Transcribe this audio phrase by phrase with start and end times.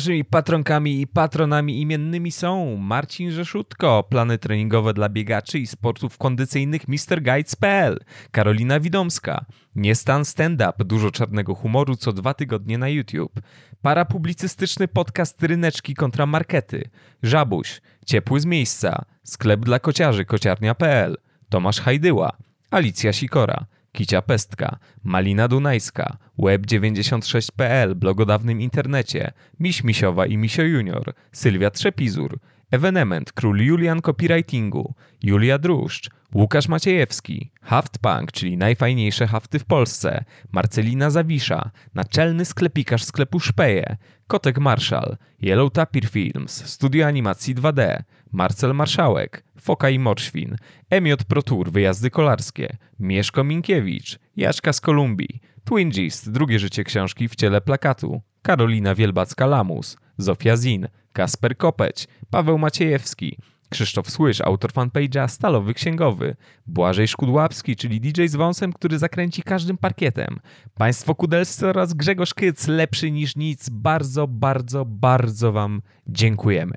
[0.00, 6.88] Naszymi patronkami i patronami imiennymi są Marcin Rzeszutko, plany treningowe dla biegaczy i sportów kondycyjnych
[6.88, 7.98] MrGuides.pl,
[8.30, 9.44] Karolina Widomska,
[9.74, 13.40] Niestan Stand Up, dużo czarnego humoru co dwa tygodnie na YouTube,
[13.82, 16.90] parapublicystyczny podcast Ryneczki kontra Markety,
[17.22, 21.16] Żabuś, Ciepły z miejsca, sklep dla kociarzy kociarnia.pl,
[21.48, 22.32] Tomasz Hajdyła,
[22.70, 31.70] Alicja Sikora, Kicia Pestka, Malina Dunajska, Web96.pl, blogodawnym internecie, Miś Misiowa i Misio Junior, Sylwia
[31.70, 32.38] Trzepizur,
[32.70, 41.10] Evenement, Król Julian Copywritingu, Julia Druszcz, Łukasz Maciejewski, Haftpunk, czyli najfajniejsze hafty w Polsce, Marcelina
[41.10, 48.02] Zawisza, naczelny sklepikarz sklepu Szpeje, Kotek Marszal, Yellow Tapir Films, Studio Animacji 2D,
[48.32, 50.56] Marcel Marszałek, Foka i Morszwin,
[50.90, 57.60] Emiot Protur, Wyjazdy Kolarskie, Mieszko Minkiewicz, Jaczka z Kolumbii, Twingist, drugie życie książki w ciele
[57.60, 63.36] plakatu, Karolina Wielbacka-Lamus, Zofia Zin, Kasper Kopeć, Paweł Maciejewski,
[63.70, 69.78] Krzysztof Słysz, autor fanpage'a Stalowy Księgowy, Błażej Szkudłapski, czyli DJ z wąsem, który zakręci każdym
[69.78, 70.40] parkietem,
[70.74, 73.68] Państwo Kudelscy oraz Grzegorz Kyc, lepszy niż nic.
[73.68, 76.74] Bardzo, bardzo, bardzo Wam dziękujemy.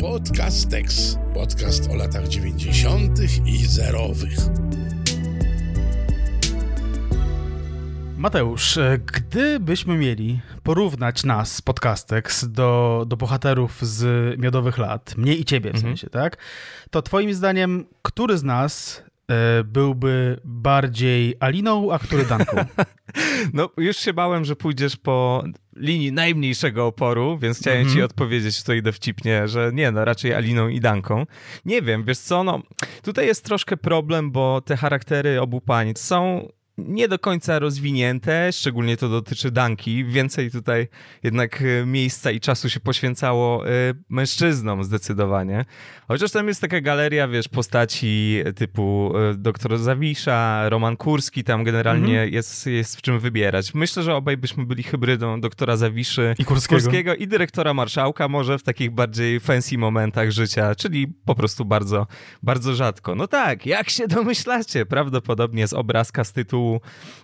[0.00, 1.18] Podcast Tex.
[1.34, 3.18] Podcast o latach 90.
[3.46, 4.36] i zerowych.
[8.16, 8.78] Mateusz,
[9.14, 14.04] gdybyśmy mieli porównać nas, Podcastex, do, do bohaterów z
[14.40, 15.90] Miodowych Lat, mnie i ciebie w Mhm.
[15.92, 16.36] sensie, tak?
[16.90, 19.02] To twoim zdaniem, który z nas
[19.64, 22.56] byłby bardziej Aliną, a który Danką?
[23.52, 25.44] No, już się bałem, że pójdziesz po
[25.76, 27.96] linii najmniejszego oporu, więc chciałem Mhm.
[27.96, 31.26] ci odpowiedzieć tutaj dowcipnie, że nie, no raczej Aliną i Danką.
[31.64, 32.62] Nie wiem, wiesz co, no
[33.02, 36.48] tutaj jest troszkę problem, bo te charaktery obu pań są
[36.88, 40.04] nie do końca rozwinięte, szczególnie to dotyczy Danki.
[40.04, 40.88] Więcej tutaj
[41.22, 43.70] jednak e, miejsca i czasu się poświęcało e,
[44.08, 45.64] mężczyznom zdecydowanie.
[46.08, 52.28] Chociaż tam jest taka galeria, wiesz, postaci typu e, doktor Zawisza, Roman Kurski, tam generalnie
[52.30, 53.74] jest, jest w czym wybierać.
[53.74, 56.82] Myślę, że obaj byśmy byli hybrydą doktora Zawiszy I Kurskiego.
[56.82, 62.06] Kurskiego i dyrektora Marszałka, może w takich bardziej fancy momentach życia, czyli po prostu bardzo,
[62.42, 63.14] bardzo rzadko.
[63.14, 66.69] No tak, jak się domyślacie, prawdopodobnie z obrazka, z tytułu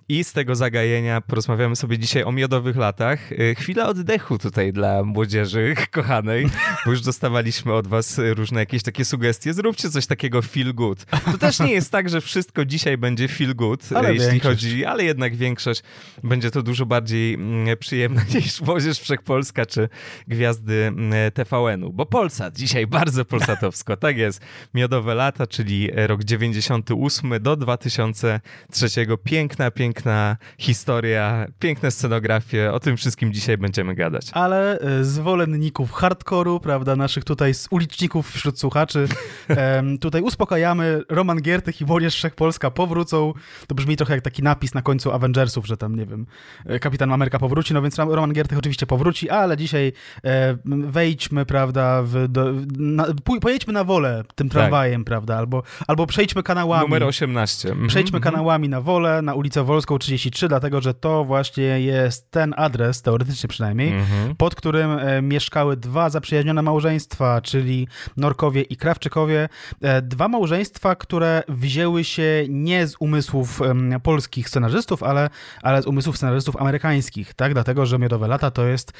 [0.08, 3.32] i z tego zagajenia porozmawiamy sobie dzisiaj o miodowych latach.
[3.32, 6.46] Y, Chwila oddechu tutaj dla młodzieży kochanej,
[6.84, 9.54] bo już dostawaliśmy od was różne jakieś takie sugestie.
[9.54, 11.04] Zróbcie coś takiego feel good.
[11.32, 14.62] To też nie jest tak, że wszystko dzisiaj będzie feel good, Ale y, jeśli większość.
[14.62, 15.82] chodzi, ale jednak większość
[16.24, 19.88] będzie to dużo bardziej mm, przyjemna niż Młodzież Wszechpolska czy
[20.28, 21.92] Gwiazdy mm, TVN-u.
[21.92, 24.40] Bo Polsat dzisiaj bardzo polsatowsko, tak jest.
[24.74, 28.88] Miodowe lata, czyli rok 98 do 2003.
[29.36, 32.72] Piękna, piękna historia, piękne scenografie.
[32.72, 34.30] O tym wszystkim dzisiaj będziemy gadać.
[34.32, 39.06] Ale e, zwolenników hardkoru, prawda, naszych tutaj z uliczników wśród słuchaczy,
[40.00, 43.32] tutaj uspokajamy, Roman Giertych i Młodzież Wszechpolska powrócą.
[43.66, 46.26] To brzmi trochę jak taki napis na końcu Avengersów, że tam, nie wiem,
[46.66, 49.92] e, Kapitan Ameryka powróci, no więc Roman Giertych oczywiście powróci, ale dzisiaj
[50.24, 53.06] e, wejdźmy, prawda, w, do, na,
[53.40, 56.82] pojedźmy na wolę tym tramwajem, prawda, albo, albo przejdźmy kanałami.
[56.82, 57.68] Numer 18.
[57.68, 58.34] Mhm, Przejdźmy mhm.
[58.34, 63.48] kanałami na wolę, na ulicę Wolską 33, dlatego że to właśnie jest ten adres, teoretycznie
[63.48, 64.36] przynajmniej, Mhm.
[64.36, 69.48] pod którym e, mieszkały dwa zaprzyjaźnione małżeństwa, czyli Norkowie i Krawczykowie.
[69.82, 73.60] E, dwa małżeństwa, które wzięły się nie z umysłów
[74.02, 75.30] polskich scenarzystów, ale,
[75.62, 77.52] ale z umysłów scenarzystów amerykańskich, tak?
[77.52, 78.92] Dlatego, że Miodowe Lata to jest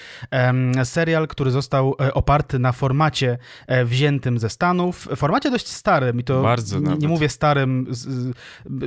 [0.84, 3.38] serial, który został e, oparty na formacie
[3.84, 5.08] wziętym ze Stanów.
[5.16, 7.86] Formacie dość starym i to Bardzo nie, nie mówię starym,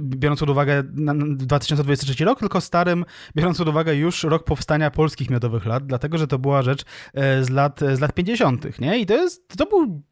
[0.01, 5.29] biorąc pod uwagę na 2023 rok, tylko starym, biorąc pod uwagę już rok powstania polskich
[5.29, 8.99] miodowych lat, dlatego że to była rzecz e, z lat, z lat 50., nie?
[8.99, 10.03] I to jest, to był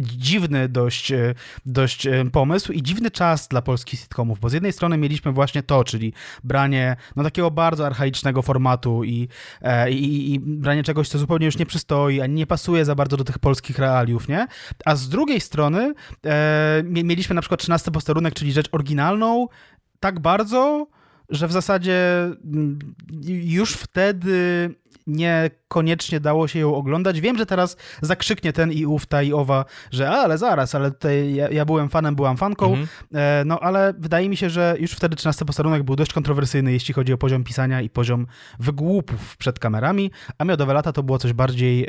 [0.00, 1.34] dziwny dość, e,
[1.66, 5.62] dość e, pomysł i dziwny czas dla polskich sitcomów, bo z jednej strony mieliśmy właśnie
[5.62, 6.12] to, czyli
[6.44, 9.28] branie no, takiego bardzo archaicznego formatu i,
[9.62, 13.16] e, i, i branie czegoś, co zupełnie już nie przystoi, ani nie pasuje za bardzo
[13.16, 14.46] do tych polskich realiów, nie?
[14.84, 15.94] A z drugiej strony
[16.26, 19.48] e, mie- mieliśmy na przykład 13 posterunek, czyli rzecz oryginalną,
[20.04, 20.86] tak bardzo,
[21.28, 22.78] że w zasadzie mm,
[23.26, 24.70] już wtedy
[25.82, 27.20] niekoniecznie dało się ją oglądać.
[27.20, 30.90] Wiem, że teraz zakrzyknie ten i ów, ta i owa, że a, ale zaraz, ale
[30.90, 32.86] tutaj ja, ja byłem fanem, byłam fanką, Mhm.
[33.14, 36.94] e, no ale wydaje mi się, że już wtedy 13 posterunek był dość kontrowersyjny, jeśli
[36.94, 38.26] chodzi o poziom pisania i poziom
[38.58, 41.86] wygłupów przed kamerami, a Miodowe Lata to było coś bardziej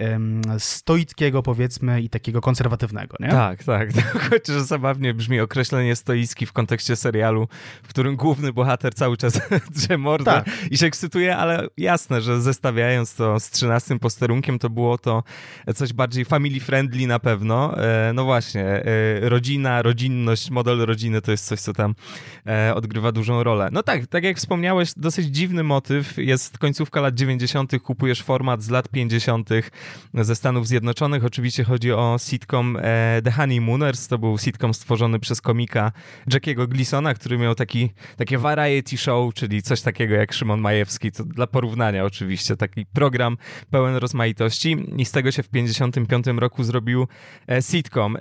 [0.58, 3.30] stoickiego, powiedzmy, i takiego konserwatywnego, nie?
[3.30, 3.90] Tak, tak.
[4.30, 7.48] Chociaż zabawnie brzmi określenie stoicki w kontekście serialu,
[7.84, 9.42] w którym główny bohater cały czas
[9.76, 10.46] drze mordę Tak.
[10.72, 15.24] i się ekscytuje, ale jasne, że zestawiając to z 13 jedenastym posterunkiem, to było to
[15.76, 17.78] coś bardziej family friendly na pewno.
[17.78, 18.84] E, no właśnie, e,
[19.30, 21.96] rodzina, rodzinność, model rodziny to jest coś, co tam
[22.48, 23.70] e, odgrywa dużą rolę.
[23.72, 26.18] No tak, tak jak wspomniałeś, dosyć dziwny motyw.
[26.18, 29.50] Jest końcówka lat 90., kupujesz format z lat 50.
[30.14, 31.26] ze Stanów Zjednoczonych.
[31.26, 32.78] Oczywiście chodzi o sitcom
[33.24, 34.08] The Honeymooners.
[34.08, 35.92] To był sitcom stworzony przez komika
[36.34, 41.12] Jackiego Gleasona, który miał taki, takie variety show, czyli coś takiego jak Szymon Majewski.
[41.12, 42.58] To dla porównania oczywiście.
[42.58, 47.08] Taki program pełen rozmaitości i z tego się w 55 roku zrobił
[47.50, 48.18] e, sitcom.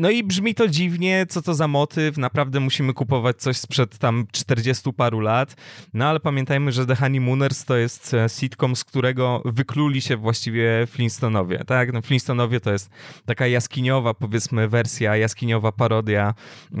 [0.00, 4.26] No i brzmi to dziwnie, co to za motyw, naprawdę musimy kupować coś sprzed tam
[4.32, 5.56] 40 paru lat,
[5.94, 10.86] no ale pamiętajmy, że The Honeymooners to jest e, sitcom, z którego wykluli się właściwie
[10.86, 11.92] Flintstonowie, tak?
[11.92, 12.90] No Flintstonowie to jest
[13.26, 16.34] taka jaskiniowa, powiedzmy, wersja, jaskiniowa parodia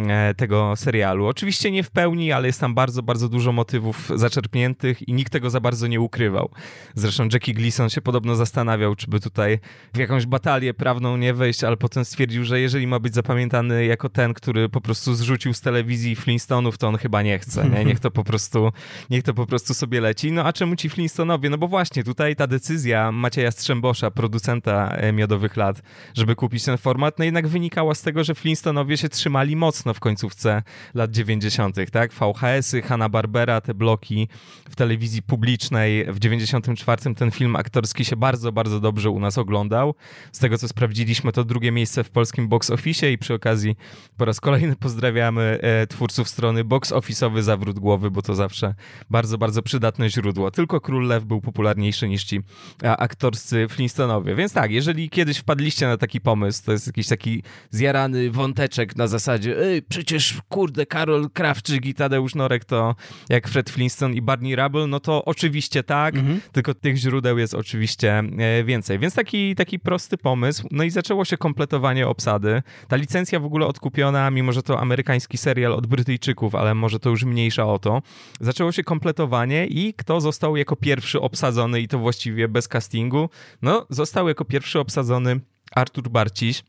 [0.08, 1.26] e, tego serialu.
[1.26, 5.50] Oczywiście nie w pełni, ale jest tam bardzo, bardzo dużo motywów zaczerpniętych i nikt tego
[5.50, 6.50] za bardzo nie ukrywał.
[6.94, 9.58] Zresztą Jackie Gleason się podobno zastanawiał, czy by tutaj
[9.94, 13.84] w jakąś batalię prawną nie wejść, ale potem stwierdził, że jeżeli ma być być zapamiętany
[13.84, 17.84] jako ten, który po prostu zrzucił z telewizji Flintstonów, to on chyba nie chce, nie?
[17.84, 18.72] Niech to po prostu,
[19.10, 20.32] niech to po prostu sobie leci.
[20.32, 21.50] No a czemu ci Flintstonowie?
[21.50, 25.82] No bo właśnie tutaj ta decyzja Macieja Strzembosza, producenta e, Miodowych Lat,
[26.14, 30.00] żeby kupić ten format, no jednak wynikała z tego, że Flintstonowie się trzymali mocno w
[30.00, 30.62] końcówce
[30.94, 32.12] lat 90., tak?
[32.12, 34.28] VHS-y, Hanna-Barbera, te bloki
[34.70, 36.12] w telewizji publicznej.
[36.12, 39.94] W 94 ten film aktorski się bardzo, bardzo dobrze u nas oglądał.
[40.32, 43.76] Z tego, co sprawdziliśmy, to drugie miejsce w polskim box office i przy okazji
[44.16, 48.74] po raz kolejny pozdrawiamy e, twórców strony Box Office'owy Zawrót Głowy, bo to zawsze
[49.10, 50.50] bardzo, bardzo przydatne źródło.
[50.50, 52.40] Tylko Król Lew był popularniejszy niż ci
[52.82, 54.34] aktorscy Flintstonowie.
[54.34, 59.06] Więc tak, jeżeli kiedyś wpadliście na taki pomysł, to jest jakiś taki zjarany wąteczek na
[59.06, 62.94] zasadzie ej, przecież kurde, Karol Krawczyk i Tadeusz Norek to
[63.28, 66.40] jak Fred Flintstone i Barney Rubble, no to oczywiście tak, mhm.
[66.52, 68.98] tylko tych źródeł jest oczywiście e, więcej.
[68.98, 70.68] Więc taki, taki prosty pomysł.
[70.70, 72.62] No i zaczęło się kompletowanie obsady.
[72.88, 77.10] Ta licencja w ogóle odkupiona, mimo że to amerykański serial od Brytyjczyków, ale może to
[77.10, 78.02] już mniejsza o to.
[78.40, 83.30] Zaczęło się kompletowanie i kto został jako pierwszy obsadzony i to właściwie bez castingu?
[83.62, 85.40] No, został jako pierwszy obsadzony
[85.72, 86.62] Artur Barciś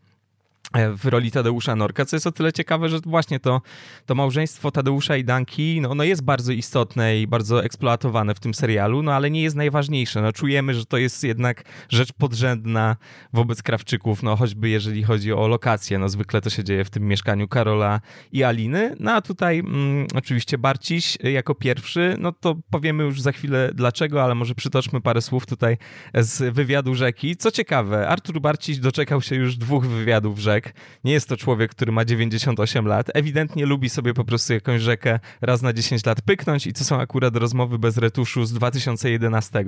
[0.97, 3.61] w roli Tadeusza Norka, co jest o tyle ciekawe, że właśnie to,
[4.05, 8.53] to małżeństwo Tadeusza i Danki, no ono jest bardzo istotne i bardzo eksploatowane w tym
[8.53, 10.21] serialu, no ale nie jest najważniejsze.
[10.21, 12.95] No czujemy, że to jest jednak rzecz podrzędna
[13.33, 17.07] wobec Krawczyków, no choćby jeżeli chodzi o lokację, no zwykle to się dzieje w tym
[17.07, 18.01] mieszkaniu Karola
[18.31, 23.31] i Aliny, no a tutaj mm, oczywiście Barciś jako pierwszy, no to powiemy już za
[23.31, 25.77] chwilę dlaczego, ale może przytoczmy parę słów tutaj
[26.13, 27.35] z wywiadu Rzeki.
[27.35, 30.60] Co ciekawe, Artur Barciś doczekał się już dwóch wywiadów Rzeki,
[31.03, 33.07] Nie jest to człowiek, który ma 98 lat.
[33.13, 36.99] Ewidentnie lubi sobie po prostu jakąś rzekę raz na 10 lat pyknąć i to są
[36.99, 39.65] akurat rozmowy bez retuszu z 2011,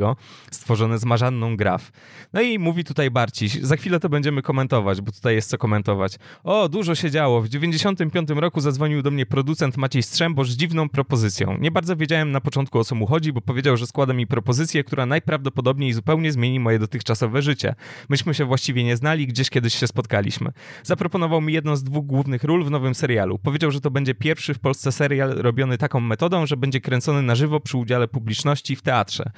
[0.51, 1.91] stworzone z Marzanną Graf.
[2.33, 6.15] No i mówi tutaj Barciś, za chwilę to będziemy komentować, bo tutaj jest co komentować.
[6.43, 7.41] O, dużo się działo.
[7.41, 11.57] W 95 roku zadzwonił do mnie producent Maciej Strzembosz z dziwną propozycją.
[11.57, 14.83] Nie bardzo wiedziałem na początku o co mu chodzi, bo powiedział, że składa mi propozycję,
[14.83, 17.75] która najprawdopodobniej zupełnie zmieni moje dotychczasowe życie.
[18.09, 20.51] Myśmy się właściwie nie znali, gdzieś kiedyś się spotkaliśmy
[20.83, 23.39] zaproponował mi jedną z dwóch głównych ról w nowym serialu.
[23.39, 27.35] Powiedział, że to będzie pierwszy w Polsce serial robiony taką metodą, że będzie kręcony na
[27.35, 29.31] żywo przy udziale publiczności w teatrze.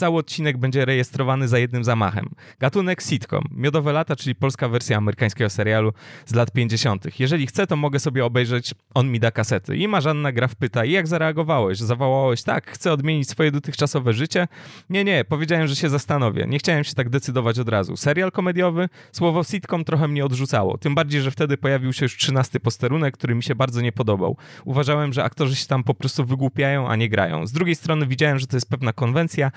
[0.00, 2.28] Cały odcinek będzie rejestrowany za jednym zamachem.
[2.58, 3.44] Gatunek sitcom.
[3.50, 5.92] Miodowe lata, czyli polska wersja amerykańskiego serialu
[6.26, 7.20] z lat 50.
[7.20, 9.76] Jeżeli chcę, to mogę sobie obejrzeć On mi da kasety.
[9.76, 11.78] I Marzanna Graf pyta, jak zareagowałeś?
[11.78, 14.48] Zawołałeś, tak, chcę odmienić swoje dotychczasowe życie?
[14.90, 16.46] Nie, nie, powiedziałem, że się zastanowię.
[16.48, 17.96] Nie chciałem się tak decydować od razu.
[17.96, 18.88] Serial komediowy?
[19.12, 20.78] Słowo sitcom trochę mnie odrzucało.
[20.78, 24.36] Tym bardziej, że wtedy pojawił się już trzynasty posterunek, który mi się bardzo nie podobał.
[24.64, 27.46] Uważałem, że aktorzy się tam po prostu wygłupiają, a nie grają.
[27.46, 29.50] Z drugiej strony widziałem, że to jest pewna konwencja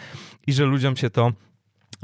[0.47, 1.31] i że ludziom się to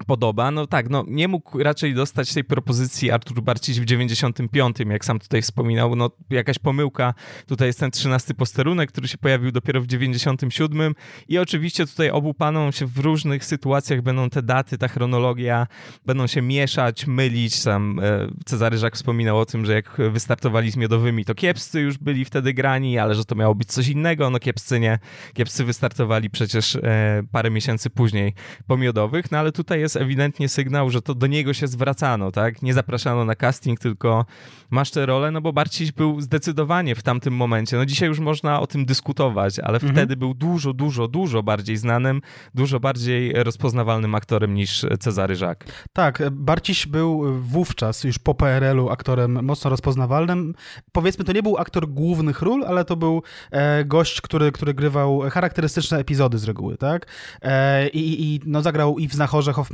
[0.06, 0.52] podoba.
[0.52, 5.20] No tak, no nie mógł raczej dostać tej propozycji Artur Barciś w 95, jak sam
[5.20, 7.14] tutaj wspominał, no jakaś pomyłka.
[7.48, 10.96] Tutaj jest ten 13 posterunek, który się pojawił dopiero w 97
[11.28, 15.68] i oczywiście tutaj obu panom się w różnych sytuacjach będą te daty, ta chronologia
[16.06, 17.56] będą się mieszać, mylić.
[17.56, 21.98] Sam e, Cezary Żak wspominał o tym, że jak wystartowali z Miodowymi, to kiepscy już
[21.98, 24.30] byli wtedy grani, ale że to miało być coś innego.
[24.30, 25.00] No kiepscy nie.
[25.34, 28.34] Kiepscy wystartowali przecież e, parę miesięcy później
[28.68, 32.32] po Miodowych, no ale tutaj jest jest ewidentnie sygnał, że to do niego się zwracano,
[32.32, 32.62] tak?
[32.62, 34.26] Nie zapraszano na casting, tylko
[34.70, 37.78] masz tę rolę, no bo Barciś był zdecydowanie w tamtym momencie.
[37.78, 39.94] No dzisiaj już można o tym dyskutować, ale mhm.
[39.94, 42.22] wtedy był dużo, dużo, dużo bardziej znanym,
[42.56, 45.66] dużo bardziej rozpoznawalnym aktorem niż Cezary Żak.
[45.94, 50.56] Tak, Barciś był wówczas już po PRL-u aktorem mocno rozpoznawalnym.
[50.92, 55.20] Powiedzmy, to nie był aktor głównych ról, ale to był e, gość, który, który grywał
[55.32, 57.06] charakterystyczne epizody z reguły, tak?
[57.42, 59.69] E, i, I no zagrał i w Znachorze Hoffmana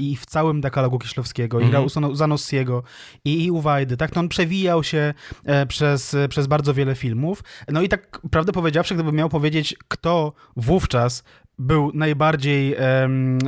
[0.00, 2.82] i w całym dekalogu Kieślowskiego, i grał u Zanossiego
[3.24, 4.14] i, i u Wajdy, tak?
[4.14, 5.14] No on przewijał się
[5.44, 7.42] e, przez, przez bardzo wiele filmów.
[7.68, 11.22] No i tak prawdę powiedziawszy, gdybym miał powiedzieć, kto wówczas
[11.58, 13.38] był najbardziej um,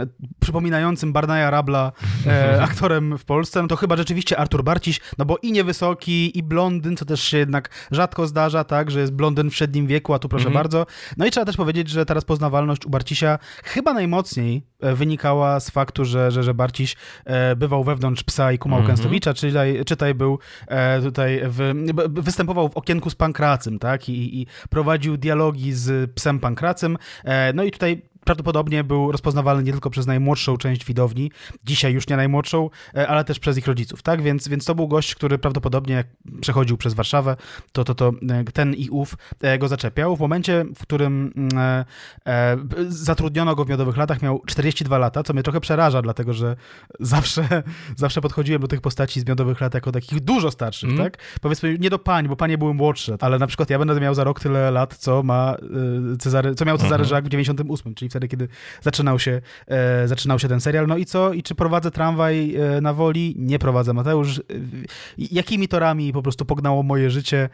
[0.40, 1.92] przypominającym Barnaja Rabla
[2.26, 6.42] e, aktorem w Polsce, no to chyba rzeczywiście Artur Barciś, no bo i niewysoki, i
[6.42, 10.18] blondyn, co też się jednak rzadko zdarza, tak, że jest blondyn w średnim wieku, a
[10.18, 10.56] tu proszę mm -hmm.
[10.56, 10.86] bardzo.
[11.16, 16.04] No i trzeba też powiedzieć, że ta rozpoznawalność u Barcisia chyba najmocniej wynikała z faktu,
[16.04, 18.90] że, że, że Barciś e, bywał wewnątrz Psa i Kumał mm -hmm.
[18.90, 21.72] Kęstowicza, czytaj, czytaj był e, tutaj, w,
[22.08, 27.62] występował w Okienku z Pankracym, tak, i, i prowadził dialogi z Psem Pankracym, e, no
[27.64, 31.30] i tutaj prawdopodobnie był rozpoznawalny nie tylko przez najmłodszą część widowni,
[31.64, 34.22] dzisiaj już nie najmłodszą, e, ale też przez ich rodziców, tak?
[34.22, 36.06] Więc, więc to był gość, który prawdopodobnie jak
[36.40, 37.36] przechodził przez Warszawę,
[37.72, 40.16] to, to, to e, ten i ów e, go zaczepiał.
[40.16, 41.32] W momencie, w którym
[42.26, 42.56] e,
[42.88, 46.56] zatrudniono go w Miodowych Latach, miał 42 lata, co mnie trochę przeraża, dlatego że
[47.00, 47.62] zawsze,
[47.96, 51.04] zawsze podchodziłem do tych postaci z Miodowych Lat jako takich dużo starszych, mm.
[51.04, 51.18] tak?
[51.40, 54.24] Powiedzmy, nie do pań, bo panie były młodsze, ale na przykład ja będę miał za
[54.24, 55.56] rok tyle lat, co ma
[56.18, 57.08] Cezary, co miał Cezary mm.
[57.08, 58.48] Żak w 98, czyli wtedy, kiedy
[58.80, 60.86] zaczynał się, e, zaczynał się ten serial.
[60.86, 61.32] No i co?
[61.32, 63.34] I czy prowadzę tramwaj e, na woli?
[63.38, 64.38] Nie prowadzę, Mateusz.
[64.38, 64.42] E,
[65.18, 67.48] jakimi torami po prostu pognało moje życie?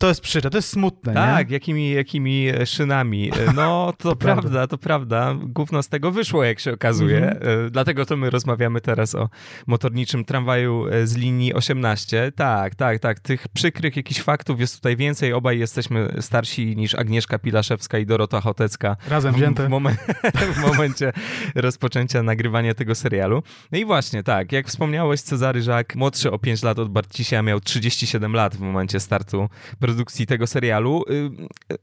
[0.00, 1.54] To jest przykre, to jest smutne, Tak, nie?
[1.54, 3.30] jakimi, jakimi szynami.
[3.30, 5.34] E, no, to, to prawda, prawda, to prawda.
[5.42, 7.30] Gówno z tego wyszło, jak się okazuje.
[7.30, 7.70] Mhm.
[7.70, 9.28] Dlatego to my rozmawiamy teraz o
[9.66, 12.32] motorniczym tramwaju z linii 18.
[12.32, 13.20] Tak, tak, tak.
[13.20, 15.32] Tych przykrych jakichś faktów jest tutaj więcej.
[15.32, 18.96] Obaj jesteśmy starsi niż Agnieszka Pilaszewska i Dorota Chotecka.
[19.08, 19.62] Razem wzięte.
[19.62, 19.96] W, w, momen
[20.56, 21.12] w momencie
[21.54, 23.42] rozpoczęcia nagrywania tego serialu.
[23.72, 27.60] No i właśnie, tak, jak wspomniałeś, Cezary Żak, młodszy o 5 lat od Barcisia, miał
[27.60, 29.48] 37 lat w momencie startu
[29.90, 31.04] produkcji tego serialu.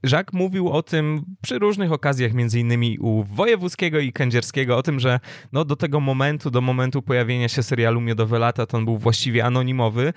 [0.03, 4.83] Żak y, mówił o tym przy różnych okazjach, między innymi u Wojewódzkiego i Kędzierskiego, o
[4.83, 5.19] tym, że
[5.51, 9.45] no, do tego momentu, do momentu pojawienia się serialu Miodowe Lata, to on był właściwie
[9.45, 10.13] anonimowy.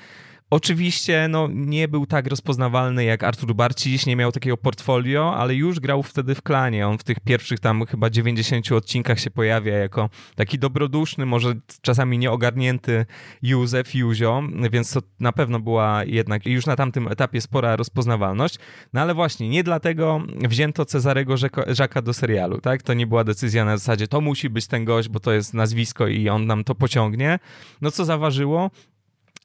[0.50, 5.80] Oczywiście no, nie był tak rozpoznawalny jak Artur Barciś, nie miał takiego portfolio, ale już
[5.80, 6.88] grał wtedy w klanie.
[6.88, 12.18] On w tych pierwszych tam chyba 90 odcinkach się pojawia jako taki dobroduszny, może czasami
[12.18, 13.06] nieogarnięty
[13.42, 14.42] Józef, Józio,
[14.72, 18.58] więc to na pewno była jednak już na tamtym etapie spora rozpoznawalność.
[18.92, 21.34] No ale właśnie, nie dlatego wzięto Cezarego
[21.66, 22.82] Żaka do serialu, tak?
[22.82, 26.06] To nie była decyzja na zasadzie, to musi być ten gość, bo to jest nazwisko
[26.06, 27.38] i on nam to pociągnie.
[27.80, 28.70] No co zaważyło?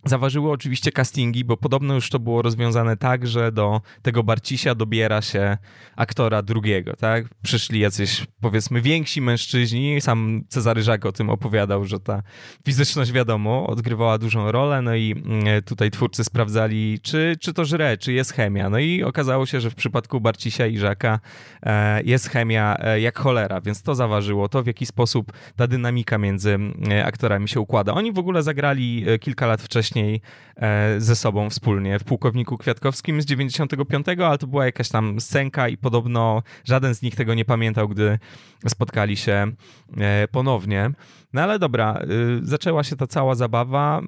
[0.05, 5.21] Zaważyły oczywiście castingi, bo podobno już to było rozwiązane tak, że do tego Barcisia dobiera
[5.21, 5.57] się
[5.95, 7.25] aktora drugiego, tak?
[7.41, 12.24] Przyszli jacyś, powiedzmy, więksi mężczyźni, sam Cezary Żak o tym opowiadał, że ta
[12.65, 17.97] fizyczność, wiadomo, odgrywała dużą rolę, no i mm, tutaj twórcy sprawdzali, czy, czy to żre,
[17.97, 18.69] czy jest chemia.
[18.69, 21.19] No i okazało się, że w przypadku Barcisia i Żaka
[21.63, 26.17] e, jest chemia e, jak cholera, więc to zaważyło to, w jaki sposób ta dynamika
[26.17, 26.59] między
[26.89, 27.93] e, aktorami się układa.
[27.93, 30.21] Oni w ogóle zagrali kilka lat wcześniej wcześniej
[30.57, 35.69] e, ze sobą wspólnie w Pułkowniku Kwiatkowskim z 95, ale to była jakaś tam scenka
[35.69, 38.19] i podobno żaden z nich tego nie pamiętał, gdy
[38.67, 39.51] spotkali się
[39.97, 40.91] e, ponownie.
[41.33, 42.01] No ale dobra,
[42.41, 44.01] y, zaczęła się ta cała zabawa.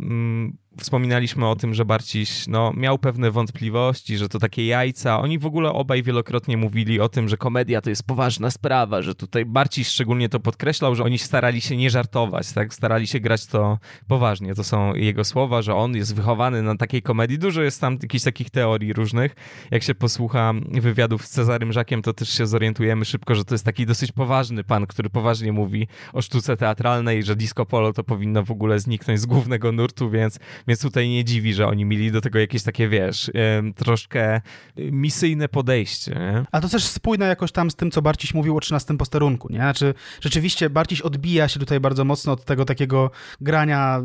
[0.79, 5.19] Wspominaliśmy o tym, że Barciś no, miał pewne wątpliwości, że to takie jajca.
[5.19, 9.15] Oni w ogóle obaj wielokrotnie mówili o tym, że komedia to jest poważna sprawa, że
[9.15, 12.73] tutaj Barciś szczególnie to podkreślał, że oni starali się nie żartować, tak?
[12.73, 14.55] Starali się grać to poważnie.
[14.55, 17.39] To są jego słowa, że on jest wychowany na takiej komedii.
[17.39, 19.35] Dużo jest tam jakichś takich teorii różnych.
[19.71, 23.65] Jak się posłucha wywiadów z Cezarym Żakiem, to też się zorientujemy szybko, że to jest
[23.65, 28.43] taki dosyć poważny pan, który poważnie mówi o sztuce teatralnej, że disco polo to powinno
[28.43, 32.21] w ogóle zniknąć z głównego nurtu, więc więc tutaj nie dziwi, że oni mieli do
[32.21, 33.31] tego jakieś takie, wiesz,
[33.75, 34.41] troszkę
[34.77, 36.11] misyjne podejście.
[36.11, 36.45] Nie?
[36.51, 39.57] A to też spójne jakoś tam z tym, co Barciś mówił o 13 posterunku, nie?
[39.57, 44.01] Znaczy, rzeczywiście Barciś odbija się tutaj bardzo mocno od tego takiego grania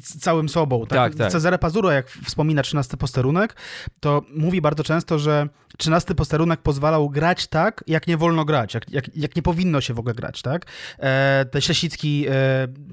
[0.00, 0.86] z całym sobą.
[0.86, 1.14] Tak, tak.
[1.14, 1.32] tak.
[1.32, 3.56] Cezary Pazuro, jak wspomina 13 posterunek,
[4.00, 8.90] to mówi bardzo często, że 13 posterunek pozwalał grać tak, jak nie wolno grać, jak,
[8.90, 10.66] jak, jak nie powinno się w ogóle grać, tak?
[10.98, 12.32] E, te Ślesicki e,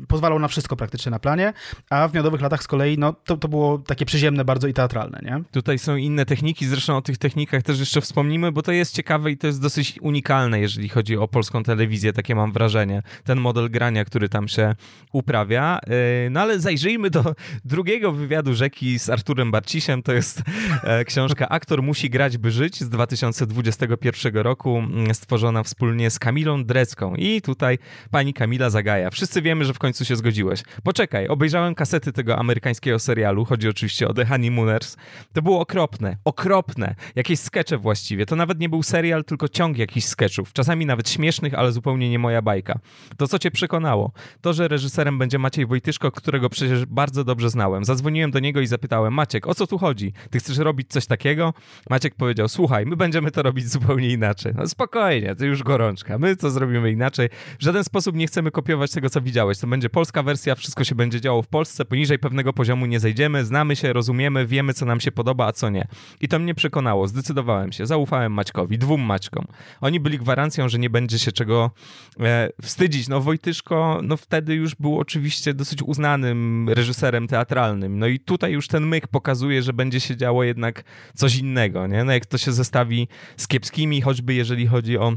[0.07, 1.53] pozwalał na wszystko praktycznie na planie,
[1.89, 5.19] a w Miodowych Latach z kolei, no, to, to było takie przyziemne bardzo i teatralne,
[5.23, 5.43] nie?
[5.51, 9.31] Tutaj są inne techniki, zresztą o tych technikach też jeszcze wspomnimy, bo to jest ciekawe
[9.31, 13.69] i to jest dosyć unikalne, jeżeli chodzi o polską telewizję, takie mam wrażenie, ten model
[13.69, 14.75] grania, który tam się
[15.13, 15.79] uprawia.
[15.87, 17.35] E, no ale zajrzyjmy do
[17.65, 20.41] drugiego wywiadu Rzeki z Arturem Barcisiem, to jest
[20.83, 26.63] e, książka Aktor musi grać, by żyć, z 2021 roku, mm, stworzona wspólnie z Kamilą
[26.63, 27.15] Drecką.
[27.15, 27.77] I tutaj
[28.11, 29.09] pani Kamila zagaja.
[29.09, 30.63] Wszyscy wiemy, że w końcu się zgodziłeś.
[30.83, 34.97] Poczekaj, obejrzałem kasety tego amerykańskiego serialu, chodzi oczywiście o The Honeymooners,
[35.33, 36.95] to było okropne, okropne.
[37.15, 38.25] Jakieś skecze właściwie.
[38.25, 40.53] To nawet nie był serial, tylko ciąg jakichś skeczów.
[40.53, 42.79] Czasami nawet śmiesznych, ale zupełnie nie moja bajka.
[43.17, 44.11] To, co cię przekonało?
[44.41, 47.85] To, że reżyserem będzie Maciej Wojtyszko, którego przecież bardzo dobrze znałem.
[47.85, 50.13] Zadzwoniłem do niego i zapytałem, Maciek, o co tu chodzi?
[50.29, 51.53] Ty chcesz robić coś takiego?
[51.89, 54.53] Maciek powiedział, słuchaj, my będziemy to robić zupełnie inaczej.
[54.55, 56.17] No spokojnie, to już gorączka.
[56.17, 57.29] My to zrobimy inaczej.
[57.59, 59.57] W żaden sposób nie chcemy kopiować tego, co widziałeś.
[59.57, 63.45] To będzie polska wersja, wszystko się będzie działo w Polsce, poniżej pewnego poziomu nie zejdziemy,
[63.45, 65.87] znamy się, rozumiemy, wiemy, co nam się podoba, a co nie.
[66.21, 69.45] I to mnie przekonało, zdecydowałem się, zaufałem Maćkowi, dwóm Maćkom.
[69.81, 71.71] Oni byli gwarancją, że nie będzie się czego
[72.19, 73.07] e, wstydzić.
[73.07, 77.99] No Wojtyszko, no wtedy już był oczywiście dosyć uznanym reżyserem teatralnym.
[77.99, 80.83] No i tutaj już ten myk pokazuje, że będzie się działo jednak
[81.13, 82.03] coś innego, nie?
[82.03, 83.07] No jak to się zestawi
[83.37, 85.13] z kiepskimi, choćby jeżeli chodzi o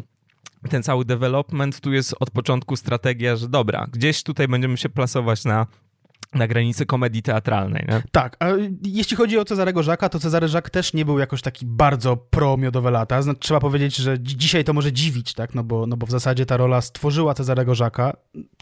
[0.71, 5.45] ten cały development, tu jest od początku strategia, że dobra, gdzieś tutaj będziemy się plasować
[5.45, 5.66] na
[6.34, 7.84] na granicy komedii teatralnej.
[7.88, 8.02] Nie?
[8.12, 8.46] Tak, a
[8.84, 12.90] jeśli chodzi o Cezarego Żaka, to Cezary Żak też nie był jakoś taki bardzo pro-miodowe
[12.90, 13.22] lata.
[13.22, 15.54] Znaczy, trzeba powiedzieć, że dzisiaj to może dziwić, tak?
[15.54, 18.16] no, bo, no bo w zasadzie ta rola stworzyła Cezarego Żaka.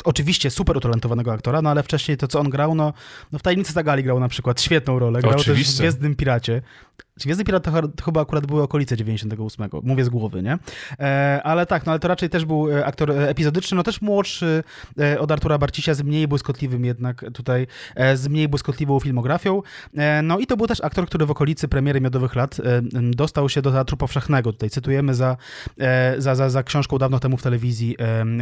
[0.04, 2.92] Oczywiście super utalentowanego aktora, no ale wcześniej to, co on grał, no,
[3.32, 5.20] no w Tajemnicy Zagali grał na przykład świetną rolę.
[5.20, 5.64] Grał Oczywiście.
[5.64, 6.62] też w Gwiezdnym Piracie.
[7.24, 7.72] Gwiezdny Pirat to,
[8.04, 10.58] chyba akurat były okolice 98, mówię z głowy, nie?
[10.98, 14.00] E, ale tak, no ale to raczej też był e, aktor e, epizodyczny, no też
[14.00, 14.64] młodszy
[15.18, 17.66] od Artura Barcisia, z mniej błyskotliwym jednak tutaj,
[18.14, 19.62] z mniej błyskotliwą filmografią.
[20.22, 22.56] No i to był też aktor, który w okolicy premiery Miodowych Lat
[22.92, 24.52] dostał się do Teatru Powszechnego.
[24.52, 25.36] Tutaj cytujemy za,
[26.18, 27.96] za, za, za książką dawno temu w telewizji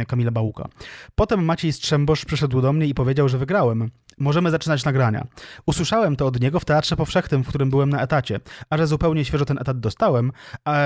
[0.07, 0.67] Kamila Bałuka.
[1.15, 3.89] Potem Maciej Strzembosz przyszedł do mnie i powiedział, że wygrałem.
[4.19, 5.27] Możemy zaczynać nagrania.
[5.65, 9.25] Usłyszałem to od niego w Teatrze Powszechnym, w którym byłem na etacie a że zupełnie
[9.25, 10.31] świeżo ten etat dostałem,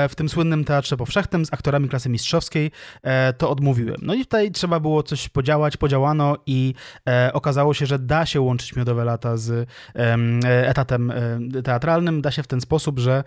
[0.10, 2.72] w tym słynnym Teatrze Powszechnym z aktorami klasy mistrzowskiej,
[3.02, 3.98] e, to odmówiłem.
[4.02, 6.74] No i tutaj trzeba było coś podziałać, podziałano i
[7.10, 9.70] e, okazało się, że da się łączyć Miodowe Lata z
[10.44, 12.22] etatem e, teatralnym.
[12.22, 13.24] Da się w ten sposób, że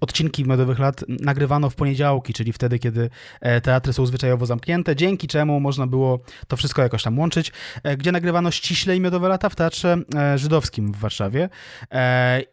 [0.00, 3.10] odcinki Miodowych Lat nagrywano w poniedziałki, czyli wtedy, kiedy
[3.62, 7.52] teatry są zwyczajowo zamknięte, dzięki czemu można było to wszystko jakoś tam łączyć,
[7.98, 9.98] gdzie nagrywano ściślej Miodowe Lata w Teatrze
[10.36, 11.48] Żydowskim w Warszawie.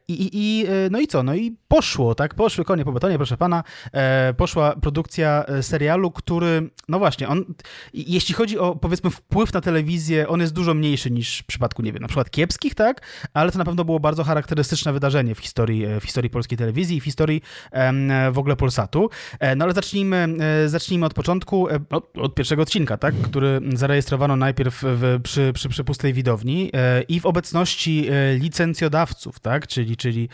[0.08, 1.24] I, i, i no i co?
[1.24, 2.36] No i poszło, tak?
[2.36, 3.64] Poszły konie po betonie, proszę pana.
[3.94, 7.46] E, poszła produkcja e, serialu, który, no właśnie, on,
[7.94, 11.94] jeśli chodzi o, powiedzmy, wpływ na telewizję, on jest dużo mniejszy niż w przypadku, nie
[11.94, 13.02] wiem, na przykład kiepskich, tak?
[13.34, 16.98] Ale to na pewno było bardzo charakterystyczne wydarzenie w historii, e, w historii polskiej telewizji
[16.98, 17.42] i w historii
[17.72, 19.10] e, w ogóle Polsatu.
[19.40, 20.28] E, no ale zacznijmy,
[20.66, 23.16] e, zacznijmy od początku, od, od, pierwszego odcinka, tak?
[23.16, 26.49] Który zarejestrowano najpierw w, przy, przy, przy pustej widowni
[27.08, 28.10] i w obecności
[28.40, 29.68] licencjodawców, tak?
[29.68, 30.30] Czyli, czyli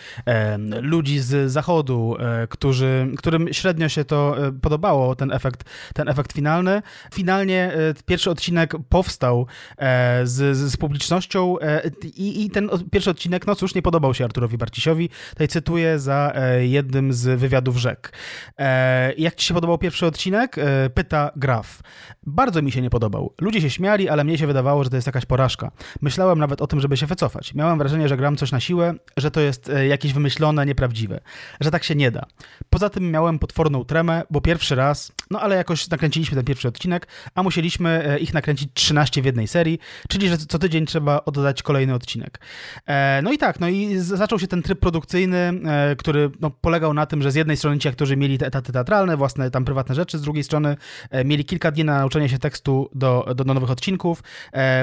[0.82, 6.34] ludzi z zachodu, e, którzy, którym średnio się to e, podobało, ten efekt, ten efekt
[6.34, 6.82] finalny.
[7.14, 9.48] Finalnie e, pierwszy odcinek powstał
[10.24, 11.56] z, z publicznością
[12.04, 15.10] i, i ten pierwszy odcinek, no cóż, nie podobał się Arturowi Barcisiowi.
[15.30, 18.12] Tutaj cytuję za jednym z wywiadów rzek.
[19.18, 20.56] Jak ci się podobał pierwszy odcinek?
[20.94, 21.82] Pyta Graf.
[22.24, 23.34] Bardzo mi się nie podobał.
[23.42, 25.72] Ludzie się śmiali, ale mnie się wydawało, że to jest jakaś porażka.
[26.06, 27.54] Myślałem nawet o tym, żeby się wycofać.
[27.54, 31.20] Miałem wrażenie, że gram coś na siłę, że to jest jakieś wymyślone, nieprawdziwe,
[31.62, 32.26] że tak się nie da.
[32.70, 37.08] Poza tym miałem potworną tremę, bo pierwszy raz, no ale jakoś nakręciliśmy ten pierwszy odcinek,
[37.36, 41.64] a musieliśmy e, ich nakręcić 13 w jednej serii, czyli że co tydzień trzeba oddać
[41.64, 42.40] kolejny odcinek.
[42.88, 46.94] E, no i tak, no i zaczął się ten tryb produkcyjny, e, który no, polegał
[46.94, 49.96] na tym, że z jednej strony ci aktorzy mieli te etaty teatralne, własne tam prywatne
[49.96, 50.78] rzeczy, z drugiej strony
[51.26, 54.24] mieli kilka dni na nauczenie się tekstu do, do nowych odcinków,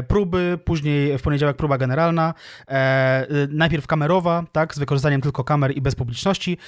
[0.09, 2.35] próby, później w poniedziałek próba generalna,
[3.49, 6.59] najpierw kamerowa, tak, z wykorzystaniem tylko kamer i bez publiczności,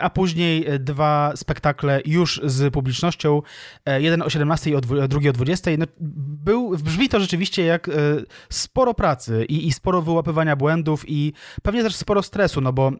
[0.00, 3.42] a później dwa spektakle już z publicznością,
[3.86, 4.74] e, jeden o 17 i
[5.08, 5.70] drugi o 20.
[5.78, 5.86] No,
[6.44, 7.92] był, brzmi to rzeczywiście jak e,
[8.50, 12.92] sporo pracy i, i sporo wyłapywania błędów i pewnie też sporo stresu, no bo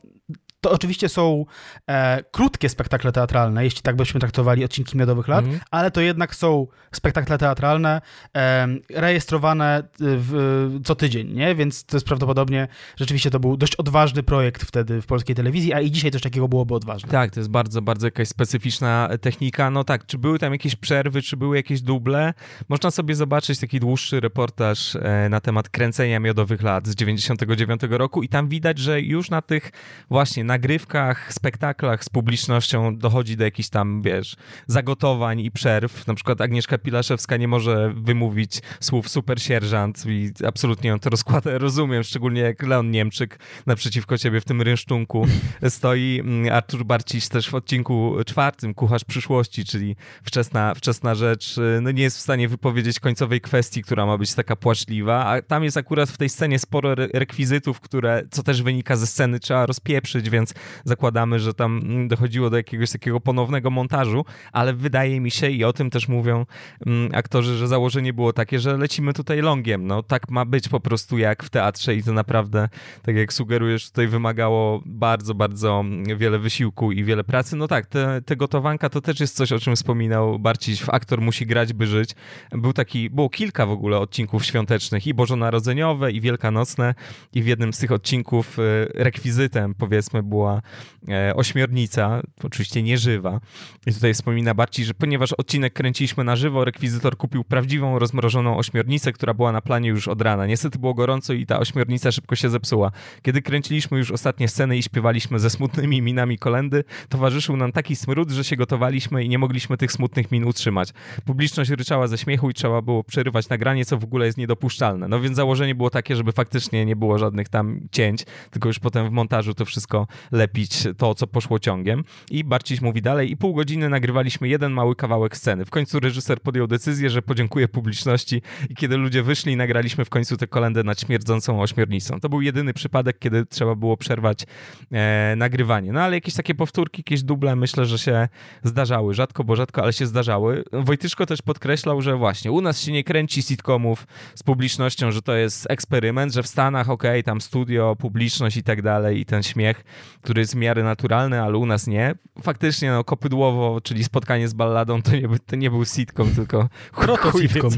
[0.62, 1.46] to oczywiście są
[1.86, 5.60] e, krótkie spektakle teatralne, jeśli tak byśmy traktowali odcinki Miodowych Lat, mm.
[5.70, 8.00] ale to jednak są spektakle teatralne
[8.36, 11.54] e, rejestrowane w, co tydzień, nie?
[11.54, 15.80] Więc to jest prawdopodobnie, rzeczywiście to był dość odważny projekt wtedy w polskiej telewizji, a
[15.80, 17.08] i dzisiaj coś takiego byłoby odważne.
[17.08, 19.70] Tak, to jest bardzo, bardzo jakaś specyficzna technika.
[19.70, 22.34] No tak, czy były tam jakieś przerwy, czy były jakieś duble?
[22.68, 28.22] Można sobie zobaczyć taki dłuższy reportaż e, na temat kręcenia Miodowych Lat z 99 roku
[28.22, 29.70] i tam widać, że już na tych
[30.10, 34.36] właśnie nagrywkach, spektaklach z publicznością dochodzi do jakichś tam, wiesz,
[34.66, 36.06] zagotowań i przerw.
[36.06, 41.58] Na przykład Agnieszka Pilaszewska nie może wymówić słów super sierżant i absolutnie ją to rozkłada.
[41.66, 45.26] Rozumiem, szczególnie jak Leon Niemczyk naprzeciwko ciebie w tym rynsztunku
[45.68, 46.20] stoi.
[46.20, 51.90] Mm, Artur Barciś też w odcinku czwartym, Kucharz przyszłości, czyli wczesna, wczesna rzecz, y, no
[51.90, 55.76] nie jest w stanie wypowiedzieć końcowej kwestii, która ma być taka płaczliwa, a tam jest
[55.76, 60.41] akurat w tej scenie sporo rekwizytów, które, co też wynika ze sceny, trzeba rozpieprzyć, więc
[60.84, 65.72] zakładamy, że tam dochodziło do jakiegoś takiego ponownego montażu, ale wydaje mi się i o
[65.72, 66.46] tym też mówią
[66.86, 70.80] mm, aktorzy, że założenie było takie, że lecimy tutaj longiem, no tak ma być po
[70.80, 72.68] prostu jak w teatrze i to naprawdę,
[73.02, 75.84] tak jak sugerujesz, tutaj wymagało bardzo, bardzo
[76.16, 77.56] wiele wysiłku i wiele pracy.
[77.56, 81.46] No tak, te, te gotowanka to też jest coś, o czym wspominał Barciś, aktor musi
[81.46, 82.10] grać, by żyć.
[82.52, 86.94] Był taki, było kilka w ogóle odcinków świątecznych i bożonarodzeniowe i wielkanocne
[87.32, 88.62] i w jednym z tych odcinków e,
[88.94, 90.62] rekwizytem powiedzmy była
[91.08, 93.40] e, ośmiornica, oczywiście nieżywa.
[93.86, 99.12] I tutaj wspomina Barciś, że ponieważ odcinek kręciliśmy na żywo, rekwizytor kupił prawdziwą rozmrożoną ośmiornicę,
[99.12, 100.46] która była na planie już od rana.
[100.46, 102.90] Niestety było gorąco i ta ośmiornica szybko się zepsuła.
[103.22, 108.30] Kiedy kręciliśmy już ostatnie sceny i śpiewaliśmy ze smutnymi minami kolendy, towarzyszył nam taki smród,
[108.30, 110.92] że się gotowaliśmy i nie mogliśmy tych smutnych min utrzymać.
[111.24, 115.08] Publiczność ryczała ze śmiechu i trzeba było przerywać nagranie, co w ogóle jest niedopuszczalne.
[115.08, 119.08] No więc założenie było takie, żeby faktycznie nie było żadnych tam cięć, tylko już potem
[119.08, 122.04] w montażu to wszystko lepić, to co poszło ciągiem.
[122.30, 125.64] I Barciś mówi dalej, i pół godziny nagrywaliśmy jeden mały kawałek sceny.
[125.64, 130.36] W końcu reżyser podjął decyzję, że podziękuje publiczności i kiedy ludzie wyszli, nagraliśmy w końcu
[130.36, 132.20] tę kolendę nad śmierdzącą ośmiornicą.
[132.20, 134.44] To był jedyny przypadek, kiedy trzeba było przerwać
[134.92, 135.92] e, nagrywanie.
[135.92, 138.28] No ale jakieś takie powtórki, jakieś duble myślę, że się
[138.62, 139.14] zdarzały.
[139.14, 140.64] Rzadko, bo rzadko, ale się zdarzały.
[140.72, 145.34] Wojtyszko też podkreślał, że właśnie u nas się nie kręci sitcomów z publicznością, że to
[145.34, 149.42] jest eksperyment, że w Stanach okej, okay, tam studio, publiczność i tak dalej i ten
[149.42, 149.84] śmiech,
[150.20, 152.14] który jest w miarę naturalny, ale u nas nie.
[152.42, 156.68] Faktycznie no kopydłowo, czyli spotkanie z balladą to nie, to nie był sitcom, tylko
[157.00, 157.72] Proto-sitcom.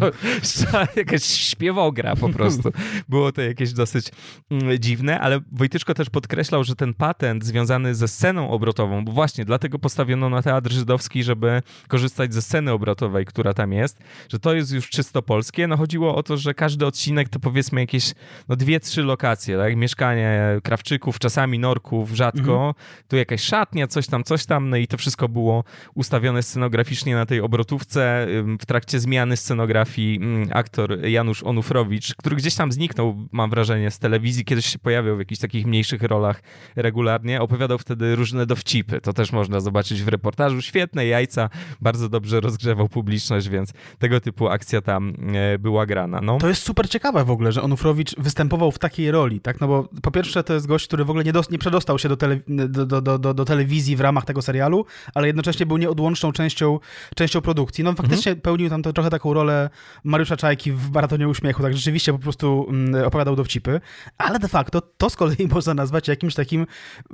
[0.96, 2.72] jakaś śpiewogra po prostu.
[3.08, 4.10] Było to jakieś dosyć
[4.50, 9.44] mm, dziwne, ale Wojtyczko też podkreślał, że ten patent związany ze sceną obrotową, bo właśnie
[9.44, 14.54] dlatego postawiono na teatr żydowski, żeby korzystać ze sceny obrotowej, która tam jest, że to
[14.54, 15.66] jest już czysto polskie.
[15.66, 18.14] No chodziło o to, że każdy odcinek to powiedzmy jakieś
[18.48, 19.76] no dwie, trzy lokacje, tak?
[19.76, 22.54] Mieszkanie Krawczyków, czasami Norków, rzadko.
[22.54, 22.74] Mhm.
[23.08, 27.26] Tu jakaś szatnia, coś tam, coś tam, no i to wszystko było ustawione scenograficznie na
[27.26, 28.26] tej obrotówce.
[28.60, 33.98] W trakcie zmiany scenografii mm, aktor Janusz Onufrowicz, który gdzieś tam zniknął, mam wrażenie, z
[33.98, 36.42] telewizji, kiedyś się pojawiał w jakichś takich mniejszych rolach
[36.76, 39.00] regularnie, opowiadał wtedy różne dowcipy.
[39.00, 40.62] To też można zobaczyć w reportażu.
[40.62, 46.20] Świetne jajca, bardzo dobrze rozgrzewał publiczność, więc tego typu akcja tam e, była grana.
[46.20, 46.38] No.
[46.38, 49.60] To jest super ciekawe w ogóle, że Onufrowicz występował w takiej roli, tak?
[49.60, 52.16] No bo po pierwsze to jest gość, który w ogóle nie, nie przedostał się do,
[52.16, 56.78] tele, do, do, do, do, telewizji w ramach tego serialu, ale jednocześnie był nieodłączną częścią,
[57.16, 57.84] częścią produkcji.
[57.84, 58.40] No faktycznie mhm.
[58.40, 59.70] pełnił tam to, trochę taką rolę
[60.04, 63.80] Mariusza Czajki w Maratonie Uśmiechu, tak rzeczywiście po prostu mm, opowiadał dowcipy,
[64.18, 66.66] ale de facto to z kolei można nazwać jakimś takim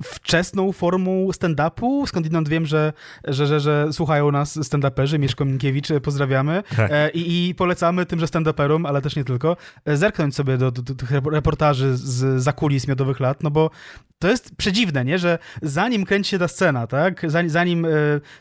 [0.02, 2.06] wczesną formą stand-upu.
[2.06, 2.92] Skądinąd wiem, że,
[3.24, 6.90] że, że, że słuchają nas stand-uperzy, Mieszko Minkiewicz, e, pozdrawiamy tak.
[6.92, 10.82] E, I, i, polecamy tymże stand-uperom, ale też nie tylko, e, zerknąć sobie do, do,
[10.82, 13.70] do tych reportaży z zakulis miodowych lat, no bo
[14.18, 15.18] to jest przedziwne, nie?
[15.18, 17.30] że zanim kręci się ta scena, tak?
[17.30, 17.86] zanim, zanim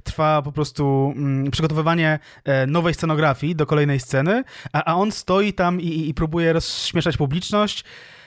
[0.04, 2.20] trwa po prostu mm, przygotowywanie
[2.68, 7.84] nowej scenografii do kolejnej sceny, a, a on stoi tam i, i próbuje rozśmieszać publiczność,
[7.84, 8.19] E,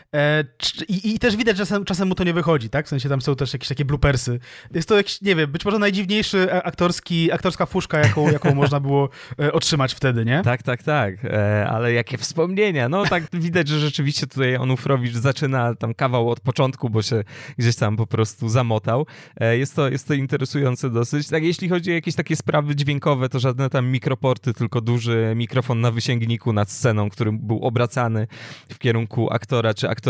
[0.88, 2.86] I, I, też widać, że czasem, czasem mu to nie wychodzi, tak?
[2.86, 4.38] W sensie tam są też jakieś takie bloopersy.
[4.74, 9.08] Jest to jakiś, nie wiem, być może najdziwniejszy aktorski, aktorska fuszka, jaką, jaką można było
[9.40, 10.42] e, otrzymać wtedy, nie?
[10.42, 11.24] Tak, tak, tak.
[11.24, 12.88] E, ale jakie wspomnienia.
[12.88, 17.24] No tak widać, że rzeczywiście tutaj Onufrowicz zaczyna tam kawał od początku, bo się
[17.58, 19.06] gdzieś tam po prostu zamotał.
[19.52, 21.28] Jest to, jest to interesujące dosyć.
[21.28, 25.80] Tak, jeśli chodzi o jakieś takie sprawy dźwiękowe, to żadne tam mikroporty, tylko duży mikrofon
[25.80, 28.26] na wysięgniku nad sceną, który był obracany
[28.68, 30.01] w kierunku aktora czy aktora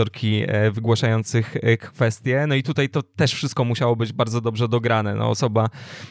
[0.46, 2.44] e, wygłaszających e, kwestie.
[2.48, 5.14] No i tutaj to też wszystko musiało być bardzo dobrze dograne.
[5.14, 5.68] No, osoba,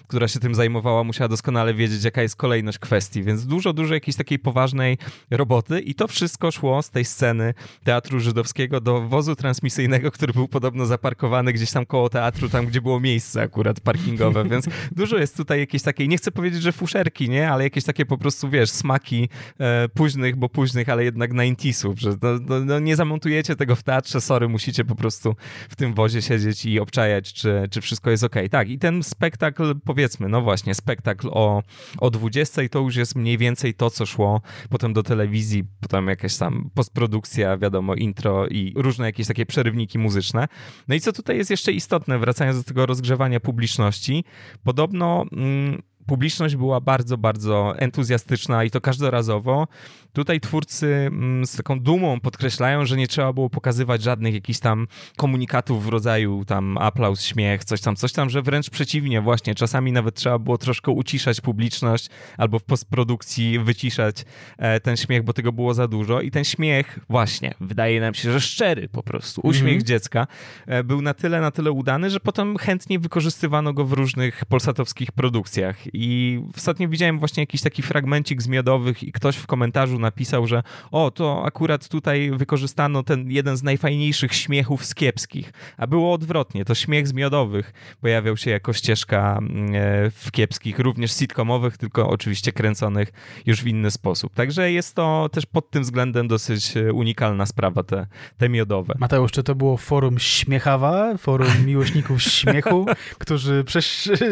[0.08, 4.18] która się tym zajmowała, musiała doskonale wiedzieć, jaka jest kolejność kwestii, więc dużo, dużo jakiejś
[4.18, 4.98] takiej poważnej
[5.32, 10.48] roboty i to wszystko szło z tej sceny Teatru Żydowskiego do wozu transmisyjnego, który był
[10.48, 15.38] podobno zaparkowany gdzieś tam koło teatru, tam gdzie było miejsce akurat parkingowe, więc dużo jest
[15.38, 18.70] tutaj jakiejś takiej, nie chcę powiedzieć, że fuszerki, nie, ale jakieś takie po prostu, wiesz,
[18.70, 23.71] smaki e, późnych, bo późnych, ale jednak 90sów, że no, no, no nie zamontujecie tego
[23.72, 25.36] tego w teatrze, sorry, musicie po prostu
[25.70, 28.36] w tym wozie siedzieć i obczajać, czy, czy wszystko jest ok.
[28.52, 31.64] Tak, i ten spektakl, powiedzmy, no właśnie, spektakl o,
[32.00, 36.38] o 20 to już jest mniej więcej to, co szło potem do telewizji, potem jakaś
[36.38, 40.48] tam postprodukcja, wiadomo, intro i różne jakieś takie przerywniki muzyczne.
[40.88, 44.24] No i co tutaj jest jeszcze istotne, wracając do tego rozgrzewania publiczności,
[44.64, 45.26] podobno...
[45.32, 45.82] Mm,
[46.12, 49.68] publiczność była bardzo, bardzo entuzjastyczna i to każdorazowo.
[50.14, 54.88] Tutaj twórcy mm, z taką dumą podkreślają, że nie trzeba było pokazywać żadnych jakichś tam
[55.18, 59.92] komunikatów w rodzaju tam aplauz, śmiech, coś tam, coś tam, że wręcz przeciwnie, właśnie czasami
[59.92, 64.26] nawet trzeba było troszkę uciszać publiczność albo w postprodukcji wyciszać
[64.58, 68.32] e, ten śmiech, bo tego było za dużo i ten śmiech właśnie, wydaje nam się,
[68.32, 69.88] że szczery po prostu, uśmiech mm -hmm.
[69.88, 70.28] dziecka
[70.68, 75.12] e, był na tyle, na tyle udany, że potem chętnie wykorzystywano go w różnych polsatowskich
[75.12, 80.48] produkcjach i ostatnio widziałem właśnie jakiś taki fragmencik z miodowych i ktoś w komentarzu napisał,
[80.48, 86.14] że o, to akurat tutaj wykorzystano ten jeden z najfajniejszych śmiechów z kiepskich, a było
[86.14, 91.78] odwrotnie, to śmiech z miodowych pojawiał się jako ścieżka mm, e, w kiepskich, również sitcomowych,
[91.78, 93.12] tylko oczywiście kręconych
[93.46, 94.34] już w inny sposób.
[94.34, 98.94] Także jest to też pod tym względem dosyć e, unikalna sprawa, te, te miodowe.
[99.00, 102.86] Mateusz, czy to było forum Śmiechawa, forum miłośników śmiechu,
[103.20, 103.64] którzy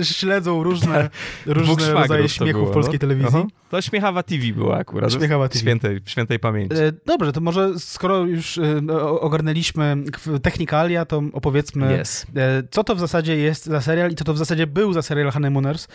[0.03, 1.09] śledzą różne,
[1.53, 2.99] różne rodzaje śmiechu w polskiej no.
[2.99, 3.39] telewizji?
[3.39, 3.47] Aha.
[3.69, 5.13] To Śmiechawa TV była akurat.
[5.13, 5.59] Śmiechawa TV.
[5.59, 6.75] Świętej, świętej pamięci.
[6.75, 9.97] E, dobrze, to może skoro już e, ogarnęliśmy
[10.41, 12.25] technikalia, to opowiedzmy, yes.
[12.35, 15.01] E, co to w zasadzie jest za serial i co to w zasadzie był za
[15.01, 15.87] serial Honeymooners.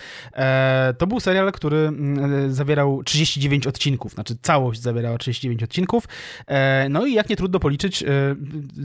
[0.99, 6.05] To był serial, który mm, zawierał 39 odcinków, znaczy całość zawierała 39 odcinków.
[6.91, 8.05] No i jak nie trudno policzyć,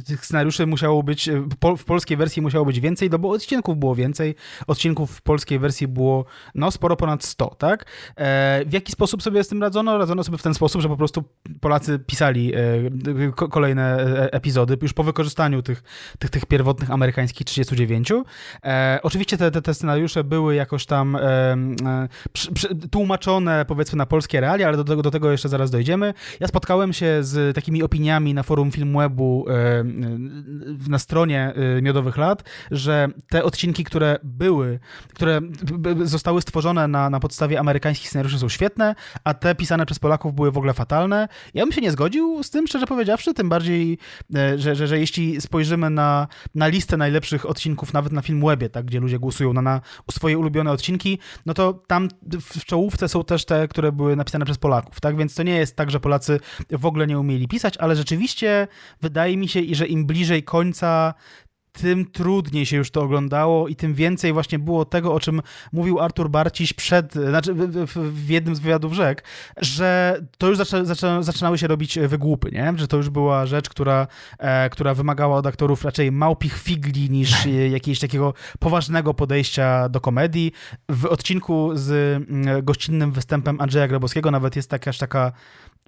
[0.08, 1.30] tych scenariuszy musiało być,
[1.78, 4.36] w polskiej wersji musiało być więcej, no bo odcinków było więcej.
[4.68, 6.26] Odcinków w polskiej wersji było
[6.60, 7.86] no sporo ponad 100, tak?
[8.66, 9.98] W jaki sposób sobie z tym radzono?
[9.98, 11.24] Radzono sobie w ten sposób, że po prostu
[11.60, 15.84] Polacy pisali e, kolejne e, epizody już po wykorzystaniu tych,
[16.20, 18.12] tych, tych pierwotnych amerykańskich 39.
[18.64, 23.98] E, oczywiście te, te, te, scenariusze były jakoś tam e, e przy, przy, tłumaczone powiedzmy
[23.98, 26.14] na polskie realia, ale do, do, do, tego jeszcze zaraz dojdziemy.
[26.40, 29.84] Ja spotkałem się z takimi opiniami na forum Filmwebu e,
[30.90, 34.80] na stronie Miodowych Lat, że te odcinki, które były,
[35.14, 35.42] które
[36.04, 40.52] zostały stworzone na, na podstawie amerykańskich scenariuszy są świetne, a te pisane przez Polaków były
[40.52, 41.28] w ogóle fatalne.
[41.54, 43.98] Ja bym się nie zgodził z tym, szczerze powiedziawszy, tym bardziej,
[44.36, 48.70] e, że, że, że jeśli spojrzymy na, na listę najlepszych odcinków, nawet na film Webie,
[48.70, 49.82] tak, gdzie ludzie głosują na, na
[50.12, 52.08] swoje ulubione odcinki, no to tam
[52.42, 55.76] w czołówce są też te, które były napisane przez Polaków, tak, więc to nie jest
[55.76, 56.40] tak, że Polacy
[56.72, 58.68] w ogóle nie umieli pisać, ale rzeczywiście
[59.02, 61.14] wydaje mi się, że im bliżej końca,
[61.82, 65.42] tym trudniej się już to oglądało i tym więcej właśnie było tego, o czym
[65.74, 69.24] mówił Artur Barciś przed, znaczy w, w, jednym z wywiadów rzek,
[69.58, 72.74] że to już zaczę, zaczę, zaczynały się robić wygłupy, nie?
[72.76, 74.08] Że to już była rzecz, która,
[74.40, 80.52] e, która wymagała od aktorów raczej małpich figli niż jakiegoś takiego poważnego podejścia do komedii.
[80.90, 81.92] W odcinku z
[82.30, 85.32] mm, gościnnym występem Andrzeja Grabowskiego nawet jest jakaś taka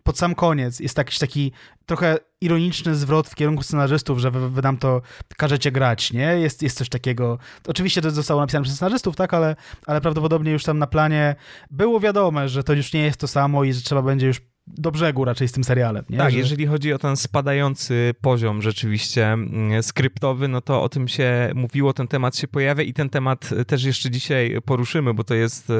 [0.03, 1.51] pod sam koniec jest jakiś taki
[1.85, 5.01] trochę ironiczny zwrot w kierunku scenarzystów, że wy, wy nam to
[5.37, 6.39] każecie grać, nie?
[6.39, 7.37] Jest, jest coś takiego.
[7.67, 11.35] Oczywiście to zostało napisane przez scenarzystów, tak, ale, ale prawdopodobnie już tam na planie
[11.71, 14.91] było wiadome, że to już nie jest to samo i że trzeba będzie już do
[14.91, 16.05] brzegu raczej z tym serialem.
[16.09, 16.17] Nie?
[16.17, 16.37] Tak, że...
[16.37, 21.93] jeżeli chodzi o ten spadający poziom rzeczywiście mm, skryptowy, no to o tym się mówiło,
[21.93, 25.73] ten temat się pojawia i ten temat też jeszcze dzisiaj poruszymy, bo to jest e,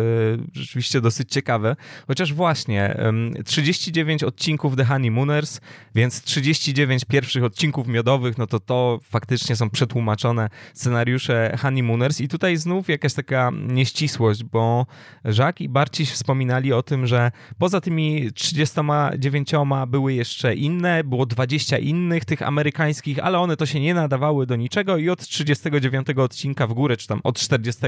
[0.54, 1.76] rzeczywiście dosyć ciekawe.
[2.08, 2.98] Chociaż właśnie
[3.46, 5.62] 39 odcinków The Honeymooners,
[5.96, 12.58] więc 39 pierwszych odcinków miodowych, no to to faktycznie są przetłumaczone scenariusze Honeymooners i tutaj
[12.58, 14.86] znów jakaś taka nieścisłość, bo
[15.26, 19.52] Jacques i Barciś wspominali o tym, że poza tymi 30 29
[19.88, 24.56] były jeszcze inne, było 20 innych tych amerykańskich, ale one to się nie nadawały do
[24.56, 27.82] niczego i od 39 odcinka w górę, czy tam od 40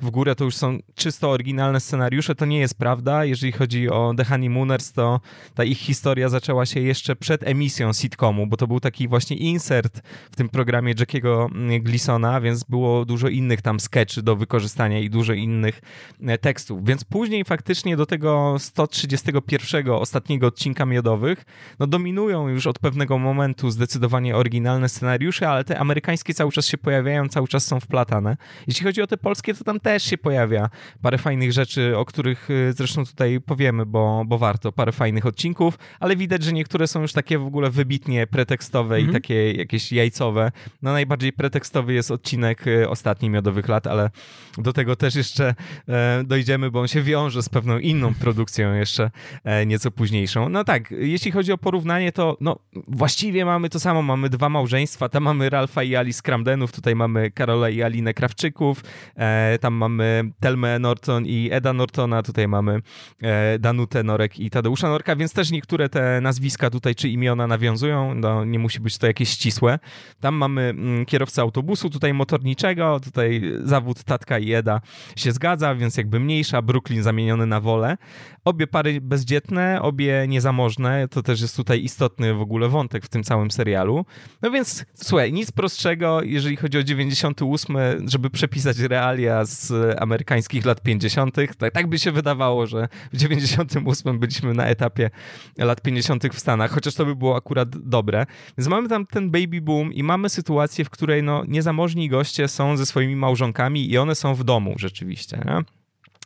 [0.00, 2.34] w górę to już są czysto oryginalne scenariusze.
[2.34, 3.24] To nie jest prawda.
[3.24, 5.20] Jeżeli chodzi o The Honeymooners, to
[5.54, 10.02] ta ich historia zaczęła się jeszcze przed emisją sitcomu, bo to był taki właśnie insert
[10.30, 11.48] w tym programie Jackiego
[11.80, 15.80] Gleasona, więc było dużo innych tam sketchy do wykorzystania i dużo innych
[16.26, 16.84] e, tekstów.
[16.84, 21.44] Więc później faktycznie do tego 131 ostatniego ostatniego odcinka miodowych,
[21.78, 26.78] no dominują już od pewnego momentu zdecydowanie oryginalne scenariusze, ale te amerykańskie cały czas się
[26.78, 28.36] pojawiają, cały czas są wplatane.
[28.66, 30.70] Jeśli chodzi o te polskie, to tam też się pojawia
[31.02, 35.78] parę fajnych rzeczy, o których y, zresztą tutaj powiemy, bo, bo warto, parę fajnych odcinków,
[36.00, 39.04] ale widać, że niektóre są już takie w ogóle wybitnie pretekstowe mm -hmm.
[39.04, 39.22] i mhm.
[39.22, 40.52] takie jakieś jajcowe.
[40.82, 44.10] No najbardziej pretekstowy jest odcinek y, ostatni Miodowych Lat, ale
[44.58, 45.54] do tego też jeszcze
[45.88, 49.10] e, dojdziemy, bo on się wiąże z pewną inną produkcją jeszcze
[49.44, 50.48] e, nieco później późniejszą.
[50.48, 54.02] No tak, jeśli chodzi o porównanie, to no właściwie mamy to samo.
[54.02, 55.08] Mamy dwa małżeństwa.
[55.08, 58.84] Tam mamy Ralfa i Alice Cramdenów, tutaj mamy Karola i Alinę Krawczyków,
[59.16, 62.80] e, tam mamy Telmę Norton i Eda Nortona, tutaj mamy
[63.22, 68.14] e, Danutę Norek i Tadeusza Norka, więc też niektóre te nazwiska tutaj czy imiona nawiązują.
[68.14, 69.78] No nie musi być to jakieś ścisłe.
[70.20, 74.80] Tam mamy mm, kierowcę autobusu, tutaj motorniczego, tutaj zawód Tatka i Eda
[75.16, 76.62] się zgadza, więc jakby mniejsza.
[76.62, 77.96] Brooklyn zamieniony na wolę.
[78.44, 83.22] Obie pary bezdzietne, obie niezamożne, to też jest tutaj istotny w ogóle wątek w tym
[83.22, 84.04] całym serialu.
[84.42, 90.82] No więc słuchaj, nic prostszego, jeżeli chodzi o 98, żeby przepisać realia z amerykańskich lat
[90.82, 91.34] 50.
[91.58, 95.10] Tak, tak by się wydawało, że w 98 byliśmy na etapie
[95.58, 96.34] lat 50.
[96.34, 98.26] w Stanach, chociaż to by było akurat dobre.
[98.58, 102.76] Więc mamy tam ten baby boom i mamy sytuację, w której no, niezamożni goście są
[102.76, 105.42] ze swoimi małżonkami i one są w domu rzeczywiście.
[105.44, 105.79] Nie?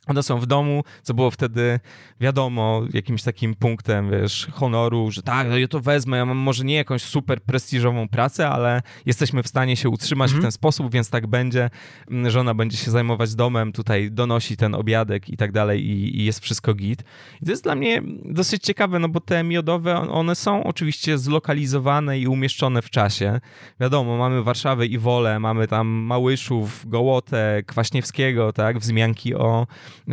[0.06, 1.80] One są w domu, co było wtedy,
[2.20, 6.64] wiadomo, jakimś takim punktem, wiesz, honoru, że tak, no ja to wezmę, ja mam może
[6.64, 10.40] nie jakąś super prestiżową pracę, ale jesteśmy w stanie się utrzymać mhm.
[10.40, 11.70] w ten sposób, więc tak będzie.
[12.10, 16.24] Mm, żona będzie się zajmować domem, tutaj donosi ten obiadek i tak dalej i, i
[16.24, 17.04] jest wszystko git.
[17.42, 22.18] I to jest dla mnie dosyć ciekawe, no bo te miodowe, one są oczywiście zlokalizowane
[22.18, 23.40] i umieszczone w czasie.
[23.80, 29.66] Wiadomo, mamy Warszawę i Wolę, mamy tam Małyszów, Gołotę, Kwaśniewskiego, tak, wzmianki o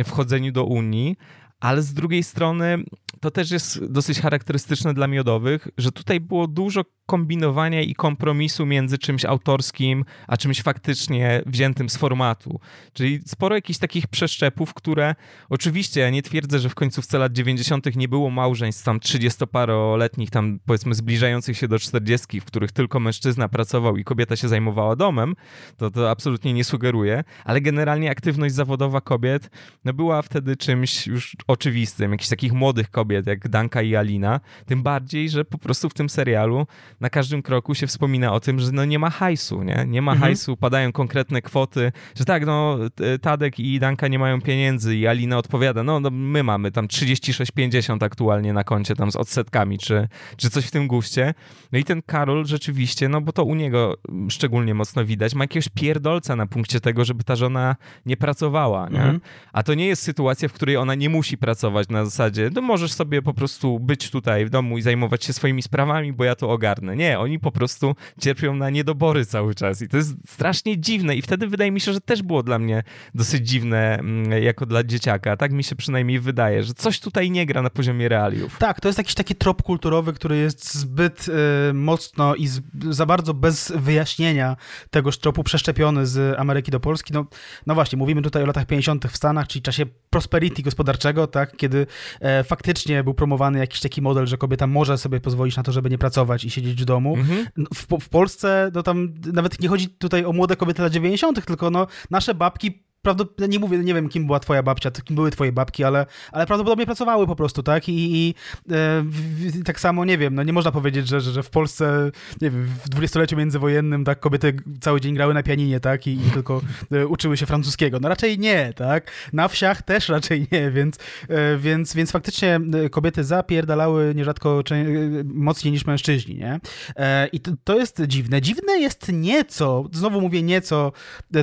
[0.04, 1.16] wchodzeniu do Unii,
[1.60, 2.84] ale z drugiej strony
[3.20, 8.98] to też jest dosyć charakterystyczne dla miodowych, że tutaj było dużo kombinowania i kompromisu między
[8.98, 12.60] czymś autorskim, a czymś faktycznie wziętym z formatu.
[12.92, 15.14] Czyli sporo jakichś takich przeszczepów, które
[15.48, 17.96] oczywiście ja nie twierdzę, że w końcówce lat 90.
[17.96, 23.48] nie było małżeństw tam 30-paroletnich, tam powiedzmy zbliżających się do 40, w których tylko mężczyzna
[23.48, 25.34] pracował i kobieta się zajmowała domem,
[25.76, 29.50] to to absolutnie nie sugeruję, ale generalnie aktywność zawodowa kobiet
[29.84, 34.82] no była wtedy czymś już oczywistym, jakichś takich młodych kobiet jak Danka i Alina, tym
[34.82, 36.66] bardziej, że po prostu w tym serialu
[37.02, 39.84] na każdym kroku się wspomina o tym, że no nie ma hajsu, nie?
[39.88, 40.28] Nie ma mhm.
[40.28, 42.78] hajsu, padają konkretne kwoty, że tak, no
[43.22, 48.04] Tadek i Danka nie mają pieniędzy i Alina odpowiada, no, no my mamy tam 36,50
[48.04, 51.34] aktualnie na koncie tam z odsetkami, czy, czy coś w tym guście.
[51.72, 53.96] No i ten Karol rzeczywiście, no bo to u niego
[54.28, 58.96] szczególnie mocno widać, ma jakiegoś pierdolca na punkcie tego, żeby ta żona nie pracowała, nie?
[58.96, 59.20] Mhm.
[59.52, 62.92] A to nie jest sytuacja, w której ona nie musi pracować na zasadzie, no możesz
[62.92, 66.50] sobie po prostu być tutaj w domu i zajmować się swoimi sprawami, bo ja to
[66.50, 66.91] ogarnę.
[66.96, 71.22] Nie, oni po prostu cierpią na niedobory cały czas i to jest strasznie dziwne i
[71.22, 72.82] wtedy wydaje mi się, że też było dla mnie
[73.14, 75.36] dosyć dziwne mm, jako dla dzieciaka.
[75.36, 78.58] Tak mi się przynajmniej wydaje, że coś tutaj nie gra na poziomie realiów.
[78.58, 81.32] Tak, to jest jakiś taki trop kulturowy, który jest zbyt y,
[81.74, 84.56] mocno i z, za bardzo bez wyjaśnienia
[84.90, 87.12] tego tropu przeszczepiony z Ameryki do Polski.
[87.12, 87.26] No,
[87.66, 89.06] no właśnie, mówimy tutaj o latach 50.
[89.06, 91.86] w Stanach, czyli czasie prosperity gospodarczego, tak, kiedy
[92.20, 95.90] e, faktycznie był promowany jakiś taki model, że kobieta może sobie pozwolić na to, żeby
[95.90, 97.16] nie pracować i siedzieć w domu.
[97.16, 97.46] Mhm.
[97.74, 101.70] W, w, Polsce no tam nawet nie chodzi tutaj o młode kobiety lat 90., tylko
[101.70, 105.52] no, nasze babki prawdopodobnie, nie mówię, nie wiem kim była twoja babcia, kim były twoje
[105.52, 107.88] babki, ale, ale prawdopodobnie pracowały po prostu, tak?
[107.88, 108.34] I, i
[108.70, 112.10] e, w, tak samo, nie wiem, no nie można powiedzieć, że, że, że w Polsce,
[112.40, 116.06] nie wiem, w dwudziestoleciu międzywojennym, tak, kobiety cały dzień grały na pianinie, tak?
[116.06, 116.60] I, i tylko
[116.92, 117.98] e, uczyły się francuskiego.
[118.00, 119.10] No raczej nie, tak?
[119.32, 124.84] Na wsiach też raczej nie, więc, e, więc, więc faktycznie e, kobiety zapierdalały nierzadko e,
[125.24, 126.60] mocniej niż mężczyźni, nie?
[126.96, 128.40] E, I to, to jest dziwne.
[128.40, 130.92] Dziwne jest nieco, znowu mówię nieco,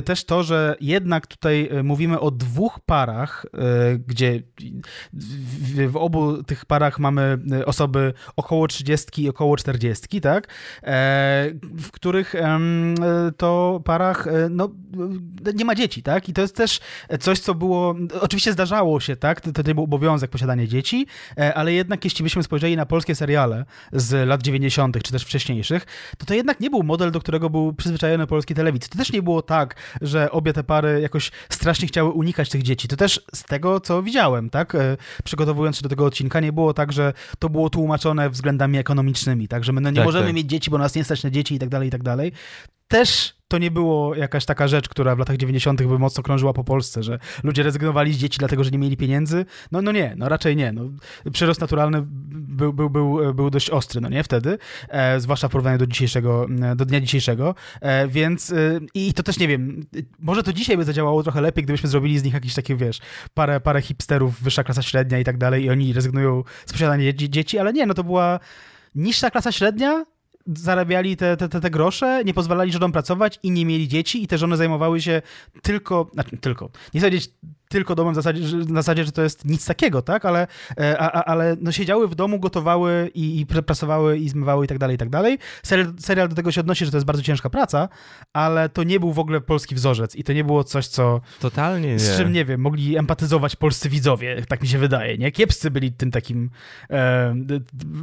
[0.04, 4.42] też to, że jednak tutaj tutaj e, mówimy o dwóch parach, e, gdzie
[5.88, 10.48] w, obu tych parach mamy e, osoby około 30 i około 40, tak?
[11.62, 12.34] W których
[13.36, 14.68] to parach no,
[15.54, 16.28] nie ma dzieci, tak?
[16.28, 16.80] I to jest też
[17.20, 19.40] coś, co było, oczywiście zdarzało się, tak?
[19.40, 21.06] To, to był obowiązek posiadanie dzieci,
[21.54, 25.86] ale jednak jeśli byśmy spojrzeli na polskie seriale z lat 90., czy też wcześniejszych,
[26.18, 28.90] to to jednak nie był model, do którego był przyzwyczajony polski telewizji.
[28.90, 32.88] To też nie było tak, że obie te pary jakoś strasznie chciały unikać tych dzieci.
[32.88, 34.74] To też z tego, co widziałem, tak?
[34.74, 39.48] E, przygotowując się do tego odcinka, nie było tak, że to było tłumaczone względami ekonomicznymi,
[39.48, 39.64] tak?
[39.64, 40.34] Że my no, nie tak, możemy tak.
[40.34, 42.32] mieć dzieci, bo nas nie stać na dzieci i tak dalej, i tak dalej.
[42.88, 45.82] Też to nie było jakaś taka rzecz, która w latach 90.
[45.82, 49.44] by mocno krążyła po Polsce, że ludzie rezygnowali z dzieci dlatego, że nie mieli pieniędzy.
[49.72, 50.72] No, no nie, no raczej nie.
[50.72, 50.82] No,
[51.32, 54.58] przyrost naturalny był, był, był, był dość ostry, no nie, wtedy,
[54.88, 59.22] e, zwłaszcza w porównaniu do dzisiejszego, e, do dnia dzisiejszego, e, więc e, i to
[59.22, 59.86] też nie wiem,
[60.18, 63.00] może to dzisiaj by zadziałało trochę lepiej, gdybyśmy zrobili z nich jakieś takie, wiesz,
[63.34, 67.58] parę, parę hipsterów, wyższa klasa średnia i tak dalej i oni rezygnują z posiadania dzieci,
[67.58, 68.40] ale nie, no to była
[68.94, 70.04] niższa klasa średnia,
[70.46, 74.38] zarabiali te, te, te, grosze, nie pozwalali żonom pracować i nie mieli dzieci i te
[74.38, 75.22] żony zajmowały się
[75.62, 77.30] tylko, znaczy tylko, nie powiedzieć
[77.70, 80.24] tylko domem w zasadzie, że, na zasadzie, że to jest nic takiego, tak?
[80.24, 80.46] Ale,
[80.80, 84.68] e, a, a, ale no siedziały w domu, gotowały i, i prasowały i zmywały i
[84.68, 85.38] tak dalej, i tak dalej.
[85.62, 87.88] Serial, serial do tego się odnosi, że to jest bardzo ciężka praca,
[88.32, 91.20] ale to nie był w ogóle polski wzorzec i to nie było coś, co...
[91.40, 91.98] Totalnie nie.
[91.98, 95.30] Z czym, nie wiem, mogli empatyzować polscy widzowie, tak mi się wydaje, nie?
[95.32, 96.50] Kiepscy byli tym takim
[96.90, 97.34] e,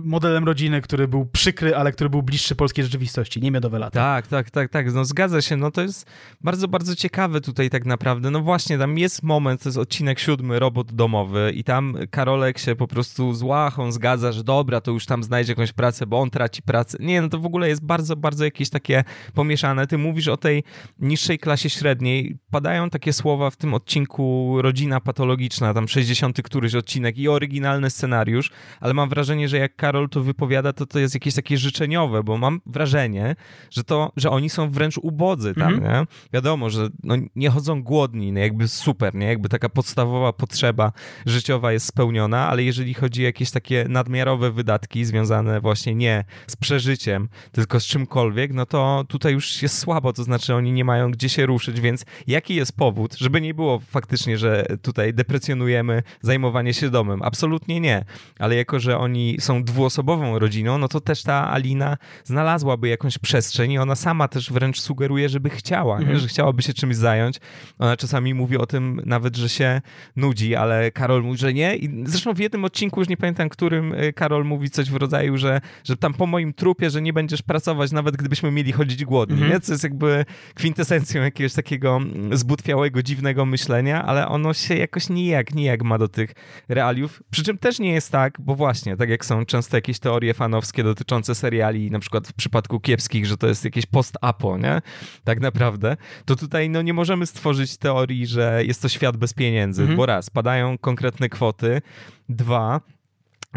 [0.03, 3.99] modelem rodziny, który był przykry, ale który był bliższy polskiej rzeczywistości, nie miodowe lata.
[3.99, 6.09] Tak, tak, tak, tak, no zgadza się, no to jest
[6.41, 10.59] bardzo, bardzo ciekawe tutaj tak naprawdę, no właśnie, tam jest moment, to jest odcinek siódmy,
[10.59, 15.05] robot domowy i tam Karolek się po prostu z łachą zgadza, że dobra, to już
[15.05, 16.97] tam znajdzie jakąś pracę, bo on traci pracę.
[17.01, 19.03] Nie, no to w ogóle jest bardzo, bardzo jakieś takie
[19.33, 19.87] pomieszane.
[19.87, 20.63] Ty mówisz o tej
[20.99, 27.17] niższej klasie średniej, padają takie słowa w tym odcinku Rodzina Patologiczna, tam 60 któryś odcinek
[27.17, 31.33] i oryginalny scenariusz, ale mam wrażenie, że jak Karol to wypowiada, to to jest jakieś
[31.33, 33.35] takie życzeniowe, bo mam wrażenie,
[33.69, 35.93] że to, że oni są wręcz ubodzy tam, mhm.
[35.93, 36.07] nie?
[36.33, 39.27] Wiadomo, że no, nie chodzą głodni, no jakby super, nie?
[39.27, 40.91] Jakby taka podstawowa potrzeba
[41.25, 46.55] życiowa jest spełniona, ale jeżeli chodzi o jakieś takie nadmiarowe wydatki związane właśnie nie z
[46.55, 51.11] przeżyciem, tylko z czymkolwiek, no to tutaj już jest słabo, to znaczy oni nie mają
[51.11, 56.73] gdzie się ruszyć, więc jaki jest powód, żeby nie było faktycznie, że tutaj deprecjonujemy zajmowanie
[56.73, 57.21] się domem?
[57.21, 58.05] Absolutnie nie,
[58.39, 63.71] ale jako, że oni są dwuosobową rodziną, no to też ta Alina znalazłaby jakąś przestrzeń
[63.71, 66.19] i ona sama też wręcz sugeruje, żeby chciała, mhm.
[66.19, 67.39] że chciałaby się czymś zająć.
[67.79, 69.81] Ona czasami mówi o tym nawet, że się
[70.15, 71.75] nudzi, ale Karol mówi, że nie.
[71.75, 75.37] I zresztą w jednym odcinku, już nie pamiętam którym, y, Karol mówi coś w rodzaju,
[75.37, 79.33] że, że tam po moim trupie, że nie będziesz pracować, nawet gdybyśmy mieli chodzić głodni,
[79.33, 79.51] mhm.
[79.51, 79.59] nie?
[79.59, 80.25] Co jest jakby
[80.55, 81.99] kwintesencją jakiegoś takiego
[82.31, 86.33] zbutwiałego, dziwnego myślenia, ale ono się jakoś nijak, nijak ma do tych
[86.69, 87.23] realiów.
[87.31, 90.83] Przy czym też nie jest tak, bo właśnie, tak jak są często jakieś teorie fanowskie
[90.83, 94.81] dotyczące seriali, na przykład w przypadku kiepskich, że to jest jakieś post-apo, nie?
[95.23, 99.81] Tak naprawdę, to tutaj no nie możemy stworzyć teorii, że jest to świat bez pieniędzy,
[99.81, 99.97] mhm.
[99.97, 101.81] bo raz, padają konkretne kwoty,
[102.29, 102.81] dwa,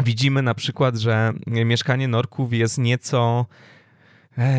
[0.03, 3.45] widzimy na przykład, że mieszkanie Norków jest nieco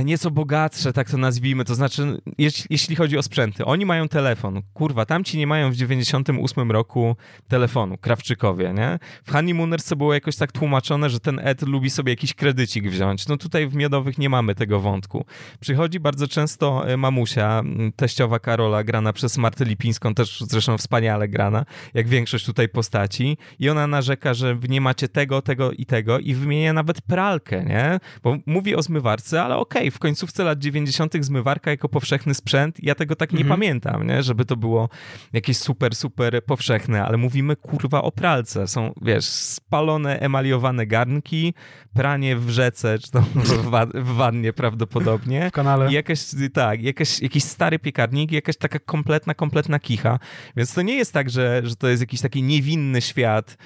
[0.04, 3.64] nieco bogatsze, tak to nazwijmy, to znaczy, jeśli, jeśli chodzi o sprzęty.
[3.64, 4.62] Oni mają telefon.
[4.74, 7.16] Kurwa, tamci nie mają w 98 roku
[7.48, 8.98] telefonu, Krawczykowie, nie?
[9.24, 13.28] W Honeymooners było jakoś tak tłumaczone, że ten Ed lubi sobie jakiś kredycik wziąć.
[13.28, 15.24] No tutaj w Miodowych nie mamy tego wątku.
[15.60, 17.62] Przychodzi bardzo często e, mamusia,
[17.96, 21.64] teściowa Karola, grana przez Martę Lipińską, też zresztą wspaniale grana,
[21.94, 26.34] jak większość tutaj postaci i ona narzeka, że nie macie tego, tego i tego i
[26.34, 28.00] wymienia nawet pralkę, nie?
[28.22, 31.24] Bo mówi o zmywarce, ale okej, okay, w końcówce lat 90.
[31.24, 33.60] zmywarka jako powszechny sprzęt, ja tego tak nie mhm.
[33.60, 34.22] pamiętam, nie?
[34.22, 34.88] żeby to było
[35.32, 38.68] jakieś super, super powszechne, ale mówimy kurwa o pralce.
[38.68, 41.54] Są, wiesz, spalone, emaliowane garnki,
[41.94, 45.48] pranie w rzece, czy to w, wa w wannie prawdopodobnie.
[45.48, 45.90] W kanale.
[45.90, 46.20] I jakaś,
[46.52, 50.18] tak, jakaś, jakiś stary piekarnik jakaś taka kompletna, kompletna kicha.
[50.56, 53.58] Więc to nie jest tak, że, że to jest jakiś taki niewinny świat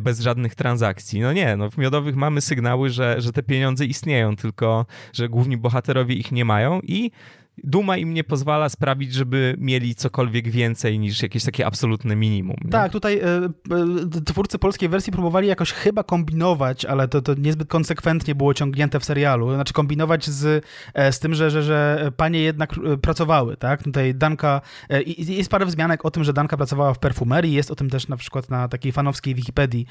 [0.00, 1.20] bez żadnych transakcji.
[1.20, 5.56] No nie, no w Miodowych mamy sygnały, że, że te pieniądze istnieją, tylko że główni
[5.56, 7.10] bohaterowie ich nie mają i
[7.64, 12.56] duma im nie pozwala sprawić, żeby mieli cokolwiek więcej niż jakieś takie absolutne minimum.
[12.64, 12.70] Nie?
[12.70, 18.34] Tak, tutaj e, twórcy polskiej wersji próbowali jakoś chyba kombinować, ale to, to niezbyt konsekwentnie
[18.34, 19.54] było ciągnięte w serialu.
[19.54, 23.82] Znaczy kombinować z, e, z tym, że, że, że panie jednak pracowały, tak?
[23.82, 24.60] Tutaj Danka,
[25.18, 28.16] jest parę wzmianek o tym, że Danka pracowała w perfumerii, jest o tym też na
[28.16, 29.86] przykład na takiej fanowskiej Wikipedii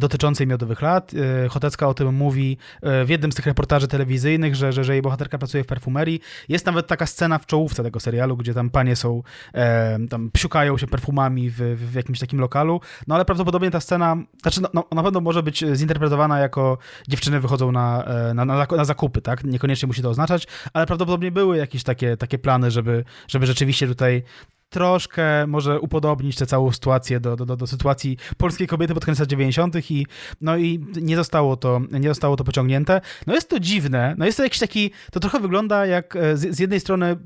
[0.00, 1.12] dotyczącej Miodowych Lat.
[1.50, 5.38] Chotecka o tym mówi w jednym z tych reportaży telewizyjnych, że, że, że jej bohaterka
[5.38, 6.20] pracuje w perfumerii.
[6.48, 9.22] Jest nawet taka scena w czołówce tego serialu, gdzie tam panie są,
[9.54, 14.16] e, tam psiukają się perfumami w, w, jakimś takim lokalu, no ale prawdopodobnie ta scena,
[14.42, 18.66] znaczy no, no, na pewno może być zinterpretowana jako dziewczyny wychodzą na, e, na, na,
[18.76, 19.44] na zakupy, tak?
[19.44, 24.22] Niekoniecznie musi to oznaczać, ale prawdopodobnie były jakieś takie, takie plany, żeby, żeby rzeczywiście tutaj
[24.72, 29.28] troszkę może upodobnić tę całą sytuację do, do, do, sytuacji polskiej kobiety pod koniec lat
[29.28, 29.90] 90.
[29.90, 30.06] i
[30.40, 33.00] no i nie zostało to, nie zostało to pociągnięte.
[33.26, 36.56] No jest to dziwne, no jest to jakiś taki, to trochę wygląda jak e, z,
[36.56, 37.16] z jednej strony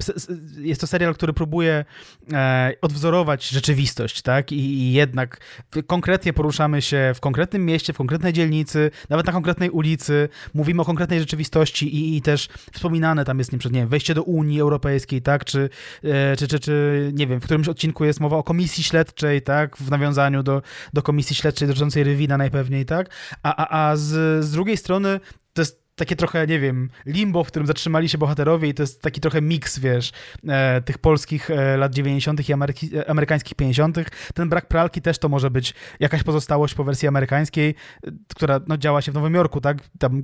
[0.58, 1.84] jest to serial, który próbuje
[2.32, 5.40] e, odwzorować rzeczywistość, tak, I, i jednak
[5.86, 10.84] konkretnie poruszamy się w konkretnym mieście, w konkretnej dzielnicy, nawet na konkretnej ulicy, mówimy o
[10.84, 15.44] konkretnej rzeczywistości i, i też wspominane tam jest, nie wiem, wejście do Unii Europejskiej, tak,
[15.44, 15.70] czy,
[16.04, 19.42] e, czy, czy, czy nie wiem, wiem, w którymś odcinku jest mowa o komisji śledczej,
[19.42, 20.62] tak, w nawiązaniu do,
[20.92, 23.10] do komisji śledczej dotyczącej Rywina najpewniej, tak,
[23.42, 25.20] a, a, a z, z drugiej strony
[25.52, 29.02] to jest takie trochę, nie wiem, limbo, w którym zatrzymali się bohaterowie i to jest
[29.02, 30.12] taki trochę miks, wiesz,
[30.48, 32.48] e, tych polskich e, lat 90.
[32.48, 33.98] i ameryki, e, amerykańskich 50.
[34.34, 37.74] Ten brak pralki też to może być jakaś pozostałość po wersji amerykańskiej,
[38.06, 39.78] e, która no, działa się w Nowym Jorku, tak?
[39.98, 40.22] Tam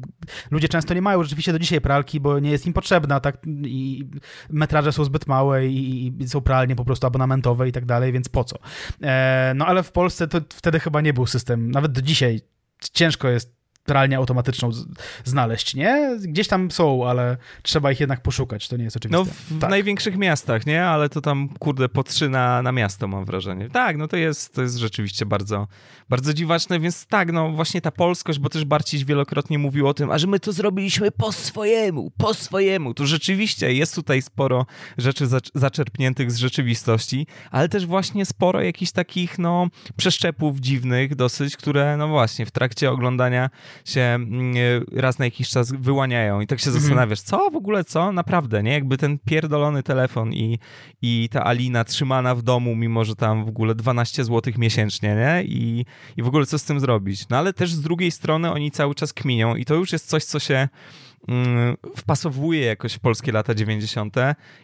[0.51, 3.37] ludzie często nie mają rzeczywiście do dzisiaj pralki, bo nie jest im potrzebna, tak?
[3.65, 4.11] I
[4.51, 8.29] metraże są zbyt małe i, i są pralnie po prostu abonamentowe i tak dalej, więc
[8.29, 8.57] po co?
[9.03, 12.41] E, no ale w Polsce to wtedy chyba nie był system, nawet do dzisiaj
[12.93, 14.71] ciężko jest pralnię automatyczną
[15.25, 16.19] znaleźć, nie?
[16.21, 19.19] Gdzieś tam są, ale trzeba ich jednak poszukać, to nie jest oczywiste.
[19.19, 19.71] No w, tak.
[19.71, 20.85] największych miastach, nie?
[20.85, 23.69] Ale to tam, kurde, po trzy na, na miasto mam wrażenie.
[23.71, 25.69] Tak, no to jest, to jest rzeczywiście bardzo,
[26.09, 30.11] bardzo dziwaczne, więc tak, no właśnie ta polskość, bo też Barciś wielokrotnie mówił o tym,
[30.11, 32.95] a że my to zrobiliśmy po swojemu, po swojemu.
[32.95, 34.67] Tu rzeczywiście jest tutaj sporo
[34.99, 39.67] rzeczy zaczerpniętych z rzeczywistości, ale też właśnie sporo jakichś takich, no,
[39.97, 43.51] przeszczepów dziwnych dosyć, które, no właśnie, w trakcie oglądania
[43.85, 44.55] się mm,
[44.93, 46.83] raz na jakiś czas wyłaniają i tak się mhm.
[46.83, 48.13] zastanawiasz, co w ogóle, co?
[48.13, 48.73] Naprawdę, nie?
[48.73, 50.59] Jakby ten pierdolony telefon i,
[51.03, 55.45] i ta Alina trzymana w domu, mimo że tam w ogóle 12 zł miesięcznie, nie?
[55.45, 57.29] I, I w ogóle co z tym zrobić?
[57.29, 60.25] No ale też z drugiej strony oni cały czas kminią i to już jest coś,
[60.25, 60.69] co się
[61.29, 64.17] mm, wpasowuje jakoś w polskie lata 90.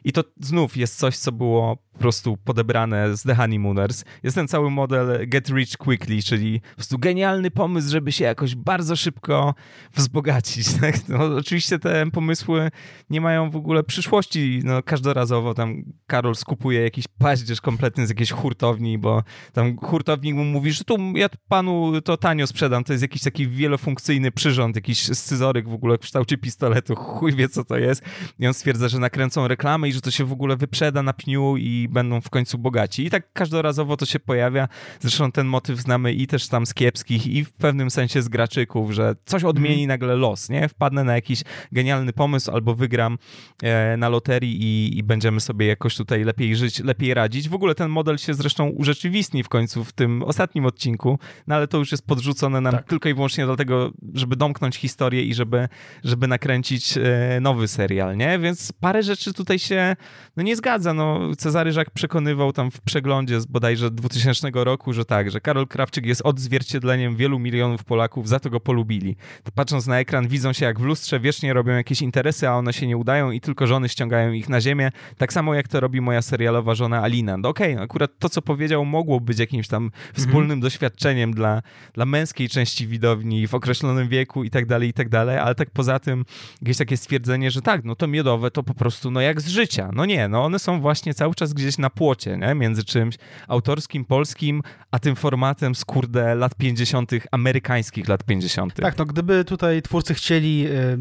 [0.05, 4.05] I to znów jest coś, co było po prostu podebrane z The Honeymooners.
[4.23, 8.55] Jest ten cały model Get Rich Quickly, czyli po prostu genialny pomysł, żeby się jakoś
[8.55, 9.55] bardzo szybko
[9.95, 10.69] wzbogacić.
[10.81, 11.09] Tak?
[11.09, 12.71] No, oczywiście te pomysły
[13.11, 14.61] nie mają w ogóle przyszłości.
[14.65, 19.23] No, każdorazowo tam Karol skupuje jakiś paździerz kompletny z jakiejś hurtowni, bo
[19.53, 22.85] tam hurtownik mu mówi, że tu ja panu to tanio sprzedam.
[22.85, 26.95] To jest jakiś taki wielofunkcyjny przyrząd, jakiś scyzoryk w ogóle w kształcie pistoletu.
[27.19, 28.03] Chuj wie, co to jest.
[28.39, 31.57] I on stwierdza, że nakręcą reklamę i że to się w ogóle wyprzeda na pniu
[31.57, 33.07] i będą w końcu bogaci.
[33.07, 34.69] I tak każdorazowo to się pojawia.
[35.01, 38.93] Zresztą ten motyw znamy i też tam z kiepskich, i w pewnym sensie z graczyków,
[38.93, 39.89] że coś odmieni mm.
[39.89, 40.69] nagle los, nie?
[40.69, 43.19] Wpadnę na jakiś genialny pomysł albo wygram
[43.63, 47.49] e, na loterii i, i, będziemy sobie jakoś tutaj lepiej żyć, lepiej radzić.
[47.49, 51.69] W ogóle ten model się zresztą urzeczywistni w końcu w tym ostatnim odcinku, no ale
[51.69, 52.89] to już jest podrzucone nam tak.
[52.89, 55.69] tylko i wyłącznie dlatego, żeby domknąć historię i żeby,
[56.05, 58.39] żeby nakręcić e, nowy serial, nie?
[58.39, 59.97] Więc parę rzeczy tutaj się
[60.37, 60.95] no nie zgadza.
[60.95, 65.67] No, Cezary jak przekonywał tam w przeglądzie z bodajże 2000 roku, że tak, że Karol
[65.67, 69.17] Krawczyk jest odzwierciedleniem wielu milionów Polaków, za to go polubili.
[69.45, 72.73] To patrząc na ekran widzą się jak w lustrze, wiecznie robią jakieś interesy, a one
[72.73, 76.01] się nie udają i tylko żony ściągają ich na ziemię, tak samo jak to robi
[76.01, 77.37] moja serialowa żona Alina.
[77.37, 80.61] No okej, okay, no akurat to, co powiedział, mogło być jakimś tam wspólnym mhm.
[80.61, 81.63] doświadczeniem dla,
[81.93, 85.71] dla męskiej części widowni w określonym wieku i tak dalej, i tak dalej, ale tak
[85.71, 86.25] poza tym
[86.63, 89.91] jakieś takie stwierdzenie, że tak, no to miodowe to po prostu no jak z życia.
[89.93, 92.55] No nie, no one są właśnie cały czas gdzieś gdzieś na płocie, nie?
[92.55, 93.17] między czymś
[93.49, 98.75] autorskim, polskim, a tym formatem z kurde lat 50., amerykańskich lat 50.
[98.75, 100.99] Tak, no gdyby tutaj twórcy chcieli y,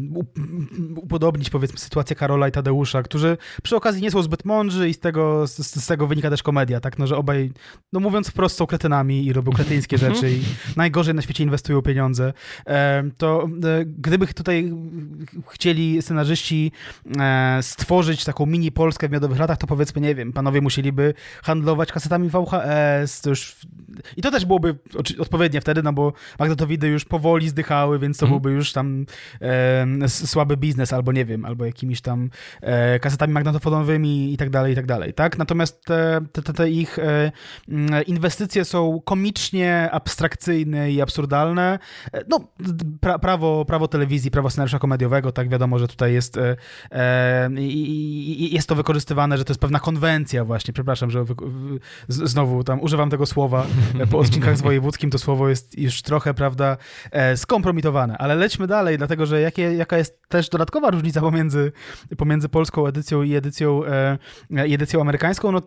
[0.96, 4.98] upodobnić powiedzmy sytuację Karola i Tadeusza, którzy przy okazji nie są zbyt mądrzy i z
[4.98, 7.52] tego, z, z tego wynika też komedia, tak, no że obaj,
[7.92, 10.14] no mówiąc wprost, są kretynami i robią kretyńskie mhm.
[10.14, 10.40] rzeczy i
[10.76, 12.32] najgorzej na świecie inwestują pieniądze,
[13.16, 14.72] to e, gdyby tutaj
[15.48, 16.72] chcieli scenarzyści
[17.20, 21.92] e, stworzyć taką mini Polskę w miodowych latach, to powiedzmy, nie wiem, panowie musieliby handlować
[21.92, 23.56] kasetami VHS, to już...
[24.16, 24.78] i to też byłoby
[25.18, 28.30] odpowiednie wtedy, no bo magnetowidy już powoli zdychały, więc to mm.
[28.30, 29.06] byłby już tam
[29.40, 32.30] e, słaby biznes, albo nie wiem, albo jakimiś tam
[32.60, 35.38] e, kasetami magnetofonowymi i tak dalej, i tak dalej, tak?
[35.38, 37.32] Natomiast te, te, te ich e,
[38.06, 41.78] inwestycje są komicznie abstrakcyjne i absurdalne.
[42.12, 42.48] E, no,
[43.00, 46.56] pra, prawo, prawo telewizji, prawo scenariusza komediowego, tak wiadomo, że tutaj jest, e,
[46.92, 47.50] e,
[48.50, 51.24] jest to wykorzystywane, że to jest pewna konwencja właśnie, przepraszam, że
[52.08, 53.66] znowu tam używam tego słowa
[54.10, 56.76] po odcinkach z wojewódzkim, to słowo jest już trochę, prawda,
[57.10, 61.72] e, skompromitowane, ale lećmy dalej, dlatego, że jakie, jaka jest też dodatkowa różnica pomiędzy,
[62.16, 64.18] pomiędzy polską edycją i edycją, e,
[64.50, 65.62] edycją amerykańską, no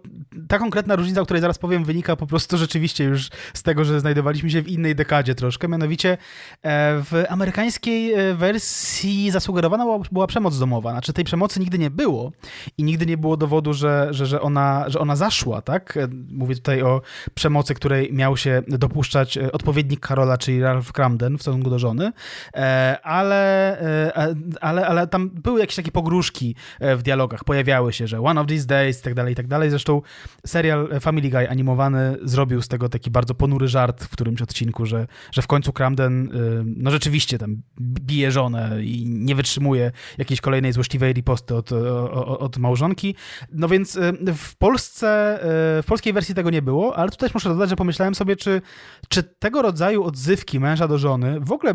[0.47, 3.99] ta konkretna różnica, o której zaraz powiem, wynika po prostu rzeczywiście już z tego, że
[3.99, 6.17] znajdowaliśmy się w innej dekadzie troszkę, mianowicie e,
[7.03, 12.31] w amerykańskiej wersji zasugerowana była, była przemoc domowa, znaczy tej przemocy nigdy nie było
[12.77, 15.99] i nigdy nie było dowodu, że, że, że ona że ona zaszła, tak?
[16.31, 17.01] Mówię tutaj o
[17.33, 22.11] przemocy, której miał się dopuszczać e, odpowiednik Karola, czyli Ralph Cramden w stosunku do żony,
[22.53, 28.21] e, ale, e, ale, ale tam były jakieś takie pogróżki w dialogach, pojawiały się, że
[28.21, 29.69] one of these days i tak dalej, i tak dalej.
[29.69, 30.01] Zresztą
[30.45, 35.07] serial Family Guy animowany zrobił z tego taki bardzo ponury żart w którymś odcinku, że,
[35.31, 36.29] że w końcu Cramden
[36.65, 42.57] no rzeczywiście tam bije żonę i nie wytrzymuje jakiejś kolejnej złośliwej riposty od, od, od
[42.57, 43.15] małżonki.
[43.51, 43.99] No więc
[44.35, 47.75] w Polsce, e, w polskiej wersji tego nie było, ale tu też muszę dodać, że
[47.75, 48.61] pomyślałem sobie, czy,
[49.09, 51.73] czy tego rodzaju odzywki męża do żony w ogóle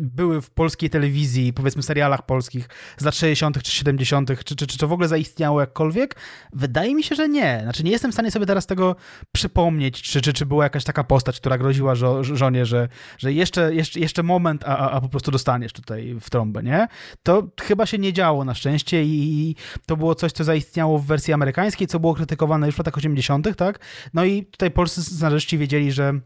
[0.00, 3.62] były w polskiej telewizji, powiedzmy serialach polskich z lat 60.
[3.62, 6.16] czy 70., czy, czy, czy to w ogóle zaistniało jakkolwiek?
[6.52, 7.60] Wydaje mi się, że nie.
[7.62, 8.96] Znaczy nie jestem w stanie sobie teraz tego
[9.32, 12.88] przypomnieć, czy, czy, czy była jakaś taka postać, która groziła żo żonie, że,
[13.18, 16.88] że jeszcze, jeszcze, jeszcze moment, a, a po prostu dostaniesz tutaj w trąbę, nie?
[17.22, 21.32] To chyba się nie działo na szczęście i to było coś, co zaistniało w wersji
[21.32, 23.78] amerykańskiej, co było krytykowane już w latach 80., tak?
[24.14, 26.20] No i tutaj polscy scenarzyści wiedzieli, że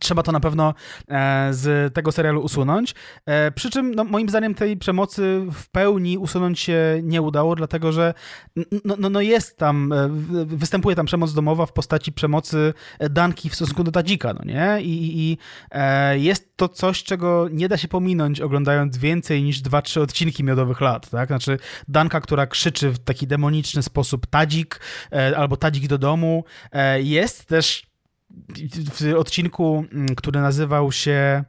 [0.00, 0.74] Trzeba to na pewno
[1.08, 2.94] e, z tego serialu usunąć.
[3.26, 7.92] E, przy czym, no, moim zdaniem, tej przemocy w pełni usunąć się nie udało, dlatego
[7.92, 8.14] że
[8.84, 10.08] no, no, no jest tam, e,
[10.46, 12.74] występuje tam przemoc domowa w postaci przemocy
[13.10, 14.82] Danki w stosunku do Tadzika, no nie?
[14.82, 15.38] I, i
[16.22, 20.80] jest to coś, czego nie da się pominąć, oglądając więcej niż dwa, trzy odcinki Miodowych
[20.80, 21.28] Lat, tak?
[21.28, 21.58] Znaczy
[21.88, 24.80] Danka, która krzyczy w taki demoniczny sposób Tadzik
[25.36, 26.44] albo Tadzik do domu.
[26.98, 27.87] Jest też
[28.92, 31.44] w odcinku, mm, który nazywał się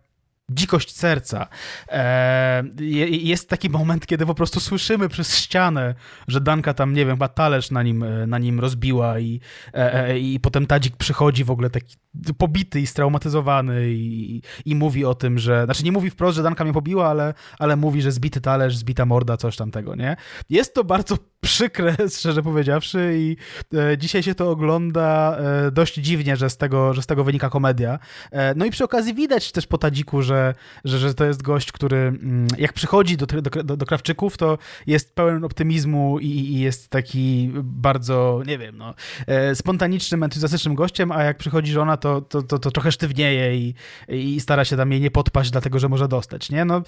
[0.51, 1.47] dzikość serca.
[1.89, 2.63] E,
[3.09, 5.95] jest taki moment, kiedy po prostu słyszymy przez ścianę,
[6.27, 9.39] że Danka tam, nie wiem, chyba talerz na nim, na nim rozbiła i,
[9.73, 11.97] e, i potem Tadzik przychodzi w ogóle taki
[12.37, 16.63] pobity i straumatyzowany i, i mówi o tym, że, znaczy nie mówi wprost, że Danka
[16.63, 20.15] mnie pobiła, ale, ale mówi, że zbity talerz, zbita morda, coś tam tego, nie?
[20.49, 23.37] Jest to bardzo przykre, szczerze powiedziawszy i
[23.77, 27.49] e, dzisiaj się to ogląda e, dość dziwnie, że z tego, że z tego wynika
[27.49, 27.99] komedia.
[28.31, 30.53] E, no i przy okazji widać też po Tadziku, że,
[30.85, 34.57] że, że to jest gość, który mm, jak przychodzi do, do, do, do Krawczyków, to
[34.87, 38.93] jest pełen optymizmu i, i, jest taki bardzo, nie wiem, no,
[39.27, 43.73] e, spontanicznym, entuzjastycznym gościem, a jak przychodzi żona, to, to, to, to trochę sztywnieje i,
[44.07, 46.65] i stara się tam jej nie podpaść, dlatego, że może dostać, nie?
[46.65, 46.81] No,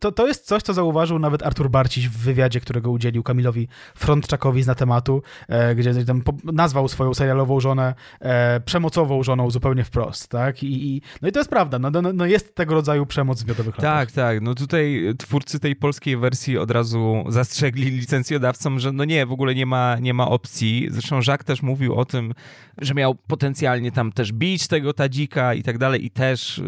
[0.00, 4.62] to, to jest coś, co zauważył nawet Artur Barciś w wywiadzie, którego udzielił Kamilowi Frontczakowi
[4.62, 10.28] z na tematu, e, gdzie tam nazwał swoją serialową żonę e, przemocową żoną zupełnie wprost,
[10.28, 10.62] tak?
[10.62, 13.72] I, i no i to jest prawda, no, no, no jest tego rodzaju przemoc w.
[13.72, 19.26] Tak, tak, no tutaj twórcy tej polskiej wersji od razu zastrzegli licencjodawcom, że no nie,
[19.26, 20.88] w ogóle nie ma, nie ma opcji.
[20.90, 22.34] Zresztą Jacques też mówił o tym,
[22.78, 26.62] że miał potencjalnie tam też bić tego Tadzika i tak dalej i też y,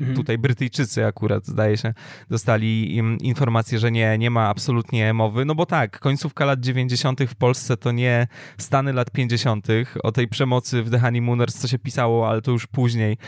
[0.00, 0.16] mhm.
[0.16, 1.94] tutaj Brytyjczycy akurat, zdaje się,
[2.30, 7.20] dostali informację, że nie, nie ma absolutnie mowy, no bo tak, końcówka lat 90.
[7.28, 8.26] w Polsce to nie
[8.58, 9.66] Stany lat 50.
[10.02, 13.18] O tej przemocy w The Honeymooners co się pisało, ale to już później,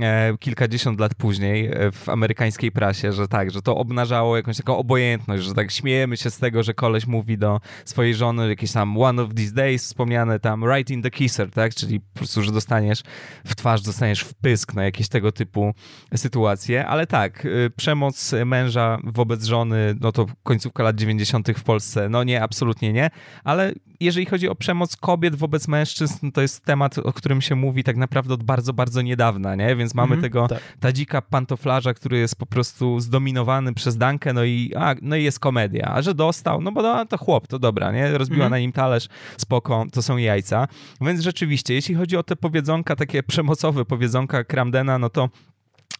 [0.00, 4.76] e, kilkadziesiąt lat później e, w amerykańskiej prasie, że tak, że to obnażało jakąś taką
[4.76, 8.98] obojętność, że tak śmiejemy się z tego, że koleś mówi do swojej żony jakieś tam
[8.98, 12.52] one of these days, wspomniane tam right in the kisser, tak, czyli po prostu, że
[12.52, 13.02] dostaniesz
[13.44, 15.74] w twarz, dostaniesz wpysk na jakieś tego typu
[16.16, 21.48] sytuacje, ale tak, y, przemoc męża wobec żony, no to końcówka lat 90.
[21.56, 23.10] w Polsce, no nie, absolutnie nie,
[23.44, 27.84] ale jeżeli chodzi o przemoc kobiet wobec mężczyzn, to jest temat, o którym się mówi
[27.84, 29.76] tak naprawdę od bardzo, bardzo niedawna, nie?
[29.76, 30.58] Więc mamy mm, tego tak.
[30.80, 35.40] tadzika pantoflarza, który jest po prostu zdominowany przez Dankę, no i, a, no i jest
[35.40, 35.92] komedia.
[35.94, 38.18] A że dostał, no bo no, to chłop, to dobra, nie?
[38.18, 38.50] Rozbiła mm.
[38.50, 40.68] na nim talerz, spoko, to są jajca.
[41.00, 45.28] Więc rzeczywiście, jeśli chodzi o te powiedzonka, takie przemocowe powiedzonka Kramdena, no to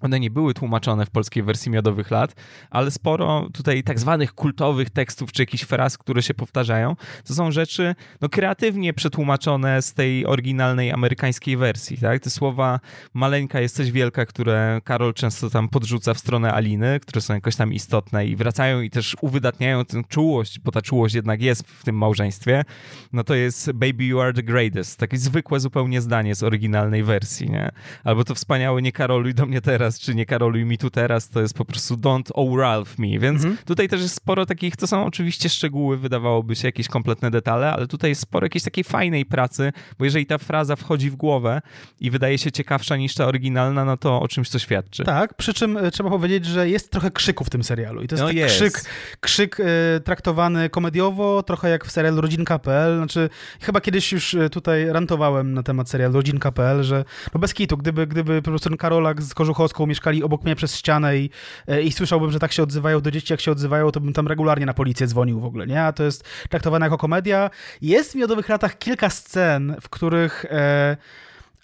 [0.02, 2.34] one nie były tłumaczone w polskiej wersji Miodowych Lat,
[2.70, 7.50] ale sporo tutaj tak zwanych kultowych tekstów, czy jakichś fraz, które się powtarzają, to są
[7.50, 11.98] rzeczy no, kreatywnie przetłumaczone z tej oryginalnej amerykańskiej wersji.
[11.98, 12.22] Tak?
[12.22, 12.80] Te słowa
[13.14, 17.72] maleńka jesteś wielka, które Karol często tam podrzuca w stronę Aliny, które są jakoś tam
[17.72, 21.96] istotne i wracają i też uwydatniają tę czułość, bo ta czułość jednak jest w tym
[21.96, 22.64] małżeństwie,
[23.12, 24.98] no to jest baby you are the greatest.
[24.98, 27.70] Takie zwykłe zupełnie zdanie z oryginalnej wersji, nie?
[28.04, 31.28] Albo to wspaniałe nie Karoluj do mnie teraz, teraz, czy nie karoluj mi tu teraz,
[31.28, 33.56] to jest po prostu don't oh Ralph me, więc mhm.
[33.64, 37.86] tutaj też jest sporo takich, to są oczywiście szczegóły, wydawałoby się jakieś kompletne detale, ale
[37.86, 41.60] tutaj jest sporo jakiejś takiej fajnej pracy, bo jeżeli ta fraza wchodzi w głowę
[42.00, 45.04] i wydaje się ciekawsza niż ta oryginalna, no to o czymś to świadczy.
[45.04, 48.14] Tak, przy czym e, trzeba powiedzieć, że jest trochę krzyku w tym serialu i to
[48.14, 48.54] jest, no jest.
[48.54, 48.84] krzyk,
[49.20, 49.64] krzyk y,
[50.04, 53.28] traktowany komediowo, trochę jak w serialu Rodzinka.pl, znaczy
[53.60, 58.06] chyba kiedyś już e, tutaj rantowałem na temat serialu Rodzinka.pl, że no bez kitu, gdyby,
[58.06, 61.30] gdyby po prostu ten Karolak z Kożuchowską mieszkali obok mnie przez ścianę i,
[61.66, 64.28] e, i słyszałbym, że tak się odzywają do dzieci, jak się odzywają, to bym tam
[64.28, 65.82] regularnie na policję dzwonił w ogóle, nie?
[65.82, 67.50] A to jest traktowane jako komedia.
[67.82, 70.44] Jest w Miodowych Latach kilka scen, w których...
[70.50, 70.96] E,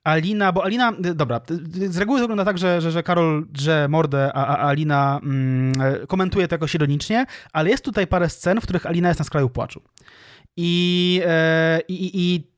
[0.04, 1.40] Alina, bo Alina, dobra,
[1.88, 6.06] z reguły wygląda tak, że, że, że Karol drze mordę, a, a Alina mm, e,
[6.06, 9.48] komentuje to jakoś ironicznie, ale jest tutaj parę scen, w których Alina jest na skraju
[9.50, 9.82] płaczu.
[10.56, 12.48] I, e, i, i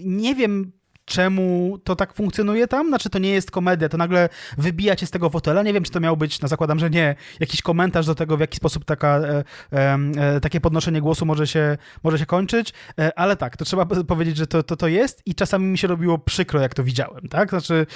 [0.00, 0.72] nie wiem,
[1.04, 2.88] czemu to tak funkcjonuje tam?
[2.88, 4.28] Znaczy, to nie jest komedia, to nagle
[4.58, 5.62] wybija cię z tego fotela.
[5.62, 8.40] Nie wiem, czy to miał być, no zakładam, że nie, jakiś komentarz do tego, w
[8.40, 13.36] jaki sposób taka, e, e, takie podnoszenie głosu może się, może się kończyć, e, ale
[13.36, 16.60] tak, to trzeba powiedzieć, że to, to, to jest i czasami mi się robiło przykro,
[16.60, 17.50] jak to widziałem, tak?
[17.50, 17.86] Znaczy,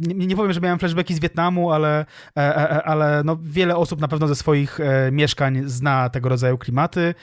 [0.00, 4.00] nie, nie powiem, że miałem flashbacki z Wietnamu, ale, e, e, ale no, wiele osób
[4.00, 4.78] na pewno ze swoich
[5.12, 7.14] mieszkań zna tego rodzaju klimaty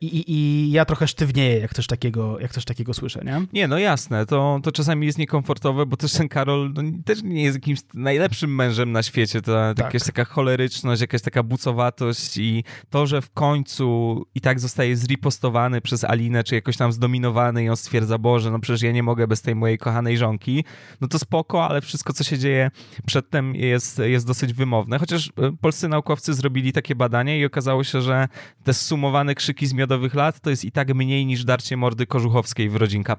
[0.00, 3.29] i, i, i ja trochę sztywnieję, jak coś takiego, jak coś takiego słyszę, nie?
[3.52, 7.42] Nie, no jasne, to, to czasami jest niekomfortowe, bo też ten Karol no, też nie
[7.42, 9.42] jest jakimś najlepszym mężem na świecie.
[9.42, 9.78] To tak.
[9.78, 15.80] jakaś taka choleryczność, jakaś taka bucowatość i to, że w końcu i tak zostaje zripostowany
[15.80, 19.26] przez Alinę, czy jakoś tam zdominowany i on stwierdza, Boże, no przecież ja nie mogę
[19.26, 20.64] bez tej mojej kochanej żonki,
[21.00, 22.70] no to spoko, ale wszystko, co się dzieje
[23.06, 24.98] przedtem jest, jest dosyć wymowne.
[24.98, 28.28] Chociaż e, polscy naukowcy zrobili takie badanie i okazało się, że
[28.64, 32.68] te sumowane krzyki z miodowych lat to jest i tak mniej niż darcie mordy Kożuchowskiej
[32.68, 32.76] w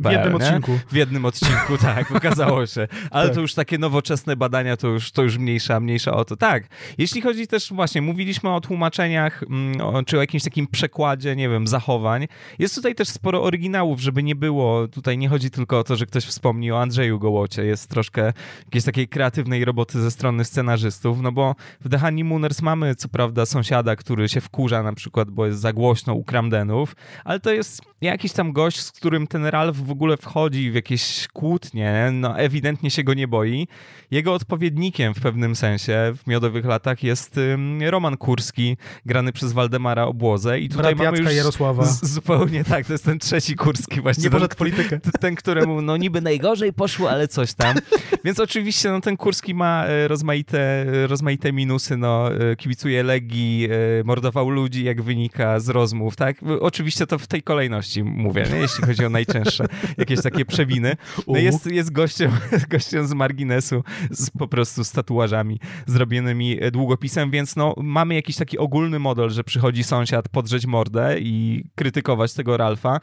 [0.09, 0.35] W jednym nie?
[0.35, 0.79] odcinku.
[0.87, 2.87] W jednym odcinku, tak, okazało się.
[3.11, 3.35] Ale tak.
[3.35, 6.37] to już takie nowoczesne badania, to już, to już mniejsza, mniejsza o to.
[6.37, 6.63] Tak,
[6.97, 11.67] jeśli chodzi też właśnie, mówiliśmy o tłumaczeniach, mm, czy o jakimś takim przekładzie, nie wiem,
[11.67, 12.27] zachowań.
[12.59, 16.05] Jest tutaj też sporo oryginałów, żeby nie było, tutaj nie chodzi tylko o to, że
[16.05, 18.33] ktoś wspomni o Andrzeju Gołocie, jest troszkę
[18.65, 23.45] jakiejś takiej kreatywnej roboty ze strony scenarzystów, no bo w The Honeymooners mamy co prawda
[23.45, 26.95] sąsiada, który się wkurza na przykład, bo jest za głośno u Kramdenów,
[27.25, 31.27] ale to jest jakiś tam gość, z którym ten Ralph w ogóle wchodzi w jakieś
[31.33, 33.67] kłótnie, no ewidentnie się go nie boi.
[34.11, 37.39] Jego odpowiednikiem w pewnym sensie w Miodowych Latach jest
[37.81, 41.83] Roman Kurski, grany przez Waldemara Obłozę i tutaj Brat mamy już Jarosława.
[42.01, 44.23] zupełnie tak, to jest ten trzeci Kurski właśnie.
[44.23, 44.99] Nie ten, politykę.
[45.19, 47.75] Ten, któremu no niby najgorzej poszło, ale coś tam.
[48.25, 53.67] Więc oczywiście no, ten Kurski ma e, rozmaite, rozmaite minusy, no e, kibicuje Legii,
[53.99, 56.37] e, mordował ludzi, jak wynika z rozmów, tak?
[56.59, 58.59] Oczywiście to w tej kolejności mówię, nie?
[58.59, 59.65] jeśli chodzi o najczęstsze
[59.97, 60.95] jakieś takie przewiny.
[61.27, 62.31] No jest, jest gościem,
[62.69, 68.57] gościem z marginesu, z, po prostu z tatuażami zrobionymi długopisem, więc no mamy jakiś taki
[68.57, 72.99] ogólny model, że przychodzi sąsiad podrzeć mordę i krytykować tego Ralfa.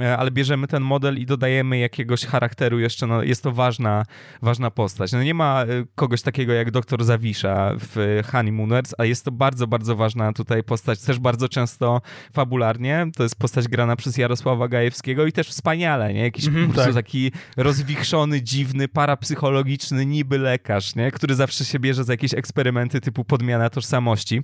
[0.00, 4.04] E, ale bierzemy ten model i dodajemy jakiegoś charakteru jeszcze, no jest to ważna,
[4.42, 5.12] ważna postać.
[5.12, 9.66] No nie ma e, kogoś takiego jak doktor Zawisza w Honeymooners, a jest to bardzo,
[9.66, 12.00] bardzo ważna tutaj postać, też bardzo często
[12.32, 13.06] fabularnie.
[13.16, 16.22] To jest postać grana przez Jarosława Gajewskiego i też wspaniale, nie?
[16.22, 16.94] Jakiś mm tak.
[16.94, 21.10] taki rozwichrzony, dziwny, parapsychologiczny niby lekarz, nie?
[21.10, 24.42] Który zawsze się bierze za jakieś eksperymenty typu podmiana tożsamości.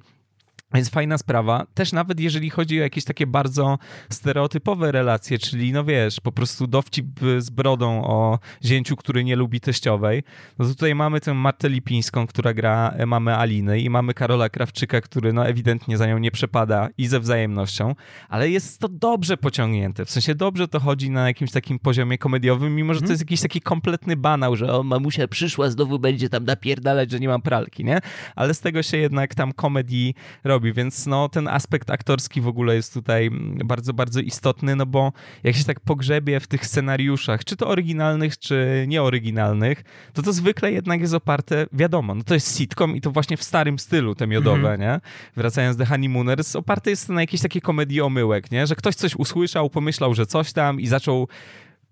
[0.75, 1.67] Więc fajna sprawa.
[1.75, 3.79] Też nawet jeżeli chodzi o jakieś takie bardzo
[4.11, 7.07] stereotypowe relacje, czyli no wiesz, po prostu dowcip
[7.39, 10.23] z brodą o zięciu, który nie lubi teściowej,
[10.59, 15.01] no to tutaj mamy tę Martę Lipińską, która gra mamy Aliny i mamy Karola Krawczyka,
[15.01, 17.95] który no ewidentnie za nią nie przepada i ze wzajemnością,
[18.29, 20.05] ale jest to dobrze pociągnięte.
[20.05, 23.13] W sensie dobrze to chodzi na jakimś takim poziomie komediowym, mimo że to mhm.
[23.13, 27.29] jest jakiś taki kompletny banał, że o, mamusia przyszła, znowu będzie tam napierdalać, że nie
[27.29, 27.99] mam pralki, nie?
[28.37, 30.15] Ale z tego się jednak tam komedii
[30.45, 33.31] robi robi, więc no ten aspekt aktorski w ogóle jest tutaj
[33.65, 35.13] bardzo, bardzo istotny, no bo
[35.45, 40.73] jak się tak pogrzebie w tych scenariuszach, czy to oryginalnych, czy nieoryginalnych, to to zwykle
[40.73, 44.27] jednak jest oparte, wiadomo, no to jest sitcom i to właśnie w starym stylu te
[44.27, 44.81] miodowe, mm -hmm.
[44.81, 45.01] nie?
[45.37, 48.67] Wracając do Honeymooners, oparte jest na jakiejś takiej komedii omyłek, nie?
[48.67, 51.29] Że ktoś coś usłyszał, pomyślał, że coś tam i zaczął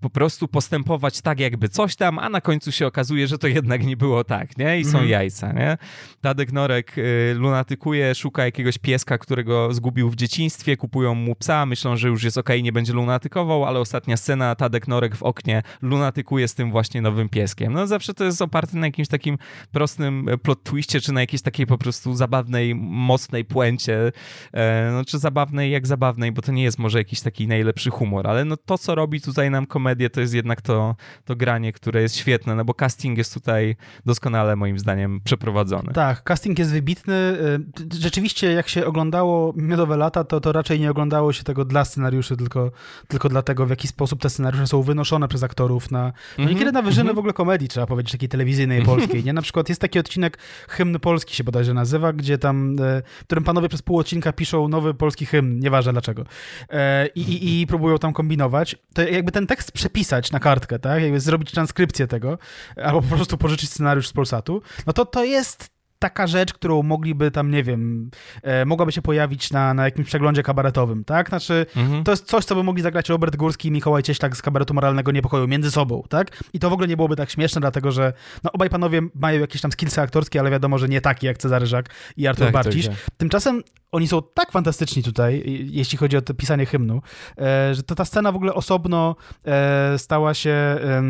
[0.00, 3.86] po prostu postępować tak, jakby coś tam, a na końcu się okazuje, że to jednak
[3.86, 4.80] nie było tak, nie?
[4.80, 5.10] I są mm.
[5.10, 5.78] jajca, nie?
[6.20, 11.96] Tadek Norek y, lunatykuje, szuka jakiegoś pieska, którego zgubił w dzieciństwie, kupują mu psa, myślą,
[11.96, 15.62] że już jest okej, okay, nie będzie lunatykował, ale ostatnia scena, Tadek Norek w oknie
[15.82, 17.72] lunatykuje z tym właśnie nowym pieskiem.
[17.72, 19.38] No zawsze to jest oparte na jakimś takim
[19.72, 24.12] prostym e, plot twistie, czy na jakiejś takiej po prostu zabawnej, mocnej puencie,
[24.52, 28.26] e, no czy zabawnej jak zabawnej, bo to nie jest może jakiś taki najlepszy humor,
[28.26, 31.72] ale no to, co robi tutaj nam komedia komedię, to jest jednak to, to granie,
[31.72, 33.76] które jest świetne, no bo casting jest tutaj
[34.06, 35.92] doskonale moim zdaniem przeprowadzony.
[35.92, 37.14] Tak, casting jest wybitny.
[37.14, 41.84] Y, rzeczywiście jak się oglądało Miodowe Lata, to, to raczej nie oglądało się tego dla
[41.84, 42.70] scenariuszy, tylko,
[43.08, 46.52] tylko dlatego, w jaki sposób te scenariusze są wynoszone przez aktorów na, no mm -hmm.
[46.52, 47.16] niekiedy na wyżyny mm -hmm.
[47.16, 49.32] w ogóle komedii, trzeba powiedzieć, takiej telewizyjnej polskiej, nie?
[49.32, 53.44] Na przykład jest taki odcinek Hymn Polski się bodajże nazywa, gdzie tam, y, w którym
[53.44, 56.24] panowie przez pół odcinka piszą nowy polski hymn, nieważne dlaczego.
[56.70, 58.76] E, I, i, i próbują tam kombinować.
[58.94, 61.02] To jakby ten tekst przepisać na kartkę, tak?
[61.02, 62.38] Jakby zrobić transkrypcję tego,
[62.76, 67.30] albo po prostu pożyczyć scenariusz z Polsatu, no to to jest taka rzecz, którą mogliby
[67.30, 68.10] tam, nie wiem,
[68.42, 71.28] e, mogłaby się pojawić na, na jakimś przeglądzie kabaretowym, tak?
[71.28, 72.04] Znaczy, mhm.
[72.04, 75.12] to jest coś, co by mogli zagrać Robert Górski i Mikołaj Cieślak z kabaretu Moralnego
[75.12, 76.42] Niepokoju między sobą, tak?
[76.52, 78.12] I to w ogóle nie byłoby tak śmieszne, dlatego że
[78.44, 81.66] no, obaj panowie mają jakieś tam skillsy aktorskie, ale wiadomo, że nie takie jak Cezary
[81.66, 82.86] Żak i Artur tak, Barcisz.
[82.86, 83.16] Tak, tak.
[83.16, 87.02] Tymczasem oni są tak fantastyczni tutaj, jeśli chodzi o to pisanie hymnu,
[87.38, 89.16] e, że to ta scena w ogóle osobno
[89.46, 91.02] e, stała się e,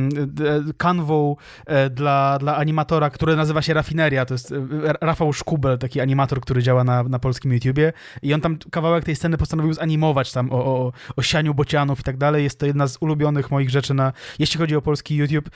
[0.76, 1.36] kanwą
[1.90, 4.24] dla, dla animatora, który nazywa się Rafineria.
[4.24, 4.54] To jest
[5.00, 9.16] Rafał Szkubel, taki animator, który działa na, na polskim YouTubie i on tam kawałek tej
[9.16, 12.44] sceny postanowił zanimować tam o, o, o sianiu bocianów i tak dalej.
[12.44, 15.50] Jest to jedna z ulubionych moich rzeczy na, jeśli chodzi o polski YouTube.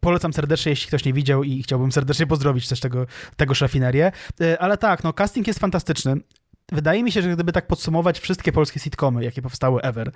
[0.00, 3.06] polecam serdecznie, jeśli ktoś nie widział i chciałbym serdecznie pozdrowić też tego,
[3.36, 4.12] tegoż Rafinerię.
[4.58, 6.16] ale tak, no casting jest fantastyczny.
[6.72, 10.12] Wydaje mi się, że gdyby tak podsumować wszystkie polskie sitcomy, jakie powstały ever,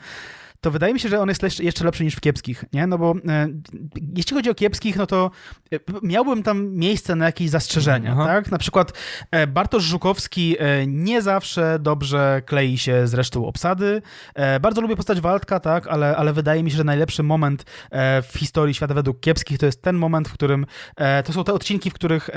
[0.64, 2.86] to wydaje mi się, że on jest jeszcze lepszy niż w kiepskich, nie?
[2.86, 3.48] No bo e,
[4.16, 5.30] jeśli chodzi o kiepskich, no to
[5.72, 8.26] e, miałbym tam miejsce na jakieś zastrzeżenia, Aha.
[8.26, 8.50] tak?
[8.50, 8.92] Na przykład
[9.30, 14.02] e, Bartosz Żukowski e, nie zawsze dobrze klei się z resztą obsady.
[14.34, 15.86] E, bardzo lubię postać Waldka, tak?
[15.86, 19.66] Ale, ale wydaje mi się, że najlepszy moment e, w historii świata według kiepskich to
[19.66, 20.66] jest ten moment, w którym
[21.24, 22.30] to są te odcinki, w których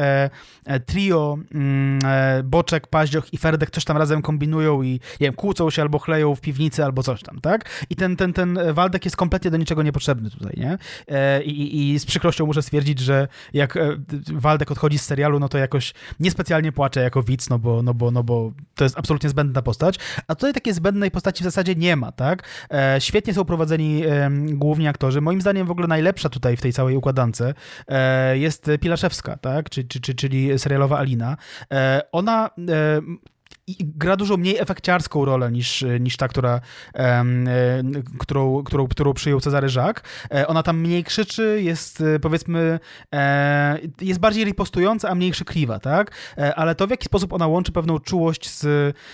[0.85, 1.99] trio mm,
[2.43, 6.35] Boczek, Paździoch i Ferdek coś tam razem kombinują i nie wiem, kłócą się albo chleją
[6.35, 7.85] w piwnicy albo coś tam, tak?
[7.89, 10.77] I ten ten, ten Waldek jest kompletnie do niczego niepotrzebny tutaj, nie?
[11.07, 13.97] E, I, I z przykrością muszę stwierdzić, że jak e,
[14.33, 18.11] Waldek odchodzi z serialu, no to jakoś niespecjalnie płaczę jako widz, no bo, no bo,
[18.11, 21.95] no bo to jest absolutnie zbędna postać, a tutaj takiej zbędnej postaci w zasadzie nie
[21.95, 22.43] ma, tak?
[22.71, 24.03] E, świetnie są prowadzeni
[24.47, 25.21] główni aktorzy.
[25.21, 27.43] Moim zdaniem w ogóle najlepsza tutaj w tej całej układance
[28.33, 29.69] jest Pilaszewska, tak?
[29.69, 31.37] Czy, czy, czy, czyli serialowa Alina.
[32.11, 32.49] Ona
[33.79, 36.61] gra dużo mniej efekciarską rolę niż, niż ta, która,
[36.95, 37.23] e,
[38.19, 40.03] którą, którą, którą przyjął Cezary Żak.
[40.31, 42.79] E, ona tam mniej krzyczy, jest e, powiedzmy,
[43.15, 46.11] e, jest bardziej ripostująca, a mniej krzykliwa, tak?
[46.55, 48.61] Ale to w jaki sposób ona łączy pewną czułość z,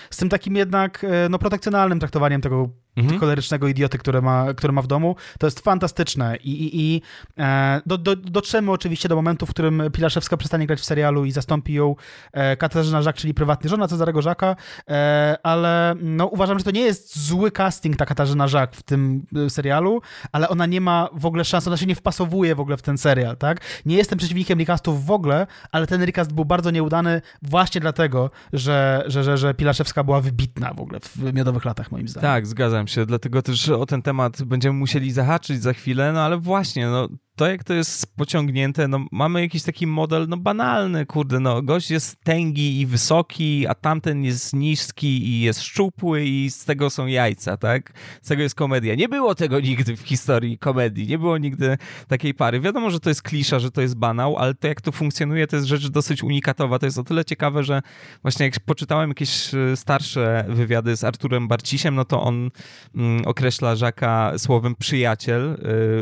[0.09, 3.19] z tym takim jednak no, protekcjonalnym traktowaniem tego mhm.
[3.19, 5.15] cholerycznego idioty, który ma, który ma w domu.
[5.39, 7.01] To jest fantastyczne i, i, i
[7.37, 11.31] e, do, do, dotrzemy oczywiście do momentu, w którym Pilaszewska przestanie grać w serialu i
[11.31, 11.95] zastąpi ją
[12.31, 14.55] e, Katarzyna Żak, czyli prywatny żona Cezarego Żaka,
[14.87, 19.25] e, ale no, uważam, że to nie jest zły casting ta Katarzyna Żak w tym
[19.45, 22.77] e, serialu, ale ona nie ma w ogóle szans, ona się nie wpasowuje w ogóle
[22.77, 23.61] w ten serial, tak?
[23.85, 29.03] Nie jestem przeciwnikiem recastów w ogóle, ale ten recast był bardzo nieudany właśnie dlatego, że,
[29.07, 32.31] że, że, że Pilaszewska była wybitna w ogóle w Miodowych Latach, moim zdaniem.
[32.31, 36.37] Tak, zgadzam się, dlatego też o ten temat będziemy musieli zahaczyć za chwilę, no ale
[36.37, 41.39] właśnie, no to jak to jest pociągnięte, no mamy jakiś taki model, no banalny, kurde,
[41.39, 46.65] no gość jest tęgi i wysoki, a tamten jest niski i jest szczupły i z
[46.65, 47.93] tego są jajca, tak?
[48.21, 48.95] Z tego jest komedia.
[48.95, 51.77] Nie było tego nigdy w historii komedii, nie było nigdy
[52.07, 52.59] takiej pary.
[52.59, 55.55] Wiadomo, że to jest klisza, że to jest banał, ale to jak to funkcjonuje, to
[55.55, 56.79] jest rzecz dosyć unikatowa.
[56.79, 57.81] To jest o tyle ciekawe, że
[58.21, 62.51] właśnie jak poczytałem jakieś e, starsze wywiady z Arturem Barcisiem, no to on
[62.95, 65.57] mm, określa Żaka słowem przyjaciel.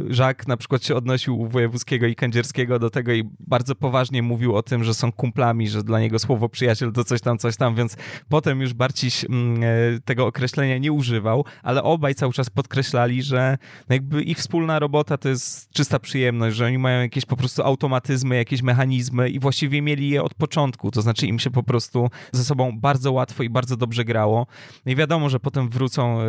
[0.09, 3.76] E, Żak na przykład się odnosi odnosił u Wojewódzkiego i Kędzierskiego do tego i bardzo
[3.76, 7.38] poważnie mówił o tym, że są kumplami, że dla niego słowo przyjaciel to coś tam,
[7.38, 7.97] coś tam, więc
[8.30, 13.57] potem już Barciś mm, e, tego określenia nie używał, ale obaj cały czas podkreślali, że
[13.89, 18.36] jakby ich wspólna robota to jest czysta przyjemność, że oni mają jakieś po prostu automatyzmy,
[18.36, 22.43] jakieś mechanizmy i właściwie mieli je od początku, to znaczy im się po prostu ze
[22.43, 24.47] sobą bardzo łatwo i bardzo dobrze grało.
[24.86, 26.19] No I wiadomo, że potem wrócą,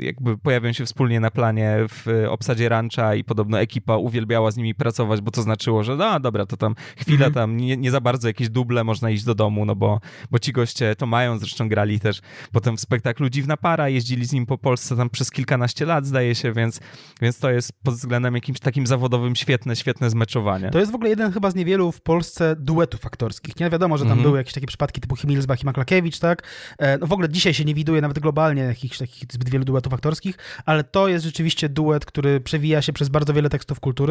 [0.00, 4.56] jakby pojawią się wspólnie na planie w obsadzie rancha i podobno ekipa uwielbia uwielbiała z
[4.56, 7.32] nimi pracować, bo to znaczyło, że no dobra, to tam chwilę mhm.
[7.32, 10.00] tam, nie, nie, za bardzo jakieś duble można iść do domu, no bo,
[10.30, 12.20] bo ci goście to mają, zresztą grali też
[12.52, 16.34] potem w spektaklu Dziwna Para, jeździli z nim po Polsce tam przez kilkanaście lat, zdaje
[16.34, 16.80] się, więc,
[17.22, 20.70] więc to jest pod względem jakimś takim zawodowym świetne, świetne zmeczowanie.
[20.70, 23.70] To jest w ogóle jeden chyba z niewielu w Polsce duetów aktorskich, nie?
[23.70, 24.22] Wiadomo, że tam mhm.
[24.22, 26.42] były jakieś takie przypadki typu Himilsbach i Maklakiewicz, tak?
[26.78, 29.94] E, no w ogóle dzisiaj się nie widuje nawet globalnie jakichś takich zbyt wielu duetów
[29.94, 34.07] aktorskich, ale to jest rzeczywiście duet, który przewija się przez bardzo wiele tekstów kultury,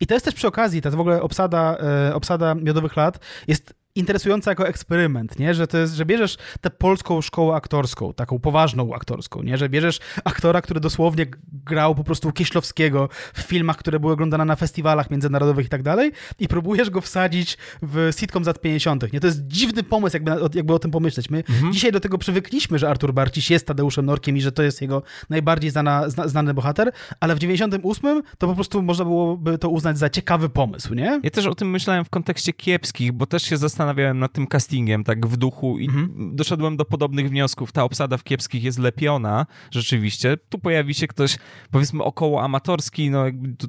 [0.00, 1.76] i to jest też przy okazji, ta w ogóle obsada,
[2.08, 3.18] e, obsada Miodowych Lat
[3.48, 5.54] jest interesująca jako eksperyment, nie?
[5.54, 9.58] Że to jest, że bierzesz tę polską szkołę aktorską, taką poważną aktorską, nie?
[9.58, 14.56] Że bierzesz aktora, który dosłownie grał po prostu Kieślowskiego w filmach, które były oglądane na
[14.56, 19.12] festiwalach międzynarodowych i tak dalej i próbujesz go wsadzić w sitcom z lat 50.
[19.12, 19.20] Nie?
[19.20, 21.30] To jest dziwny pomysł, jakby, jakby o tym pomyśleć.
[21.30, 21.72] My mhm.
[21.72, 25.02] dzisiaj do tego przywykliśmy, że Artur Barciś jest Tadeuszem Norkiem i że to jest jego
[25.30, 29.98] najbardziej znana, zna, znany bohater, ale w 98 to po prostu można byłoby to uznać
[29.98, 31.20] za ciekawy pomysł, nie?
[31.22, 34.46] Ja też o tym myślałem w kontekście kiepskich, bo też się zastanawiam zastanawiałem nad tym
[34.46, 36.36] castingiem tak w duchu i Mhm.
[36.36, 37.72] doszedłem do podobnych wniosków.
[37.72, 40.36] Ta obsada w kiepskich jest lepiona, rzeczywiście.
[40.48, 41.36] Tu pojawi się ktoś,
[41.70, 43.24] powiedzmy, około amatorski, no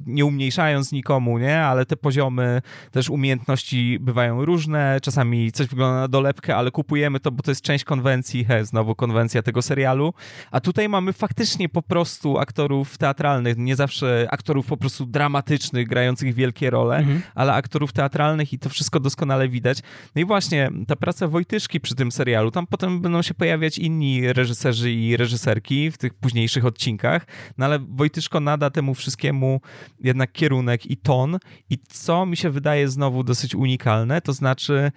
[0.06, 1.60] nie umniejszając nikomu, nie?
[1.60, 4.98] Ale te poziomy też umiejętności bywają różne.
[5.02, 8.44] Czasami coś wygląda na dolepkę, ale kupujemy to, bo to jest część konwencji.
[8.44, 10.14] He, znowu konwencja tego serialu.
[10.50, 16.34] A tutaj mamy faktycznie po prostu aktorów teatralnych, nie zawsze aktorów po prostu dramatycznych, grających
[16.34, 17.22] wielkie role, Mhm.
[17.34, 19.78] ale aktorów teatralnych i to wszystko doskonale widać.
[20.14, 24.32] No i właśnie ta praca Wojtyszki przy tym serialu, tam potem będą się pojawiać inni
[24.32, 27.26] reżyserzy i reżyserki w tych późniejszych odcinkach,
[27.58, 29.60] no ale Wojtyszko nada temu wszystkiemu
[30.00, 31.38] jednak kierunek i ton
[31.70, 34.92] i co mi się wydaje znowu dosyć unikalne, to znaczy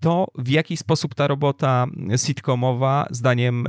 [0.00, 1.86] to, w jaki sposób ta robota
[2.16, 3.66] sitcomowa, zdaniem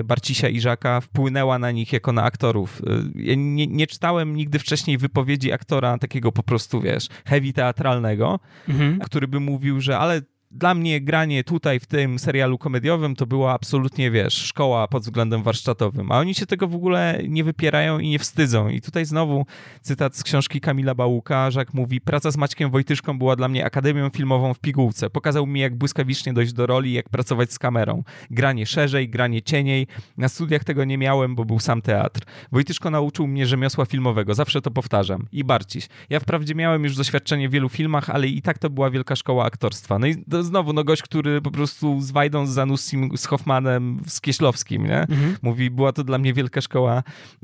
[0.00, 2.80] y, Barcisia i Żaka, wpłynęła na nich jako na aktorów.
[2.80, 8.40] Y, Ja nie, nie czytałem nigdy wcześniej wypowiedzi aktora takiego po prostu, wiesz, heavy teatralnego,
[8.68, 8.98] Mhm.
[9.00, 10.20] który by mówił, że ale
[10.52, 15.42] dla mnie granie tutaj w tym serialu komediowym to była absolutnie, wiesz, szkoła pod względem
[15.42, 18.68] warsztatowym, a oni się tego w ogóle nie wypierają i nie wstydzą.
[18.68, 19.46] I tutaj znowu
[19.80, 24.10] cytat z książki Kamila Bałuka, Żak mówi, praca z Maćkiem Wojtyszką była dla mnie akademią
[24.10, 25.10] filmową w pigułce.
[25.10, 28.02] Pokazał mi, jak błyskawicznie dojść do roli, jak pracować z kamerą.
[28.30, 29.86] Granie szerzej, granie cieniej.
[30.16, 32.20] Na studiach tego nie miałem, bo był sam teatr.
[32.52, 35.26] Wojtyszko nauczył mnie rzemiosła filmowego, zawsze to powtarzam.
[35.32, 35.88] I Barciś.
[36.10, 39.44] Ja wprawdzie miałem już doświadczenie w wielu filmach, ale i tak to była wielka szkoła
[39.44, 39.98] aktorstwa.
[39.98, 44.00] No i to znowu, no gość, który po prostu z Wajdą, z Zanussim, z Hoffmanem,
[44.06, 45.00] z Kieślowskim, nie?
[45.00, 45.36] Mhm.
[45.42, 47.02] Mówi, była to dla mnie wielka szkoła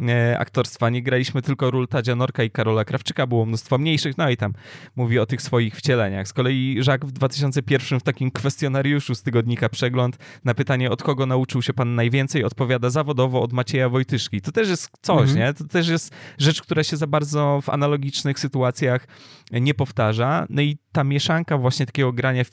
[0.09, 0.91] e, aktorstwa.
[0.91, 4.53] Nie graliśmy tylko ról Tadzia Norka i Karola Krawczyka, było mnóstwo mniejszych, no i tam
[4.97, 6.29] mówi o tych swoich wcieleniach.
[6.29, 11.27] Z kolei Jacques w 2001 w takim kwestionariuszu z tygodnika Przegląd na pytanie, od kogo
[11.27, 14.41] nauczył się pan najwięcej, odpowiada zawodowo od Macieja Wojtyszki.
[14.41, 15.39] To też jest coś, Mhm.
[15.39, 15.55] nie?
[15.55, 19.07] To też jest rzecz, która się za bardzo w analogicznych sytuacjach
[19.53, 20.47] nie powtarza.
[20.51, 22.45] No i ta mieszanka właśnie takiego grania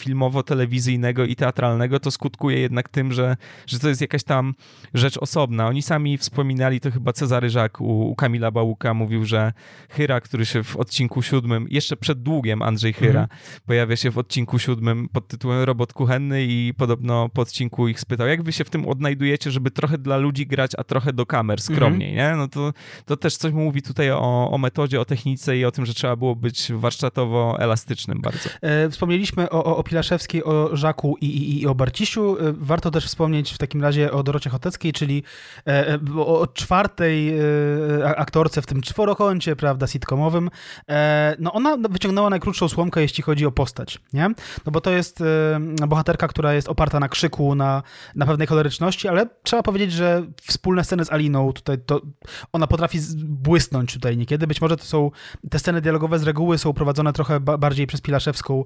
[0.46, 4.54] filmowo-telewizyjnego i teatralnego to skutkuje jednak tym, że, że to jest jakaś tam
[4.94, 5.68] rzecz osobna.
[5.68, 9.54] Oni sami wspominali, to chyba Cezary Żak u, u Kamila Bałuka mówił, że
[9.90, 13.40] Hyra, który się w odcinku siódmym, jeszcze przed długiem Andrzej Hyra, Mhm.
[13.66, 18.28] pojawia się w odcinku siódmym pod tytułem Robot Kuchenny i podobno po odcinku ich spytał,
[18.28, 21.62] jak wy się w tym odnajdujecie, żeby trochę dla ludzi grać, a trochę do kamer,
[21.62, 22.34] skromniej, nie?
[22.38, 22.74] No to,
[23.06, 26.16] to też coś mówi tutaj o, o metodzie, o technice i o tym, że trzeba
[26.16, 28.50] było być warsztatowo elastycznym bardzo.
[28.62, 29.84] E, Wspomnieliśmy o, o, o
[30.44, 32.38] O Żaku i, i, i o Barcisiu.
[32.40, 35.24] E, Warto też wspomnieć w takim razie o Dorocie Choteckiej, czyli
[35.68, 37.36] e, e, o, czwartej
[38.16, 40.50] aktorce w tym czworokącie, prawda, sitcomowym.
[41.40, 44.30] No ona wyciągnęła najkrótszą słomkę, jeśli chodzi o postać, nie?
[44.66, 45.24] No bo to jest
[45.88, 47.84] bohaterka, która jest oparta na krzyku, na,
[48.16, 52.02] na pewnej choleryczności, ale trzeba powiedzieć, że wspólne sceny z Aliną tutaj to
[52.54, 54.48] ona potrafi błysnąć tutaj niekiedy.
[54.48, 55.12] Być może to są
[55.50, 58.64] te sceny dialogowe z reguły są prowadzone trochę ba bardziej przez Pilaszewską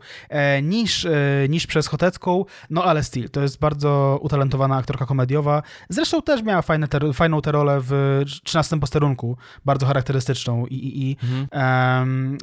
[0.63, 1.07] niż,
[1.49, 5.63] niż przez Chotecką, no ale still, to jest bardzo utalentowana aktorka komediowa.
[5.89, 11.11] Zresztą też miała fajne te, fajną tę rolę w 13 posterunku, bardzo charakterystyczną i, i,
[11.11, 11.17] i
[11.51, 12.37] em,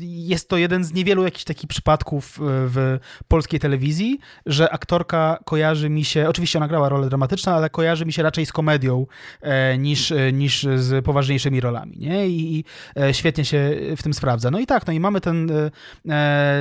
[0.00, 5.90] jest to jeden z niewielu jakichś takich przypadków e, w polskiej telewizji, że aktorka kojarzy
[5.90, 9.06] mi się, oczywiście ona grała rolę dramatyczną, ale kojarzy mi się raczej z komedią
[9.40, 12.28] e, niż, e, niż z poważniejszymi rolami, nie?
[12.28, 12.64] I, i
[13.00, 14.50] e, świetnie się w tym sprawdza.
[14.50, 15.50] No i tak, no i mamy ten,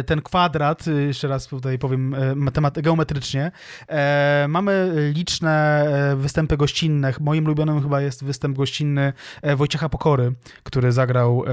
[0.06, 3.52] ten kwadrat, jeszcze raz tutaj powiem e, matemat- geometrycznie,
[3.88, 7.14] e, mamy liczne e, występy gościnne.
[7.20, 9.14] Moim ulubionym chyba jest występ gościnny
[9.56, 11.44] Wojciecha Pokory, który zagrał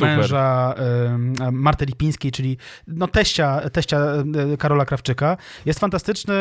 [0.00, 0.74] męża
[1.52, 2.56] Marty Lipińskiej, czyli
[2.86, 4.00] no teścia, teścia
[4.58, 5.36] Karola Krawczyka.
[5.66, 6.34] Jest fantastyczny,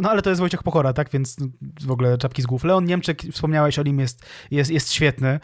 [0.00, 1.36] no ale to jest Wojciech Pokora, tak, więc
[1.80, 2.64] w ogóle czapki z głów.
[2.64, 5.40] Leon Niemczek, wspomniałeś o nim, jest, jest, jest świetny.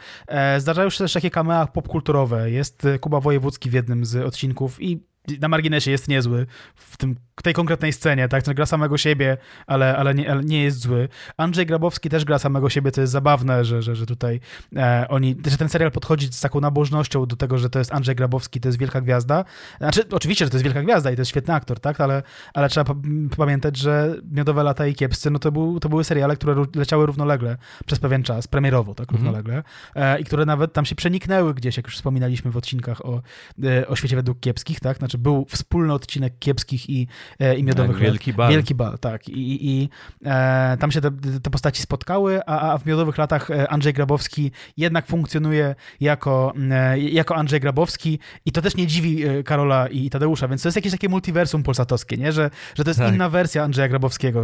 [0.59, 2.51] Zdarzają się też takie camea popkulturowe.
[2.51, 7.55] Jest Kuba Wojewódzki w jednym z odcinków i na marginesie jest niezły w tym, tej
[7.55, 8.45] konkretnej scenie, tak?
[8.45, 11.09] Gra samego siebie, ale, ale, nie, ale nie jest zły.
[11.37, 14.41] Andrzej Grabowski też gra samego siebie, to jest zabawne, że, że, że tutaj
[14.77, 18.17] e, oni, że ten serial podchodzi z taką nabożnością do tego, że to jest Andrzej
[18.17, 19.45] Grabowski, to jest wielka gwiazda.
[19.79, 22.01] Znaczy, oczywiście, że to jest wielka gwiazda i to jest świetny aktor, tak?
[22.01, 22.23] Ale,
[22.55, 23.01] ale trzeba pa-
[23.37, 27.57] pamiętać, że Miodowe lata i Kiepscy, no to, był, to były seriale, które leciały równolegle
[27.87, 29.13] przez pewien czas, premierowo, tak?
[29.13, 29.17] Mhm.
[29.17, 29.63] Równolegle.
[29.95, 33.23] E, I które nawet tam się przeniknęły gdzieś, jak już wspominaliśmy w odcinkach o,
[33.65, 34.99] e, o świecie według kiepskich, tak?
[34.99, 37.07] Znaczy był wspólny odcinek kiepskich i,
[37.39, 38.51] e, i miodowych Tak, wielki bal.
[38.51, 39.29] Wielki bal, tak.
[39.29, 39.89] I, i,
[40.25, 41.11] e, tam się te,
[41.43, 46.99] te postaci spotkały, a, a w miodowych latach e, Andrzej Grabowski jednak funkcjonuje jako, e,
[46.99, 50.93] jako Andrzej Grabowski i to też nie dziwi Karola i Tadeusza, więc to jest jakieś
[50.93, 52.33] takie multiversum polsatowskie, nie?
[52.33, 53.15] Że, że to jest Tak.
[53.15, 54.43] inna wersja Andrzeja Grabowskiego.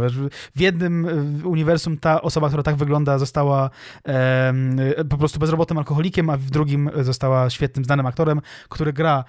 [0.55, 1.07] W jednym
[1.43, 3.69] uniwersum ta osoba, która tak wygląda, została
[4.07, 4.53] e,
[5.09, 9.23] po prostu bezrobotnym alkoholikiem, a w drugim została świetnym, znanym aktorem, który gra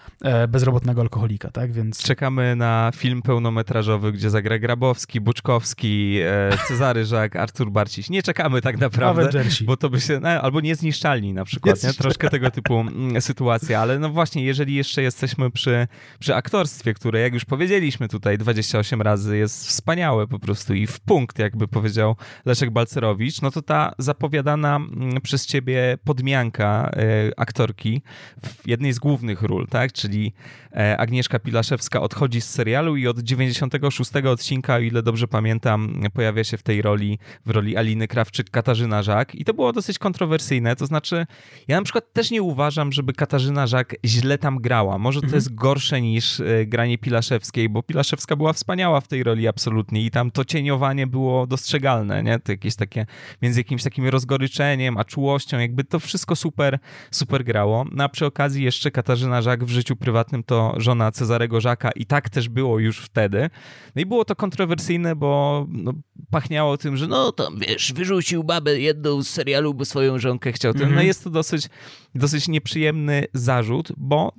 [0.48, 1.29] bezrobotnego alkoholika.
[1.30, 1.72] Sokolika, tak?
[1.72, 2.02] Więc...
[2.02, 8.10] Czekamy na film pełnometrażowy, gdzie zagra Grabowski, Buczkowski, e, Cezary Żak, Artur Barciś.
[8.10, 9.64] Nie czekamy tak naprawdę, Avengersi.
[9.64, 11.92] bo to by się, no, albo niezniszczalni na przykład, nie?
[11.92, 15.86] troszkę tego typu mm, sytuacja, ale no właśnie, jeżeli jeszcze jesteśmy przy,
[16.18, 21.00] przy aktorstwie, które jak już powiedzieliśmy tutaj 28 razy jest wspaniałe po prostu i w
[21.00, 27.00] punkt, jakby powiedział Leszek Balcerowicz, no to ta zapowiadana mm, przez ciebie podmianka e,
[27.36, 28.02] aktorki
[28.42, 30.32] w jednej z głównych ról, tak, czyli
[30.76, 36.44] e, Agnieszka Pilaszewska odchodzi z serialu i od 96 odcinka, o ile dobrze pamiętam, pojawia
[36.44, 40.76] się w tej roli, w roli Aliny Krawczyk Katarzyna Żak i to było dosyć kontrowersyjne,
[40.76, 41.26] to znaczy
[41.68, 44.98] ja na przykład też nie uważam, żeby Katarzyna Żak źle tam grała.
[44.98, 45.34] Może to Mhm.
[45.36, 50.10] jest gorsze niż e, granie Pilaszewskiej, bo Pilaszewska była wspaniała w tej roli absolutnie i
[50.10, 52.38] tam to cieniowanie było dostrzegalne, nie?
[52.38, 53.06] To jakieś takie,
[53.42, 56.78] między jakimś takim rozgoryczeniem a czułością, jakby to wszystko super,
[57.10, 57.84] super grało.
[57.92, 62.06] No a przy okazji jeszcze Katarzyna Żak w życiu prywatnym to żona Cezarego Żaka i
[62.06, 63.50] tak też było już wtedy.
[63.96, 65.92] No i było to kontrowersyjne, bo no,
[66.30, 70.72] pachniało tym, że no tam wiesz, wyrzucił babę jedną z serialu, bo swoją żonkę chciał.
[70.76, 71.06] No Mhm.
[71.06, 71.68] jest to dosyć,
[72.14, 74.32] dosyć nieprzyjemny zarzut, bo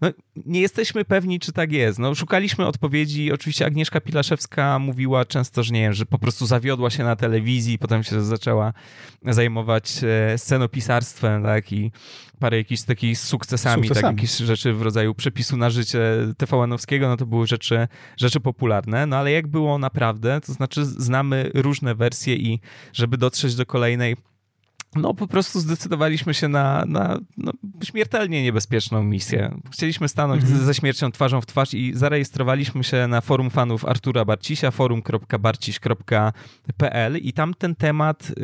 [0.00, 0.10] no,
[0.46, 1.98] nie jesteśmy pewni, czy tak jest.
[1.98, 3.32] No, szukaliśmy odpowiedzi.
[3.32, 7.78] Oczywiście Agnieszka Pilaszewska mówiła często, że nie wiem, że po prostu zawiodła się na telewizji,
[7.78, 8.72] potem się zaczęła
[9.28, 11.92] zajmować e, scenopisarstwem, tak, i
[12.38, 14.16] parę jakichś takich sukcesami, tak, Sukcesami.
[14.16, 16.00] jakieś rzeczy w rodzaju przepisu na życie
[16.36, 21.50] TVN-owskiego, no to były rzeczy, rzeczy popularne, no ale jak było naprawdę, to znaczy znamy
[21.54, 22.60] różne wersje i
[22.92, 24.16] żeby dotrzeć do kolejnej
[24.96, 27.52] no po prostu zdecydowaliśmy się na, na no,
[27.84, 29.60] śmiertelnie niebezpieczną misję.
[29.72, 30.64] Chcieliśmy stanąć Mhm.
[30.64, 37.32] ze śmiercią twarzą w twarz i zarejestrowaliśmy się na forum fanów Artura Barcisia, forum.barciś.pl i
[37.32, 38.34] tam ten temat y,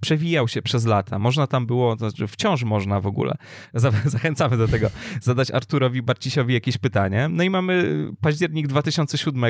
[0.00, 1.18] przewijał się przez lata.
[1.18, 3.34] Można tam było, to znaczy wciąż można w ogóle,
[3.74, 4.90] za, zachęcamy do tego,
[5.20, 7.28] zadać Arturowi Barcisiowi jakieś pytanie.
[7.30, 9.44] No i mamy październik 2007,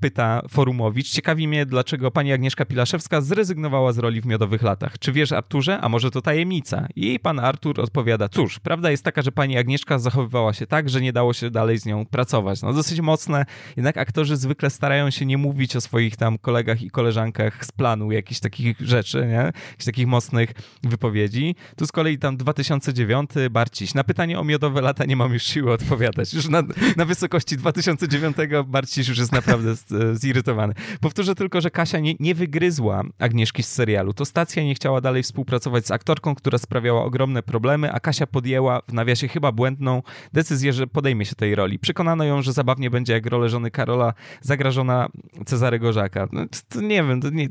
[0.00, 4.98] pyta Forumowicz, ciekawi mnie, dlaczego pani Agnieszka Pilaszewska zrezygnowała z roli w Miodowych Latach.
[4.98, 5.80] Czy wiesz, Arturze?
[5.80, 6.86] A może to tajemnica?
[6.96, 11.00] I pan Artur odpowiada, cóż, prawda jest taka, że pani Agnieszka zachowywała się tak, że
[11.00, 12.62] nie dało się dalej z nią pracować.
[12.62, 13.44] No dosyć mocne,
[13.76, 18.12] jednak aktorzy zwykle starają się nie mówić o swoich tam kolegach i koleżankach z planu,
[18.12, 19.52] jakichś takich rzeczy, nie?
[19.70, 21.54] Jakichś takich mocnych wypowiedzi.
[21.76, 23.94] Tu z kolei tam 2009, Barciś.
[23.94, 26.34] Na pytanie o miodowe lata nie mam już siły odpowiadać.
[26.34, 26.62] Już na,
[26.96, 28.36] na wysokości 2009
[28.66, 29.74] Barciś już jest naprawdę
[30.14, 30.74] zirytowany.
[31.00, 34.12] Powtórzę tylko, że Kasia nie, nie wygryzła Agnieszki z serialu.
[34.12, 38.82] To stacja nie chciała dalej współpracować z aktorką, która sprawiała ogromne problemy, a Kasia podjęła
[38.88, 41.78] w nawiasie chyba błędną decyzję, że podejmie się tej roli.
[41.78, 45.08] Przekonano ją, że zabawnie będzie jak rolę żony Karola zagrażona
[45.46, 46.28] Cezarego Żaka.
[46.32, 47.48] No, to, to nie wiem, to nie,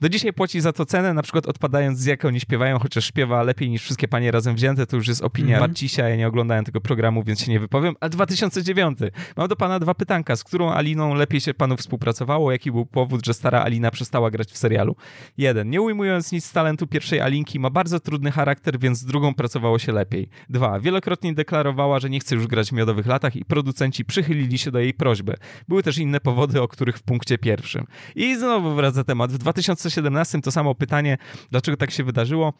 [0.00, 3.42] do dzisiaj płaci za to cenę, na przykład odpadając z jak oni śpiewają, chociaż śpiewa
[3.42, 5.70] lepiej niż wszystkie panie razem wzięte, to już jest opinia Mhm.
[5.70, 7.94] Barcisia, ja nie oglądałem tego programu, więc się nie wypowiem.
[8.00, 8.98] A 2009.
[9.36, 10.36] Mam do pana dwa pytanka.
[10.36, 12.52] Z którą Aliną lepiej się panu współpracowało?
[12.52, 14.96] Jaki był powód, że stara Alina przestała grać w serialu?
[15.38, 15.70] Jeden.
[15.70, 19.78] Nie ujmując nic z talentu pierwszej Alinki, ma bardzo trudny charakter, więc z drugą pracowało
[19.78, 20.28] się lepiej.
[20.48, 20.80] Dwa.
[20.80, 24.78] Wielokrotnie deklarowała, że nie chce już grać w Miodowych Latach i producenci przychylili się do
[24.78, 25.34] jej prośby.
[25.68, 27.84] Były też inne powody, o których w punkcie pierwszym.
[28.14, 29.31] I znowu wraca temat.
[29.32, 31.18] W 2017 to samo pytanie,
[31.50, 32.52] dlaczego tak się wydarzyło.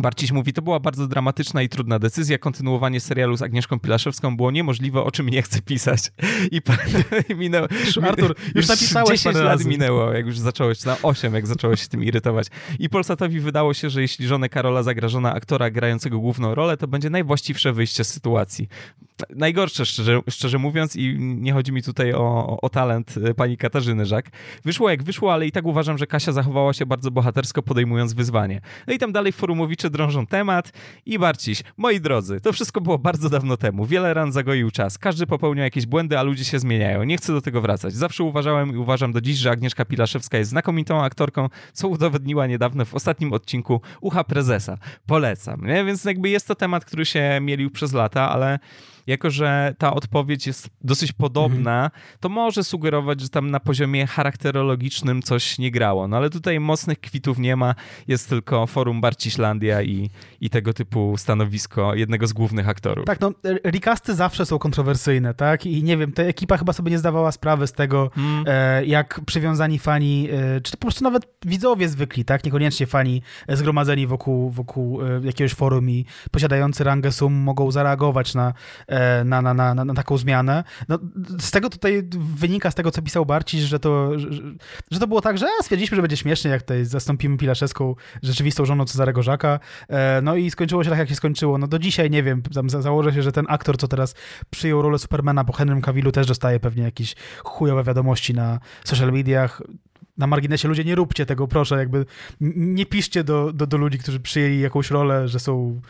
[0.00, 2.38] Barciś mówi, to była bardzo dramatyczna i trudna decyzja.
[2.38, 6.12] Kontynuowanie serialu z Agnieszką Pilaszewską było niemożliwe, o czym nie chcę pisać.
[6.50, 6.60] I
[7.36, 7.68] minęło,
[8.02, 9.68] Artur, już napisałeś 10 parę lat razy.
[9.68, 12.46] minęło, jak już zacząłeś, na 8, jak zacząłeś się tym irytować.
[12.78, 17.10] I Polsatowi wydało się, że jeśli żonę Karola zagrażona aktora grającego główną rolę, to będzie
[17.10, 18.68] najwłaściwsze wyjście z sytuacji.
[19.36, 24.06] Najgorsze, szczerze, szczerze mówiąc, i nie chodzi mi tutaj o, o talent y, pani Katarzyny
[24.06, 24.30] Żak.
[24.64, 28.60] Wyszło jak wyszło, ale i tak uważam, że Kasia zachowała się bardzo bohatersko, podejmując wyzwanie.
[28.86, 30.72] No i tam dalej forumowicze drążą temat
[31.06, 31.62] i Barciś.
[31.76, 33.86] Moi drodzy, to wszystko było bardzo dawno temu.
[33.86, 34.98] Wiele ran zagoił czas.
[34.98, 37.04] Każdy popełnia jakieś błędy, a ludzie się zmieniają.
[37.04, 37.94] Nie chcę do tego wracać.
[37.94, 42.84] Zawsze uważałem i uważam do dziś, że Agnieszka Pilaszewska jest znakomitą aktorką, co udowodniła niedawno
[42.84, 44.78] w ostatnim odcinku Ucha Prezesa.
[45.06, 45.84] Polecam, nie?
[45.84, 48.58] Więc jakby jest to temat, który się mielił przez lata, ale
[49.06, 51.90] jako że ta odpowiedź jest dosyć podobna,
[52.20, 56.08] to może sugerować, że tam na poziomie charakterologicznym coś nie grało.
[56.08, 57.74] No ale tutaj mocnych kwitów nie ma,
[58.08, 63.04] jest tylko forum Barciślandia i, i tego typu stanowisko jednego z głównych aktorów.
[63.04, 63.32] Tak, no,
[63.64, 65.66] recasty zawsze są kontrowersyjne, tak?
[65.66, 68.44] I nie wiem, ta ekipa chyba sobie nie zdawała sprawy z tego, Mm.
[68.48, 72.44] e, jak przywiązani fani, e, czy to po prostu nawet widzowie zwykli, tak?
[72.44, 78.52] Niekoniecznie fani zgromadzeni wokół, wokół e, jakiegoś forum i posiadający rangę sum mogą zareagować na,
[79.24, 80.64] na, na, na, na taką zmianę.
[80.88, 80.98] No,
[81.40, 84.28] z tego tutaj wynika, z tego co pisał Barciś, że to, że,
[84.90, 88.84] że to było tak, że stwierdziliśmy, że będzie śmiesznie, jak tutaj zastąpimy Pilaszewską rzeczywistą żoną
[88.84, 89.60] Cezarego Żaka.
[89.88, 91.58] E, no i skończyło się tak, jak się skończyło.
[91.58, 94.14] No do dzisiaj nie wiem, tam założę się, że ten aktor, co teraz
[94.50, 99.62] przyjął rolę Supermana po Henrym Cavillu też dostaje pewnie jakieś chujowe wiadomości na social mediach
[100.18, 102.06] na marginesie ludzie nie róbcie tego, proszę, jakby
[102.56, 105.80] nie piszcie do, do, do ludzi, którzy przyjęli jakąś rolę, że są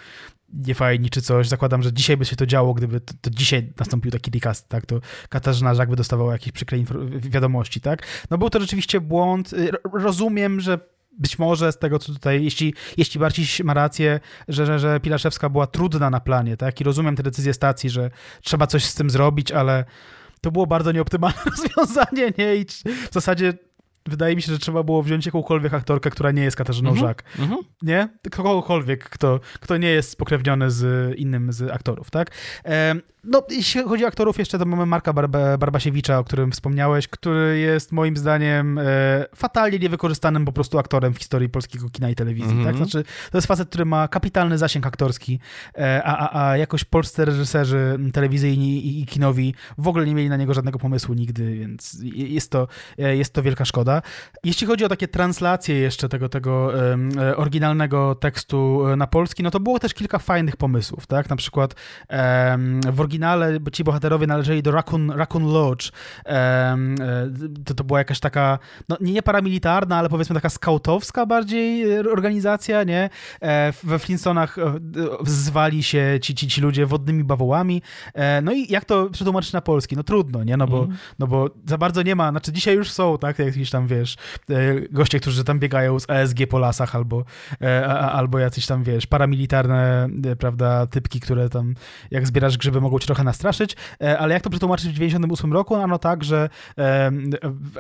[0.53, 1.49] niefajni czy coś.
[1.49, 4.87] Zakładam, że dzisiaj by się to działo, gdyby to, to dzisiaj nastąpił taki recast, tak,
[4.87, 6.79] to Katarzyna Żak by dostawała jakieś przykre
[7.19, 8.03] wiadomości, tak.
[8.31, 9.51] No był to rzeczywiście błąd.
[9.93, 10.79] Rozumiem, że
[11.19, 15.49] być może z tego, co tutaj, jeśli, jeśli Barciś ma rację, że, że, że Pilaszewska
[15.49, 18.11] była trudna na planie, tak, i rozumiem te decyzje stacji, że
[18.43, 19.85] trzeba coś z tym zrobić, ale
[20.41, 22.65] to było bardzo nieoptymalne rozwiązanie, nie, i
[23.11, 23.53] w zasadzie
[24.09, 27.07] wydaje mi się, że trzeba było wziąć jakąkolwiek aktorkę, która nie jest Katarzyną mm -hmm.
[27.07, 27.23] Żak.
[27.39, 27.57] Mm -hmm.
[27.83, 28.09] Nie?
[28.31, 32.31] Kogokolwiek, kto, kto nie jest spokrewniony z innym z aktorów, tak?
[33.27, 37.59] No, jeśli chodzi o aktorów, jeszcze to mamy Marka Bar Barbasiewicza, o którym wspomniałeś, który
[37.59, 38.83] jest moim zdaniem e,
[39.35, 42.67] fatalnie niewykorzystanym po prostu aktorem w historii polskiego kina i telewizji, mm -hmm.
[42.67, 42.75] tak?
[42.75, 42.91] Mhm.
[42.91, 45.41] Znaczy, to jest facet, który ma kapitalny zasięg aktorski,
[45.79, 50.29] e, a, a, a jakoś polscy reżyserzy telewizyjni i, i, kinowi w ogóle nie mieli
[50.29, 54.03] na niego żadnego pomysłu nigdy, więc jest to, e, jest to wielka szkoda.
[54.45, 56.73] Jeśli chodzi o takie translacje jeszcze tego, tego
[57.37, 61.31] oryginalnego tekstu na polski, no to było też kilka fajnych pomysłów, tak?
[61.31, 61.75] Na przykład
[62.93, 65.91] w oryginalnym oryginale ci bohaterowie należeli do Raccoon, Raccoon Lodge.
[66.27, 66.77] E,
[67.65, 72.85] to, to była jakaś taka, no nie paramilitarna, ale powiedzmy taka skautowska bardziej e, organizacja,
[72.85, 73.11] nie?
[73.43, 74.57] E, we Flintstonach
[75.25, 77.83] zwali się ci, ci, ci ludzie wodnymi bawołami.
[78.43, 79.97] No i jak to przetłumaczyć na polski?
[79.97, 80.57] No trudno, nie?
[80.57, 80.97] No bo, mm.
[81.19, 83.39] no bo za bardzo nie ma, znaczy dzisiaj już są, tak?
[83.39, 84.17] Jakieś tam, wiesz,
[84.91, 87.25] goście, którzy tam biegają z ASG po lasach albo,
[88.11, 91.75] albo jacyś tam, wiesz, paramilitarne, prawda, typki, które tam
[92.11, 95.75] jak zbierasz grzyby mogą cię trochę nastraszyć, e, ale jak to przetłumaczyć w 98 roku?
[95.75, 96.49] Ano tak, że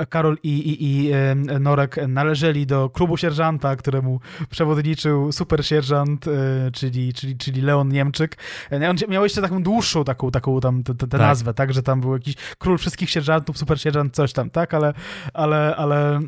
[0.08, 1.12] Karol i, i, i
[1.60, 4.20] Norek należeli do klubu sierżanta, któremu
[4.50, 6.30] przewodniczył super sierżant, e,
[6.72, 8.36] czyli, czyli, czyli Leon Niemczyk.
[8.72, 11.20] E, on miał jeszcze taką dłuższą taką, taką tam tę tak.
[11.20, 14.94] nazwę, tak, że tam był jakiś król wszystkich sierżantów, super sierżant, coś tam, tak, ale,
[15.34, 16.20] ale, ale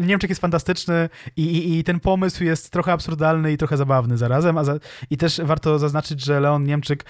[0.00, 4.58] Niemczyk jest fantastyczny i, i, i ten pomysł jest trochę absurdalny i trochę zabawny zarazem,
[4.58, 4.74] a za,
[5.10, 7.04] i też warto zaznaczyć, że Leon Niemczyk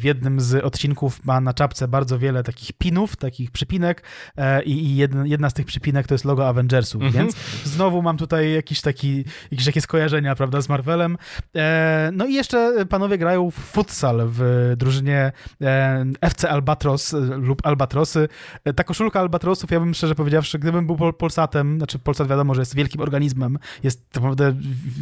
[0.00, 4.02] w jednym z odcinków ma na czapce bardzo wiele takich pinów, takich przypinek
[4.36, 7.16] e, i, jedna, jedna z tych przypinek to jest logo Avengersów, mm -hmm.
[7.16, 11.18] więc znowu mam tutaj jakiś taki, jakieś takie skojarzenia, prawda, z Marvelem.
[11.56, 18.28] E, no i jeszcze panowie grają w futsal w drużynie e, FC Albatros lub Albatrosy.
[18.76, 22.74] Ta koszulka Albatrosów, ja bym szczerze powiedziawszy, gdybym był Polsatem, znaczy Polsat wiadomo, że jest
[22.74, 24.54] wielkim organizmem, jest naprawdę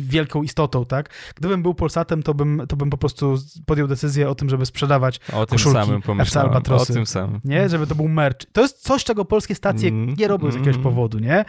[0.09, 1.11] wielką istotą, tak?
[1.35, 3.35] Gdybym był Polsatem, to bym, to bym po prostu
[3.67, 6.93] podjął decyzję o tym, żeby sprzedawać sprzedawać o tym samym pomyślałem, Albatrosy.
[6.93, 7.41] O tym samym.
[7.45, 8.39] Nie, żeby to był merch.
[8.53, 10.83] To jest coś, czego polskie stacje mm, nie robią z jakiegoś mm.
[10.83, 11.45] powodu, nie?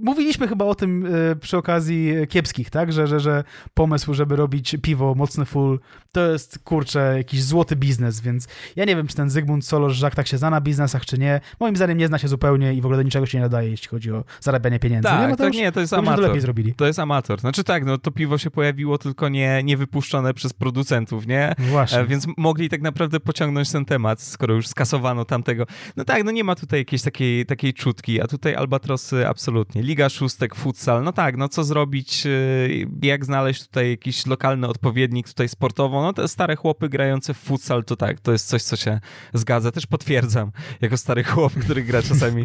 [0.00, 2.92] Mówiliśmy chyba o tym y, przy okazji kiepskich, tak?
[2.92, 3.44] Że, że, że
[3.74, 5.80] pomysł, żeby robić piwo mocny full,
[6.12, 10.14] to jest, kurczę, jakiś złoty biznes, więc ja nie wiem, czy ten Zygmunt Solosz Żak
[10.14, 11.40] tak się zna na biznesach, czy nie.
[11.60, 13.88] Moim zdaniem nie zna się zupełnie i w ogóle do niczego się nie nadaje, jeśli
[13.88, 15.08] chodzi o zarabianie pieniędzy.
[15.08, 15.28] Tak, nie?
[15.28, 16.20] No to tak, już, nie, to jest amator.
[16.20, 16.74] To lepiej zrobili.
[16.74, 17.40] To jest amator.
[17.40, 21.54] Znaczy tak, no to piwo się pojawiło, tylko nie, nie wypuszczone przez producentów, nie?
[21.58, 21.98] Właśnie.
[21.98, 25.66] E, więc mogli tak naprawdę pociągnąć ten temat, skoro już skasowano tamtego.
[25.96, 29.82] No tak, no nie ma tutaj jakiejś takiej, takiej czutki, a tutaj Albatrosy absolutnie.
[29.82, 35.28] Liga Szóstek, futsal, no tak, no co zrobić, y, jak znaleźć tutaj jakiś lokalny odpowiednik
[35.28, 38.76] tutaj sportowo, no te stare chłopy grające w futsal, to tak, to jest coś, co
[38.76, 39.00] się
[39.34, 39.72] zgadza.
[39.72, 42.42] Też potwierdzam, jako stary chłop, który gra czasami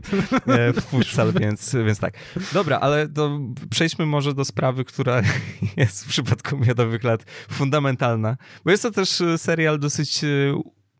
[0.47, 2.13] e, w futsal, więc, więc tak.
[2.53, 3.39] Dobra, ale to
[3.69, 5.21] przejdźmy może do sprawy, która
[5.77, 10.26] jest w przypadku Miodowych Lat fundamentalna, bo jest to też serial dosyć y,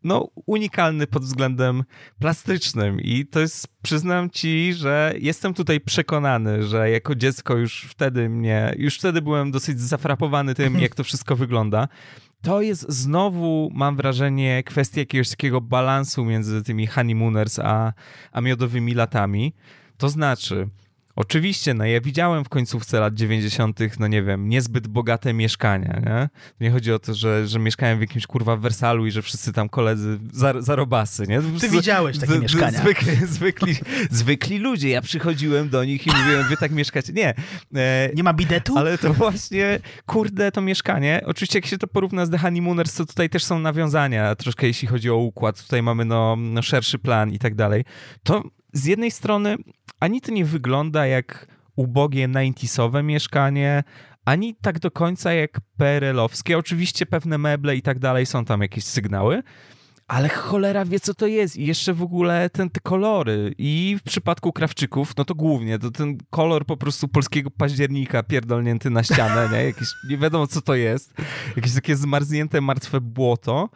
[0.04, 1.84] no, unikalny pod względem
[2.18, 8.28] plastycznym i to jest, przyznam ci, że jestem tutaj przekonany, że jako dziecko już wtedy
[8.28, 11.88] mnie, już wtedy byłem dosyć zafrapowany tym, jak to wszystko wygląda.
[12.42, 17.92] To jest znowu, mam wrażenie, kwestia jakiegoś takiego balansu między tymi honeymooners a,
[18.32, 19.54] a miodowymi latami.
[19.96, 20.68] To znaczy,
[21.18, 26.28] Oczywiście, no ja widziałem w końcówce lat 90., no nie wiem, niezbyt bogate mieszkania, nie?
[26.60, 29.68] Nie chodzi o to, że, że mieszkałem w jakimś kurwa Wersalu i że wszyscy tam
[29.68, 31.40] koledzy za, zarobasy, nie?
[31.60, 32.80] Ty widziałeś takie z, mieszkania.
[32.80, 33.76] Zwykli, zwykli,
[34.10, 37.12] zwykli ludzie, ja przychodziłem do nich i mówiłem, wy tak mieszkacie.
[37.12, 37.34] Nie.
[37.74, 38.78] E, nie ma bidetu?
[38.78, 41.22] Ale to właśnie, kurde, to mieszkanie.
[41.26, 44.88] Oczywiście jak się to porówna z The Honeymooners, to tutaj też są nawiązania, troszkę jeśli
[44.88, 45.62] chodzi o układ.
[45.62, 47.84] Tutaj mamy no, no szerszy plan i tak dalej.
[48.22, 48.42] To
[48.72, 49.56] z jednej strony
[50.00, 51.46] ani to nie wygląda jak
[51.76, 53.82] ubogie 90sowe mieszkanie,
[54.24, 56.58] ani tak do końca jak PRL-owskie.
[56.58, 59.42] Oczywiście pewne meble i tak dalej, są tam jakieś sygnały,
[60.08, 61.56] ale cholera wie, co to jest.
[61.56, 63.54] I jeszcze w ogóle ten, te kolory.
[63.58, 68.90] I w przypadku Krawczyków, no to głównie, to ten kolor po prostu polskiego października pierdolnięty
[68.90, 69.64] na ścianę, nie?
[69.64, 71.14] Jakieś, nie wiadomo, co to jest.
[71.56, 73.68] Jakieś takie zmarznięte, martwe błoto.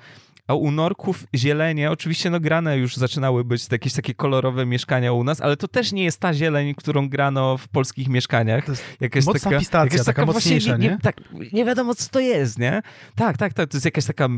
[0.48, 5.24] A u Norków zielenie, oczywiście no grane już zaczynały być jakieś takie kolorowe mieszkania u
[5.24, 8.64] nas, ale to też nie jest ta zieleń, którą grano w polskich mieszkaniach.
[8.64, 10.98] To jest jakaś mocna taka, pistacja, jakaś taka, taka mocniejsza, nie, nie?
[11.02, 11.16] Tak,
[11.52, 12.82] nie wiadomo, co to jest, nie?
[13.14, 13.69] Tak, tak, tak.
[13.69, 14.28] To jest jakaś taka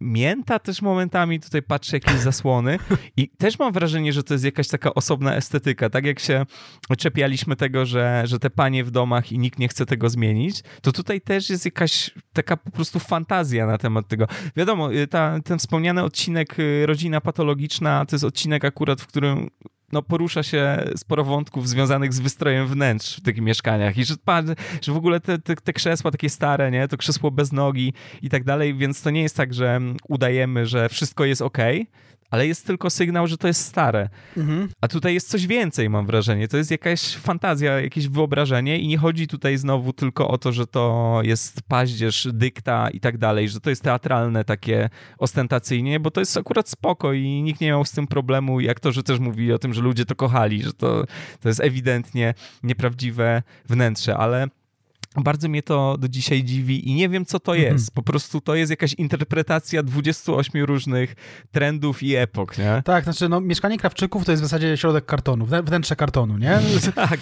[0.00, 2.78] mięta też momentami, tutaj patrzę jakieś zasłony
[3.16, 5.90] i też mam wrażenie, że to jest jakaś taka osobna estetyka.
[5.90, 6.46] Tak jak się
[6.98, 10.92] czepialiśmy tego, że, że te panie w domach i nikt nie chce tego zmienić, to
[10.92, 14.26] tutaj też jest jakaś taka po prostu fantazja na temat tego.
[14.56, 19.50] Wiadomo, y, ta, ten wspomniany odcinek y, Rodzina Patologiczna to jest odcinek akurat, w którym
[19.92, 23.98] no, porusza się sporo wątków związanych z wystrojem wnętrz w tych mieszkaniach.
[23.98, 24.14] I że,
[24.82, 27.92] że w ogóle te, te, te, krzesła takie stare, nie, to krzesło bez nogi
[28.22, 31.58] i tak dalej, więc to nie jest tak, że udajemy, że wszystko jest ok,
[32.32, 34.08] ale jest tylko sygnał, że to jest stare.
[34.36, 34.68] Mhm.
[34.80, 36.48] A tutaj jest coś więcej, mam wrażenie.
[36.48, 40.66] To jest jakaś fantazja, jakieś wyobrażenie i nie chodzi tutaj znowu tylko o to, że
[40.66, 46.20] to jest paździerz, dykta i tak dalej, że to jest teatralne takie ostentacyjnie, bo to
[46.20, 49.58] jest akurat spoko i nikt nie miał z tym problemu i aktorzy też mówili o
[49.58, 51.04] tym, że ludzie to kochali, że to,
[51.40, 54.48] to jest ewidentnie nieprawdziwe wnętrze, ale
[55.16, 57.72] bardzo mnie to do dzisiaj dziwi i nie wiem, co to mhm.
[57.72, 57.94] jest.
[57.94, 61.14] Po prostu to jest jakaś interpretacja 28 różnych
[61.52, 62.82] trendów i epok, nie?
[62.84, 66.60] Tak, znaczy no, mieszkanie Krawczyków to jest w zasadzie środek kartonu, wnętrze kartonu, nie?
[66.94, 67.20] tak,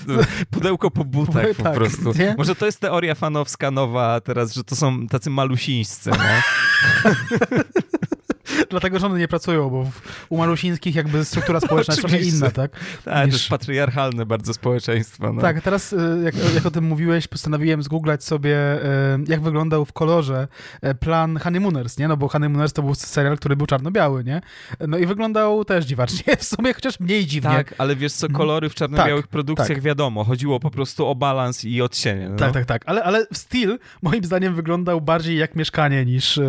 [0.50, 2.12] pudełko po butach po tak, prostu.
[2.18, 2.34] Nie?
[2.38, 6.42] Może to jest teoria fanowska nowa teraz, że to są tacy malusińscy, nie?
[8.70, 9.90] Dlatego, że one nie pracują, bo
[10.28, 12.70] u Malusińskich jakby struktura społeczna jest trochę inna, tak?
[13.04, 13.34] Tak, niż...
[13.34, 15.32] to jest patriarchalne bardzo społeczeństwo.
[15.32, 15.42] No.
[15.42, 18.78] Tak, teraz y, jak, jak o tym mówiłeś, postanowiłem zgooglać sobie, y,
[19.28, 20.48] jak wyglądał w kolorze
[20.84, 22.08] y, plan Honeymooners, nie?
[22.08, 24.40] No bo Honeymooners to był serial, który był czarno-biały, nie?
[24.88, 27.50] No i wyglądał też dziwacznie, w sumie chociaż mniej dziwnie.
[27.50, 29.80] Tak, ale wiesz co, kolory w czarno-białych tak, produkcjach tak.
[29.80, 32.28] wiadomo, chodziło po prostu o balans i odcienie.
[32.28, 32.36] No.
[32.36, 36.40] Tak, tak, tak, ale, ale styl moim zdaniem wyglądał bardziej jak mieszkanie niż,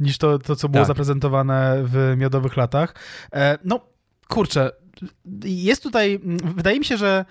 [0.00, 0.88] niż to, to co było tak.
[0.88, 2.94] zaprezentowane w miodowych latach.
[3.32, 3.80] E, no,
[4.28, 4.70] kurczę,
[5.44, 6.20] jest tutaj,
[6.56, 7.24] wydaje mi się, że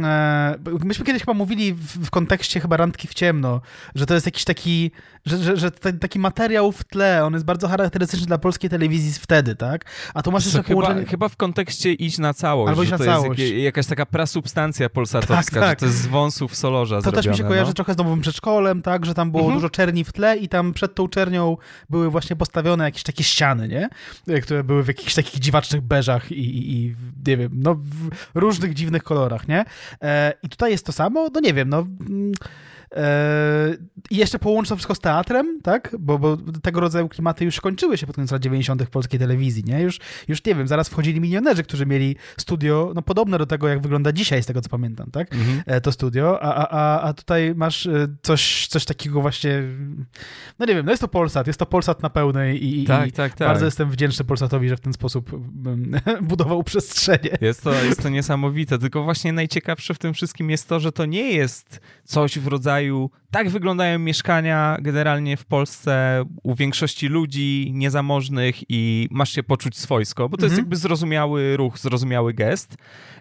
[0.00, 0.54] E,
[0.84, 3.60] myśmy kiedyś chyba mówili w, w, kontekście chyba randki w ciemno,
[3.94, 4.90] że to jest jakiś taki,
[5.26, 9.56] że, że, że taki materiał w tle, on jest bardzo charakterystyczny dla polskiej telewizji wtedy,
[9.56, 9.84] tak?
[10.14, 11.06] A tu masz jeszcze chyba, połączenie...
[11.06, 13.40] Chyba w kontekście iść na całość, Albo iść na to całość.
[13.40, 15.70] jest jak, jakaś taka prasubstancja polsatowska, tak, tak.
[15.70, 17.74] że to jest z wąsów Solorza To zrobione, też mi się kojarzy no?
[17.74, 19.06] trochę z nowym przedszkolem, tak?
[19.06, 19.58] Że tam było mhm.
[19.58, 21.56] dużo czerni w tle i tam przed tą czernią
[21.90, 23.88] były właśnie postawione jakieś takie ściany, nie?
[24.42, 26.94] Które były w jakichś takich dziwacznych beżach i, i, i
[27.26, 29.64] nie wiem, no w różnych dziwnych kolorach, nie?
[30.02, 31.28] E, I tutaj jest to samo?
[31.34, 31.78] No nie wiem, no...
[31.78, 32.71] Mm, e,
[34.10, 35.96] I jeszcze połączyć to wszystko z teatrem, tak?
[35.98, 38.82] Bo, bo, tego rodzaju klimaty już kończyły się pod koniec lat 90.
[38.82, 39.80] w polskiej telewizji, nie?
[39.80, 43.80] Już, już nie wiem, zaraz wchodzili milionerzy, którzy mieli studio, no podobne do tego, jak
[43.80, 45.34] wygląda dzisiaj, z tego co pamiętam, tak?
[45.34, 45.62] Mhm.
[45.66, 47.88] E, to studio, a, a, a tutaj masz
[48.22, 49.62] coś, coś takiego właśnie,
[50.58, 53.12] no nie wiem, no jest to Polsat, jest to Polsat na pełnej i, tak, i
[53.12, 53.48] tak, tak.
[53.48, 55.30] bardzo jestem wdzięczny Polsatowi, że w ten sposób
[56.22, 57.38] budował przestrzenie.
[57.40, 61.06] Jest to, jest to niesamowite, tylko właśnie najciekawsze w tym wszystkim jest to, że to
[61.06, 62.81] nie jest coś w rodzaju
[63.30, 70.28] tak wyglądają mieszkania generalnie w Polsce u większości ludzi niezamożnych i masz się poczuć swojsko,
[70.28, 70.50] bo to mhm.
[70.50, 72.76] jest jakby zrozumiały ruch, zrozumiały gest.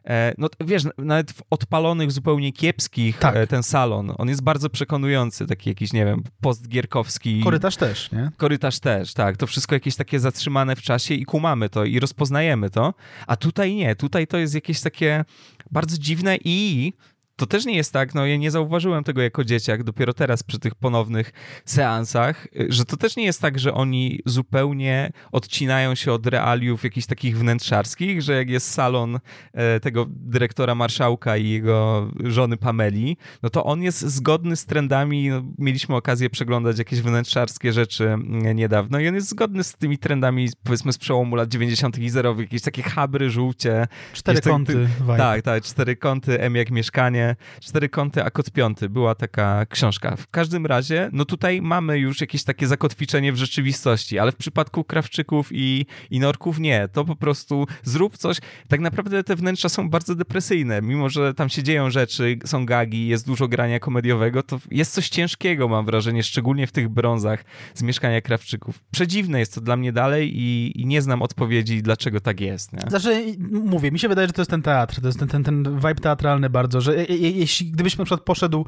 [0.08, 3.36] E, no wiesz, nawet w odpalonych, zupełnie kiepskich tak.
[3.36, 7.42] E, ten salon, on jest bardzo przekonujący, taki jakiś, nie wiem, postgierkowski.
[7.44, 8.32] Korytarz też, nie?
[8.38, 9.38] Korytarz też, tak.
[9.38, 12.94] To wszystko jakieś takie zatrzymane w czasie i kumamy to i rozpoznajemy to,
[13.28, 13.96] a tutaj nie.
[13.96, 15.26] Tutaj to jest jakieś takie
[15.72, 16.94] bardzo dziwne i
[17.42, 20.60] to też nie jest tak, no ja nie zauważyłem tego jako dzieciak, dopiero teraz przy
[20.60, 21.32] tych ponownych
[21.66, 27.08] seansach, że to też nie jest tak, że oni zupełnie odcinają się od realiów jakichś
[27.08, 29.20] takich wnętrzarskich, że jak jest salon
[29.54, 35.30] e, tego dyrektora marszałka i jego żony Pameli, no to on jest zgodny z trendami,
[35.30, 39.98] no, mieliśmy okazję przeglądać jakieś wnętrzarskie rzeczy mm, niedawno i on jest zgodny z tymi
[39.98, 41.98] trendami powiedzmy z przełomu lat 90.
[41.98, 43.88] i zerowych, jakieś takie habry, żółcie.
[44.14, 44.88] Cztery kąty.
[45.18, 47.31] Tak, tak, cztery kąty, M jak mieszkanie,
[47.62, 48.90] Cztery kąty, a kod piąty.
[48.90, 50.16] Była taka książka.
[50.16, 54.84] W każdym razie, no tutaj mamy już jakieś takie zakotwiczenie w rzeczywistości, ale w przypadku
[54.84, 56.88] Krawczyków i, i Norków nie.
[56.88, 58.38] To po prostu zrób coś.
[58.68, 60.82] Tak naprawdę te wnętrza są bardzo depresyjne.
[60.82, 65.10] Mimo, że tam się dzieją rzeczy, są gagi, jest dużo grania komediowego, to jest coś
[65.10, 68.80] ciężkiego, mam wrażenie, szczególnie w tych brązach z mieszkania Krawczyków.
[68.92, 72.74] Przedziwne jest to dla mnie dalej i, i nie znam odpowiedzi, dlaczego tak jest.
[72.74, 72.82] Nie?
[72.90, 75.76] Znaczy, mówię, mi się wydaje, że to jest ten teatr, to jest ten, ten, ten
[75.76, 78.66] vibe teatralny bardzo, że jeśli gdybyś na przykład poszedł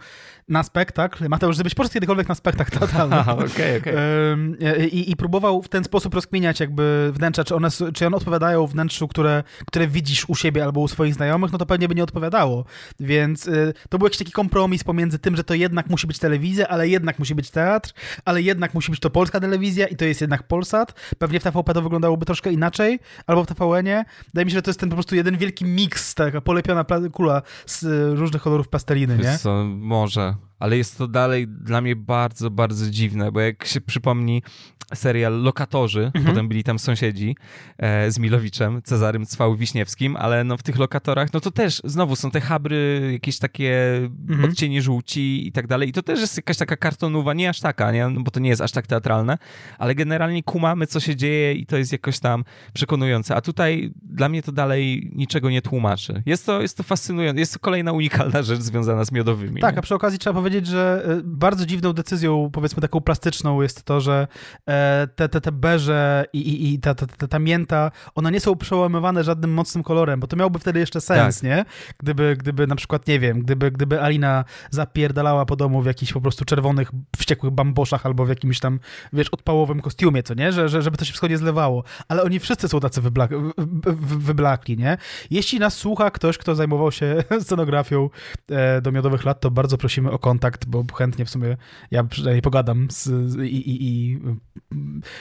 [0.50, 4.88] na spektakl, Mateusz, żebyś poszedł kiedykolwiek na spektakl totalny okay, okay.
[4.88, 9.08] I, i próbował w ten sposób rozkminiać jakby wnętrza, czy one, czy one odpowiadają wnętrzu,
[9.08, 12.66] które, które widzisz u siebie albo u swoich znajomych, no to pewnie by nie odpowiadało.
[13.00, 16.68] Więc y, to był jakiś taki kompromis pomiędzy tym, że to jednak musi być telewizja,
[16.68, 17.94] ale jednak musi być teatr,
[18.26, 20.94] ale jednak musi być to polska telewizja i to jest jednak Polsat.
[21.18, 24.06] Pewnie w TVP to wyglądałoby troszkę inaczej, albo w TVN-ie.
[24.28, 27.42] Wydaje mi się, że to jest ten po prostu jeden wielki miks, taka polepiona kula
[27.66, 29.38] z y, różnych kolorów pasteliny, nie?
[29.38, 34.44] Co, może ale jest to dalej dla mnie bardzo, bardzo dziwne, bo jak się przypomni
[34.94, 36.26] serial Lokatorzy, mhm.
[36.26, 37.36] potem byli tam sąsiedzi
[37.78, 42.32] e, z Milowiczem, Cezarym Cwał-Wiśniewskim, ale no w tych lokatorach, no to też znowu są
[42.32, 44.52] te habry, jakieś takie mhm.
[44.52, 47.92] odcienie żółci i tak dalej i to też jest jakaś taka kartonowa, nie aż taka,
[47.92, 48.08] nie?
[48.08, 49.38] No bo to nie jest aż tak teatralne,
[49.78, 54.30] ale generalnie kumamy, co się dzieje i to jest jakoś tam przekonujące, a tutaj dla
[54.30, 56.24] mnie to dalej niczego nie tłumaczy.
[56.26, 59.62] Jest to, jest to fascynujące, jest to kolejna unikalna rzecz związana z miodowymi.
[59.62, 59.80] Tak, nie?
[59.80, 64.02] a przy okazji trzeba powiedzieć, że e, bardzo dziwną decyzją, powiedzmy taką plastyczną jest to,
[64.02, 64.28] że
[64.70, 68.40] e, te, te, te berze i, i, i ta, ta, ta, ta mięta, one nie
[68.40, 71.44] są przełamywane żadnym mocnym kolorem, bo to miałoby wtedy jeszcze sens, tak.
[71.44, 71.66] nie?
[72.00, 76.22] Gdyby, gdyby na przykład, nie wiem, gdyby, gdyby Alina zapierdalała po domu w jakichś po
[76.22, 78.80] prostu czerwonych, wściekłych bamboszach albo w jakimś tam,
[79.14, 80.52] wiesz, odpałowym kostiumie, co nie?
[80.52, 81.84] Że, że, żeby to się wszystko nie zlewało.
[82.08, 83.32] Ale oni wszyscy są tacy wyblak
[84.20, 84.98] wyblakli, nie?
[85.32, 88.10] Jeśli nas słucha ktoś, kto zajmował się scenografią
[88.52, 91.58] e, do Miodowych Lat, to bardzo prosimy o kontakt, bo chętnie w sumie
[91.92, 94.20] ja przynajmniej pogadam z, i, i, i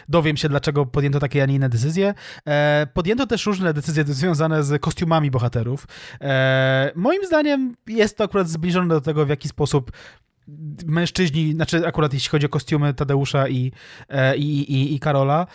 [0.09, 2.15] dowiem się, dlaczego podjęto takie, a nie inne decyzje.
[2.47, 5.87] E, podjęto też różne decyzje związane z kostiumami bohaterów.
[6.21, 9.93] E, moim zdaniem jest to akurat zbliżone do tego, w jaki sposób
[10.87, 13.73] mężczyźni, znaczy akurat jeśli chodzi o kostiumy Tadeusza i,
[14.09, 15.47] e, i, i, i Karola, e,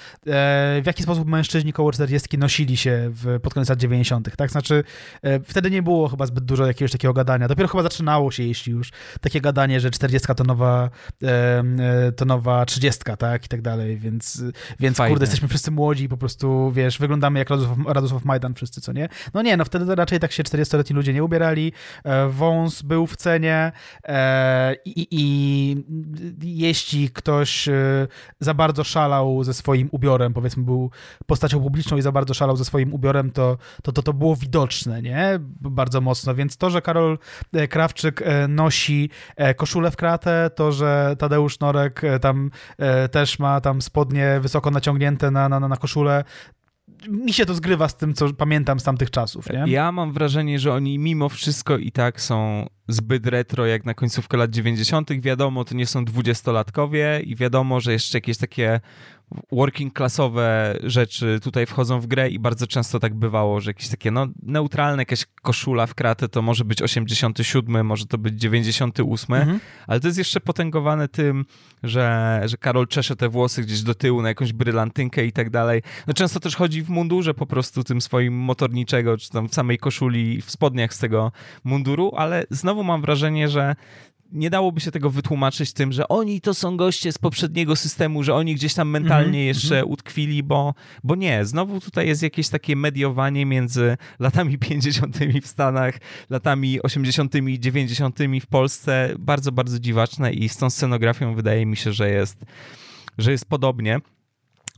[0.82, 4.52] w jaki sposób mężczyźni koło 40 nosili się w, pod koniec lat 90., tak?
[4.52, 4.84] Znaczy,
[5.22, 7.48] e, wtedy nie było chyba zbyt dużo jakiegoś takiego gadania.
[7.48, 8.92] Dopiero chyba zaczynało się, jeśli już,
[9.22, 10.90] takie gadanie, że 40 to nowa,
[12.16, 13.46] to nowa 30, tak?
[13.46, 14.44] I tak dalej, więc,
[14.80, 18.82] więc kurde, jesteśmy wszyscy młodzi i po prostu, wiesz, wyglądamy jak Radosław, Radosław Majdan wszyscy,
[18.82, 19.10] co nie?
[19.34, 21.72] No nie, no wtedy raczej tak się 40-letni ludzie nie ubierali,
[22.30, 23.72] wąs był w cenie,
[24.86, 28.08] i, i jeśli ktoś e,
[28.40, 30.92] za bardzo szalał ze swoim ubiorem, powiedzmy był
[31.26, 35.02] postacią publiczną i za bardzo szalał ze swoim ubiorem, to to, to, to było widoczne,
[35.02, 35.40] nie?
[35.62, 37.18] Bardzo mocno, więc to, że Karol
[37.54, 39.10] e, Krawczyk e, nosi
[39.56, 42.52] koszulę w kratę, to, że Tadeusz Norek tam
[43.12, 46.24] też ma tam spodnie wysoko naciągnięte na, na, na koszulę,
[47.10, 49.50] mi się to zgrywa z tym, co pamiętam z tamtych czasów.
[49.50, 49.72] Nie?
[49.72, 54.38] Ja mam wrażenie, że oni mimo wszystko i tak są zbyt retro jak na końcówkę
[54.38, 55.22] lat 90.
[55.22, 58.80] Wiadomo, to nie są dwudziestolatkowie i wiadomo, że jeszcze jakieś takie
[59.52, 64.12] working classowe rzeczy tutaj wchodzą w grę i bardzo często tak bywało, że jakieś takie
[64.12, 69.60] no, neutralne, jakaś koszula w kratę to może być 87, może to być 98, mhm.
[69.88, 71.46] ale to jest jeszcze potęgowane tym,
[71.84, 75.82] że, że Karol czesze te włosy gdzieś do tyłu na jakąś brylantynkę i tak dalej.
[76.08, 79.78] No często też chodzi w mundurze po prostu tym swoim motorniczego, czy tam w samej
[79.78, 81.32] koszuli, w spodniach z tego
[81.64, 83.76] munduru, ale znowu mam wrażenie, że
[84.32, 88.36] nie dałoby się tego wytłumaczyć tym, że oni to są goście z poprzedniego systemu, że
[88.36, 89.48] oni gdzieś tam mentalnie mm -hmm.
[89.48, 90.74] jeszcze utkwili, bo,
[91.04, 91.46] bo nie.
[91.46, 95.18] Znowu tutaj jest jakieś takie mediowanie między latami 50.
[95.44, 95.98] w Stanach,
[96.30, 97.36] latami 80.
[97.36, 98.20] i 90.
[98.42, 99.14] w Polsce.
[99.20, 102.46] Bardzo, bardzo dziwaczne i z tą scenografią wydaje mi się, że jest,
[103.18, 104.00] że jest podobnie.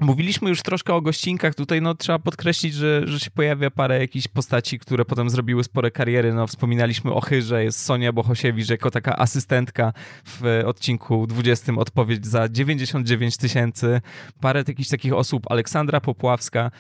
[0.02, 1.56] Mówiliśmy już troszkę o gościnkach.
[1.56, 5.92] Tutaj no, trzeba podkreślić, że, że się pojawia parę jakichś postaci, które potem zrobiły spore
[5.92, 6.34] kariery.
[6.34, 9.94] No, wspominaliśmy o Chyrze, jest Sonia Bohosiewicz jako taka asystentka
[10.26, 14.02] w odcinku 20 odpowiedź za 99 tysięcy.
[14.42, 16.72] Parę jakichś takich osób, Aleksandra Popławska,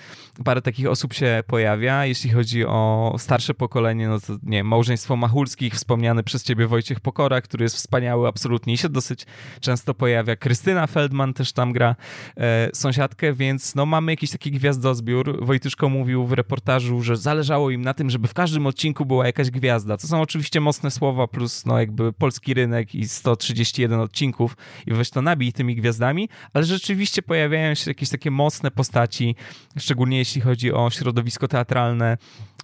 [0.46, 2.06] parę takich osób się pojawia.
[2.06, 7.42] Jeśli chodzi o starsze pokolenie, no to nie małżeństwo Machulskich, wspomniany przez ciebie Wojciech Pokora,
[7.42, 9.26] który jest wspaniały absolutnie i się dosyć
[9.62, 10.36] często pojawia.
[10.36, 11.96] Krystyna Feldman też tam gra.
[12.38, 15.46] E, sąsiad więc no mamy jakiś taki gwiazdozbiór.
[15.46, 19.50] Wojtyszko mówił w reportażu, że zależało im na tym, żeby w każdym odcinku była jakaś
[19.52, 19.98] gwiazda.
[19.98, 24.58] To są oczywiście mocne słowa, plus no jakby polski rynek i 131 odcinków
[24.88, 29.36] i weź to nabij tymi gwiazdami, ale rzeczywiście pojawiają się jakieś takie mocne postaci,
[29.78, 32.18] szczególnie jeśli chodzi o środowisko teatralne,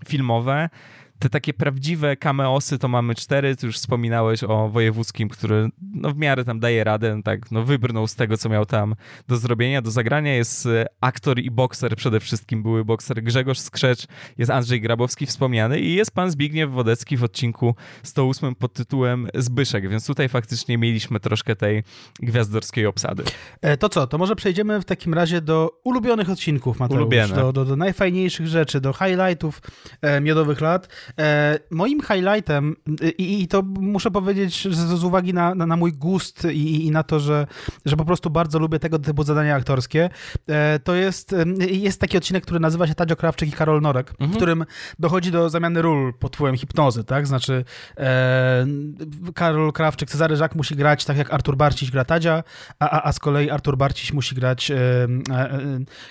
[0.07, 0.69] filmowe.
[1.20, 6.18] Te takie prawdziwe cameosy to mamy cztery, ty już wspominałeś o Wojewódzkim, który no w
[6.18, 8.96] miarę tam daje radę, tak no wybrnął z tego, co miał tam
[9.28, 10.36] do zrobienia, do zagrania.
[10.36, 15.80] Jest e, aktor i bokser, przede wszystkim były bokser Grzegorz Skrzecz, jest Andrzej Grabowski wspomniany
[15.80, 21.20] i jest pan Zbigniew Wodecki w odcinku 108 pod tytułem Zbyszek, więc tutaj faktycznie mieliśmy
[21.20, 21.84] troszkę tej
[22.20, 23.24] gwiazdorskiej obsady.
[23.62, 27.66] E, to co, to może przejdziemy w takim razie do ulubionych odcinków, Mateusz, do, do,
[27.66, 29.62] do najfajniejszych rzeczy, do highlightów
[30.02, 30.88] e, Miodowych Lat.
[31.19, 32.76] E, moim highlightem,
[33.18, 36.91] i, i, to muszę powiedzieć że z uwagi na, na, na mój gust i, i,
[36.91, 37.48] na to, że,
[37.86, 40.10] że po prostu bardzo lubię tego typu zadania aktorskie,
[40.48, 41.36] e, to jest,
[41.72, 44.32] jest taki odcinek, który nazywa się Tadzio Krawczyk i Karol Norek, mhm.
[44.32, 44.65] w którym
[44.99, 47.27] dochodzi do zamiany ról pod wpływem hipnozy, tak?
[47.27, 47.65] Znaczy
[47.98, 48.65] e,
[49.36, 52.44] Karol Krawczyk, Cezary Żak musi grać tak jak Artur Barciś gra Tadzia,
[52.80, 55.60] a, a, a z kolei Artur Barciś musi grać e, e, e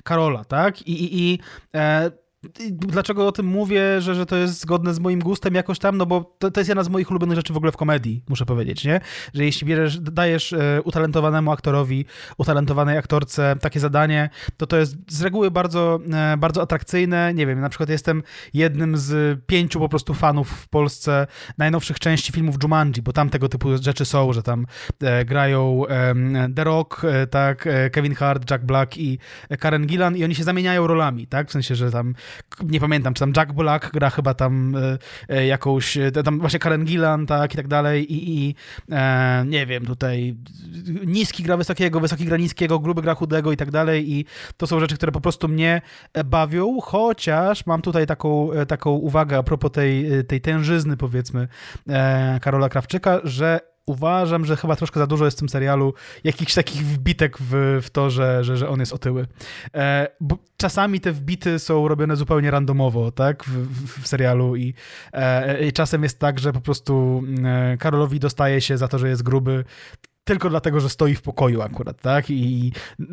[0.05, 0.83] Karola, tak?
[0.83, 1.39] I, i, i
[1.75, 2.11] e,
[2.71, 5.97] Dlaczego o tym mówię, że, że to jest zgodne z moim gustem jakoś tam?
[5.97, 8.47] No bo to, to jest jedna z moich ulubionych rzeczy w ogóle w komedii, muszę
[8.47, 9.01] powiedzieć, nie?
[9.35, 12.05] Że jeśli bierzesz, dajesz e, utalentowanemu aktorowi,
[12.39, 17.35] utalentowanej aktorce takie zadanie, to to jest z reguły bardzo, e, bardzo atrakcyjne.
[17.35, 18.23] Nie wiem, na przykład jestem
[18.55, 21.27] jednym z pięciu po prostu fanów w Polsce
[21.59, 24.67] najnowszych części filmów Jumanji, bo tam tego typu rzeczy są, że tam
[25.01, 25.83] e, grają
[26.57, 29.19] The Rock, tak, Kevin Hart, Jack Black i
[29.59, 31.49] Karen Gillan i oni się zamieniają rolami, tak?
[31.49, 32.15] W sensie, że tam
[32.63, 34.99] nie pamiętam, czy tam Jack Black gra chyba tam e,
[35.29, 38.55] e, jakąś, e, tam właśnie Karen Gillan, tak, i tak dalej i, i
[38.91, 40.37] e, nie wiem, tutaj
[41.07, 44.25] niski gra wysokiego, wysoki gra niskiego, gruby gra chudego i tak dalej i
[44.57, 45.83] to są rzeczy, które po prostu mnie
[46.25, 51.49] bawią, chociaż mam tutaj taką, taką uwagę a propos tej, tej tężyzny, powiedzmy,
[51.89, 55.95] e, Karola Krawczyka, że uważam, że chyba troszkę za dużo jest w tym serialu
[56.25, 59.27] jakichś takich wbitek w, w to, że, że, że on jest otyły.
[59.75, 64.75] E, bo czasami te wbity są robione zupełnie randomowo, tak, w, w, w serialu i,
[65.13, 69.09] e, i czasem jest tak, że po prostu e, Karolowi dostaje się za to, że
[69.09, 69.65] jest gruby
[70.25, 72.31] tylko dlatego, że stoi w pokoju akurat, tak?
[72.31, 72.73] I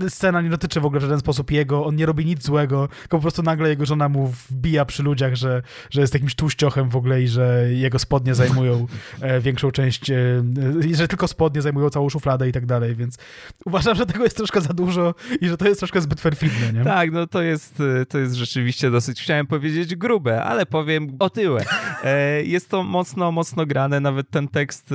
[0.10, 3.18] scena nie dotyczy w ogóle w żaden sposób jego, on nie robi nic złego, tylko
[3.18, 6.96] po prostu nagle jego żona mu wbija przy ludziach, że, że jest jakimś tłuściochem w
[6.96, 8.88] ogóle i że jego spodnie zajmują
[9.22, 10.16] e, większą część, e,
[10.94, 13.18] że tylko spodnie zajmują całą szufladę i tak dalej, więc
[13.66, 16.84] uważam, że tego jest troszkę za dużo i że to jest troszkę zbyt perfidne, nie?
[16.84, 21.66] Tak, no to jest, e, to jest rzeczywiście dosyć, chciałem powiedzieć grube, ale powiem otyłe.
[22.44, 24.94] Jest to mocno, mocno grane, nawet ten tekst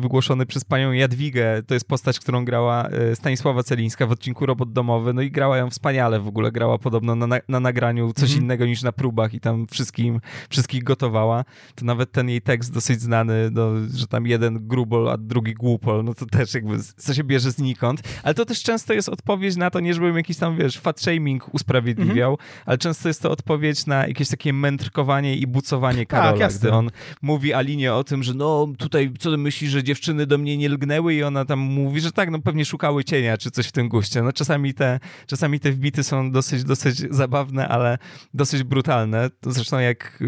[0.00, 4.72] wygłoszony przez panią Jadwigę to jest postać, którą grała e, Stanisława Celińska w odcinku Robot
[4.72, 8.38] Domowy, no i grała ją wspaniale w ogóle, grała podobno na, na nagraniu coś mm
[8.38, 8.42] -hmm.
[8.42, 10.20] innego niż na próbach i tam wszystkim,
[10.50, 11.44] wszystkich gotowała.
[11.74, 16.04] To nawet ten jej tekst dosyć znany, no, że tam jeden grubol, a drugi głupol,
[16.04, 19.70] no to też jakby co się bierze znikąd, ale to też często jest odpowiedź na
[19.70, 22.62] to, nie żebym jakiś tam, wiesz, fat shaming usprawiedliwiał, mm -hmm.
[22.66, 26.72] ale często jest to odpowiedź na jakieś takie mędrkowanie i bucowanie tak, Karola, tak, gdy
[26.72, 26.90] on
[27.22, 30.68] mówi Alinie o tym, że no tutaj, co ty myślisz, że dziewczyny do mnie nie
[30.68, 33.88] lgnęły i ona tam mówi, że tak, no pewnie szukały cienia czy coś w tym
[33.88, 34.22] guście.
[34.22, 37.98] No czasami te, czasami te wbity są dosyć, dosyć zabawne, ale
[38.34, 39.30] dosyć brutalne.
[39.40, 40.22] To zresztą jak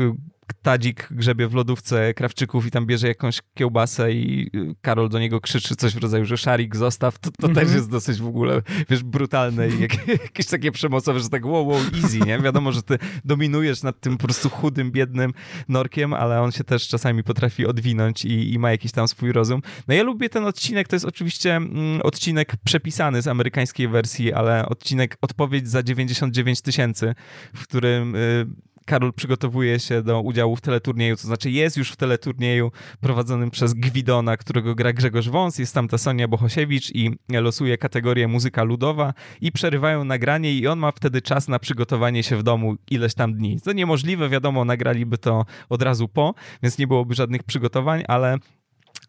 [0.52, 5.40] Tadzik grzebie w lodówce Krawczyków i tam bierze jakąś kiełbasę i y, Karol do niego
[5.40, 7.54] krzyczy coś w rodzaju, że szarik zostaw, to, to mm -hmm.
[7.54, 7.78] też mhm.
[7.78, 11.80] jest dosyć w ogóle, wiesz, brutalne i jak, jakieś takie przemocowe, że tak wow, wow,
[12.02, 12.38] easy, nie?
[12.38, 15.32] Wiadomo, że ty dominujesz nad tym po prostu chudym, biednym
[15.68, 19.62] norkiem, ale on się też czasami potrafi odwinąć i, i ma jakiś tam swój rozum.
[19.88, 24.66] No ja lubię ten odcinek, to jest oczywiście mm, odcinek przepisany z amerykańskiej wersji, ale
[24.66, 27.14] odcinek Odpowiedź za 99 tysięcy,
[27.54, 28.46] w którym y,
[28.90, 33.74] Karol przygotowuje się do udziału w teleturnieju, to znaczy jest już w teleturnieju prowadzonym przez
[33.74, 39.14] Gwidona, którego gra Grzegorz Wąs, jest tam ta Sonia Bohosiewicz i losuje kategorię muzyka ludowa
[39.40, 43.34] i przerywają nagranie i on ma wtedy czas na przygotowanie się w domu ileś tam
[43.34, 43.60] dni.
[43.60, 48.38] To niemożliwe, wiadomo, nagraliby to od razu po, więc nie byłoby żadnych przygotowań, ale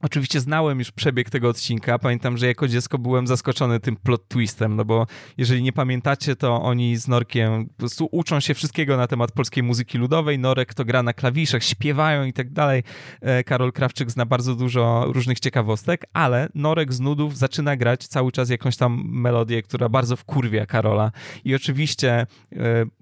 [0.01, 1.99] Oczywiście znałem już przebieg tego odcinka.
[1.99, 5.07] Pamiętam, że jako dziecko byłem zaskoczony tym plot twistem, no bo
[5.37, 9.63] jeżeli nie pamiętacie, to oni z Norkiem po prostu uczą się wszystkiego na temat polskiej
[9.63, 10.39] muzyki ludowej.
[10.39, 12.83] Norek to gra na klawiszach, śpiewają i tak dalej.
[13.21, 18.31] E, Karol Krawczyk zna bardzo dużo różnych ciekawostek, ale Norek z nudów zaczyna grać cały
[18.31, 21.11] czas jakąś tam melodię, która bardzo wkurwia Karola.
[21.45, 22.27] I oczywiście e,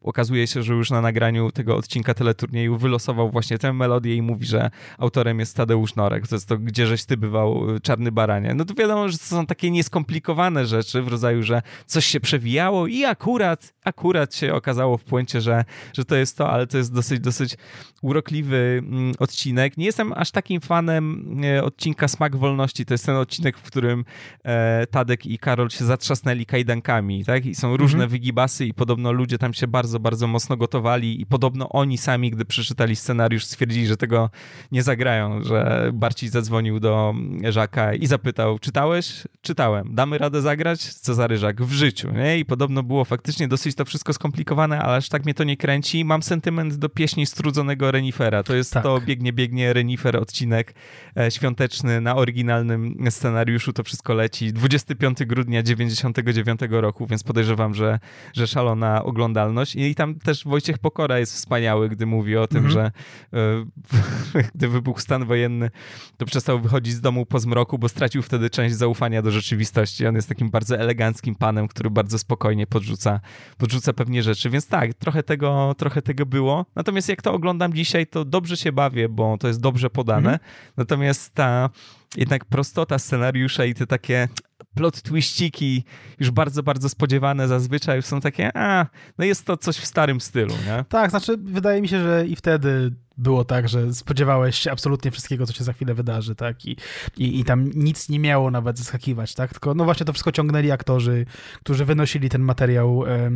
[0.01, 4.45] okazuje się, że już na nagraniu tego odcinka teleturnieju wylosował właśnie tę melodię i mówi,
[4.45, 6.27] że autorem jest Tadeusz Norek.
[6.27, 8.53] To jest to, gdzie żeś ty bywał y, czarny baranie.
[8.53, 12.87] No to wiadomo, że to są takie nieskomplikowane rzeczy w rodzaju, że coś się przewijało
[12.87, 16.93] i akurat, akurat się okazało w puencie, że, że to jest to, ale to jest
[16.93, 17.57] dosyć, dosyć
[18.01, 19.77] urokliwy mm, odcinek.
[19.77, 22.85] Nie jestem aż takim fanem e, odcinka Smak Wolności.
[22.85, 24.05] To jest ten odcinek, w którym
[24.43, 27.45] e, Tadek i Karol się zatrzasnęli kajdankami, tak?
[27.45, 28.09] I są różne mhm.
[28.09, 32.45] wygibasy i podobno ludzie tam się bardzo, bardzo mocno gotowali i podobno oni sami, gdy
[32.45, 34.29] przeczytali scenariusz, stwierdzili, że tego
[34.71, 37.13] nie zagrają, że Barciś zadzwonił do
[37.49, 39.23] Żaka i zapytał, czytałeś?
[39.41, 39.95] Czytałem.
[39.95, 40.79] Damy radę zagrać?
[40.81, 42.39] Cezary Żak, w życiu, nie?
[42.39, 46.05] I podobno było faktycznie dosyć to wszystko skomplikowane, ale aż tak mnie to nie kręci.
[46.05, 48.43] Mam sentyment do pieśni strudzonego Renifera.
[48.43, 48.83] To jest Tak.
[48.83, 50.73] to biegnie, biegnie Renifer odcinek
[51.17, 53.73] e, świąteczny na oryginalnym scenariuszu.
[53.73, 57.99] To wszystko leci 25 grudnia 99 roku, więc podejrzewam, że,
[58.33, 59.75] że szalona oglądalność.
[59.75, 62.73] I tam też Wojciech Pokora jest wspaniały, gdy mówi o tym, Mhm.
[62.73, 62.91] że
[63.39, 65.69] e, gdy wybuchł stan wojenny,
[66.17, 70.07] to przestał wychodzić z domu po zmroku, bo stracił wtedy część zaufania do rzeczywistości.
[70.07, 73.19] On jest takim bardzo eleganckim panem, który bardzo spokojnie podrzuca,
[73.57, 74.49] podrzuca pewnie rzeczy.
[74.49, 76.65] Więc tak, trochę tego, trochę tego było.
[76.75, 80.33] Natomiast jak to oglądam dzisiaj, to dobrze się bawię, bo to jest dobrze podane.
[80.33, 80.39] Mhm.
[80.77, 81.69] Natomiast ta
[82.17, 84.27] jednak prostota scenariusza i te takie
[84.75, 85.83] plot twiściki
[86.19, 88.85] już bardzo, bardzo spodziewane zazwyczaj są takie, a,
[89.17, 90.85] no jest to coś w starym stylu, nie?
[90.89, 95.45] Tak, znaczy wydaje mi się, że i wtedy było tak, że spodziewałeś się absolutnie wszystkiego,
[95.45, 96.65] co się za chwilę wydarzy, tak?
[96.65, 96.77] I,
[97.17, 99.51] i, i tam nic nie miało nawet zaskakiwać, tak?
[99.51, 101.25] Tylko no właśnie to wszystko ciągnęli aktorzy,
[101.59, 103.31] którzy wynosili ten materiał e, e,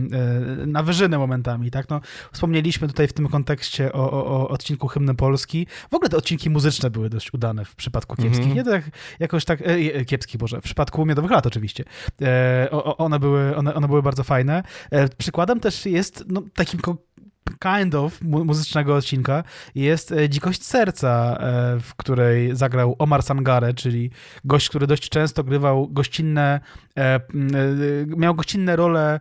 [0.65, 1.89] na wyżynę momentami, tak?
[1.89, 2.01] No,
[2.31, 5.67] wspomnieliśmy tutaj w tym kontekście o, o, o odcinku Hymny Polski.
[5.91, 8.47] W ogóle te odcinki muzyczne były dość udane w przypadku kiepskich.
[8.47, 8.55] Mhm.
[8.55, 8.83] Nie tak
[9.19, 11.83] jakoś tak, e, e, kiepskich, Boże, w przypadku Miodowych Lat oczywiście.
[12.21, 14.63] E, o, one, były, one, one były bardzo fajne.
[14.91, 16.79] E, przykładem też jest no, takim
[17.59, 19.43] kind of mu- muzycznego odcinka
[19.75, 24.11] jest e, Dzikość Serca, e, w której zagrał Omar Sangare, czyli
[24.45, 26.59] gość, który dość często grywał gościnne,
[26.97, 27.19] e,
[28.07, 29.19] miał gościnne role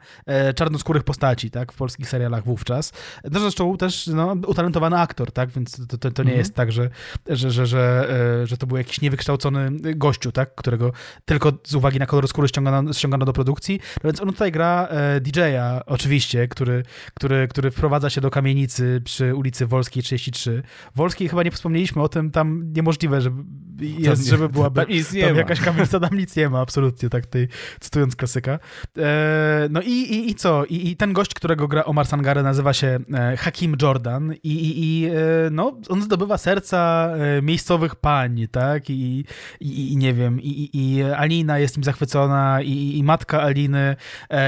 [0.55, 2.93] czarnoskórych postaci, tak, w polskich serialach wówczas.
[3.31, 6.39] No zresztą też no, utalentowany aktor, tak, więc to, to, to nie Mhm.
[6.39, 6.91] jest tak, że,
[7.29, 8.09] że, że, że,
[8.45, 10.93] że to był jakiś niewykształcony gościu, tak, którego
[11.25, 13.81] tylko z uwagi na kolor skóry ściągano, ściągano do produkcji.
[14.05, 14.89] No więc on tutaj gra
[15.21, 16.83] DJ-a, oczywiście, który,
[17.15, 20.63] który, który wprowadza się do kamienicy przy ulicy Wolskiej 33.
[20.95, 23.43] Wolskiej chyba nie wspomnieliśmy o tym, tam niemożliwe, żeby,
[23.81, 25.39] jest, żeby byłaby tam nic nie tam ma.
[25.39, 27.49] jakaś kamienica, tam nic nie ma, absolutnie, tak tutaj
[27.81, 28.59] cytując klasyka.
[28.99, 30.65] E, no i, i, i co?
[30.65, 34.83] I, I ten gość, którego gra Omar Sangare nazywa się e, Hakim Jordan i, i,
[34.85, 35.13] i e,
[35.51, 37.11] no, on zdobywa serca
[37.43, 38.91] miejscowych pań, tak?
[38.91, 39.25] I,
[39.61, 43.97] i, i nie wiem, i, i, Alina jest nim zachwycona, i, i matka Aliny,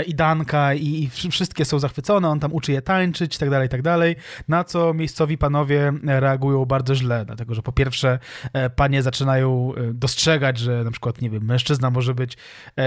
[0.07, 3.51] i Danka, i, i wszy- wszystkie są zachwycone, on tam uczy je tańczyć i tak
[3.55, 4.17] dalej, i tak dalej,
[4.49, 8.19] na co miejscowi panowie e, reagują bardzo źle, dlatego że po pierwsze
[8.53, 12.37] e, panie zaczynają e, dostrzegać, że na przykład, nie wiem, mężczyzna może być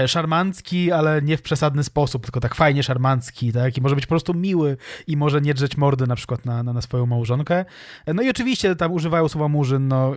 [0.06, 3.78] szarmancki, ale nie w przesadny sposób, tylko tak fajnie szarmancki, tak?
[3.78, 4.76] I może być po prostu miły
[5.06, 7.64] i może nie drzeć mordy na przykład na, na, na swoją małżonkę.
[8.14, 10.14] No i oczywiście tam używają słowa murzyn, no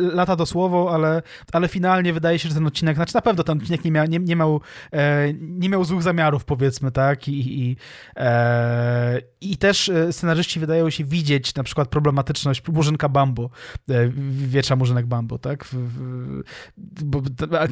[0.00, 1.22] lata to słowo, ale,
[1.52, 4.18] ale finalnie wydaje się, że ten odcinek, znaczy na pewno ten odcinek nie miał, nie,
[4.18, 4.60] nie miał,
[5.40, 7.28] nie miał złych zamiarów, powiedzmy, tak?
[7.28, 7.76] I, i,
[8.16, 13.50] e, i też e, scenarzyści wydają się widzieć na przykład problematyczność murzynka Bambo,
[13.90, 15.68] e, wiecza murzynek Bambo, tak?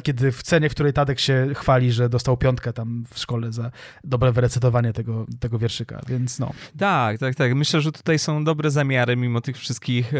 [0.03, 3.71] Kiedy w cenie, w której Tadek się chwali, że dostał piątkę tam w szkole za
[4.03, 6.53] dobre wyrecytowanie tego, tego wierszyka, więc no.
[6.77, 7.55] Tak, tak, tak.
[7.55, 10.17] Myślę, że tutaj są dobre zamiary, mimo tych wszystkich e,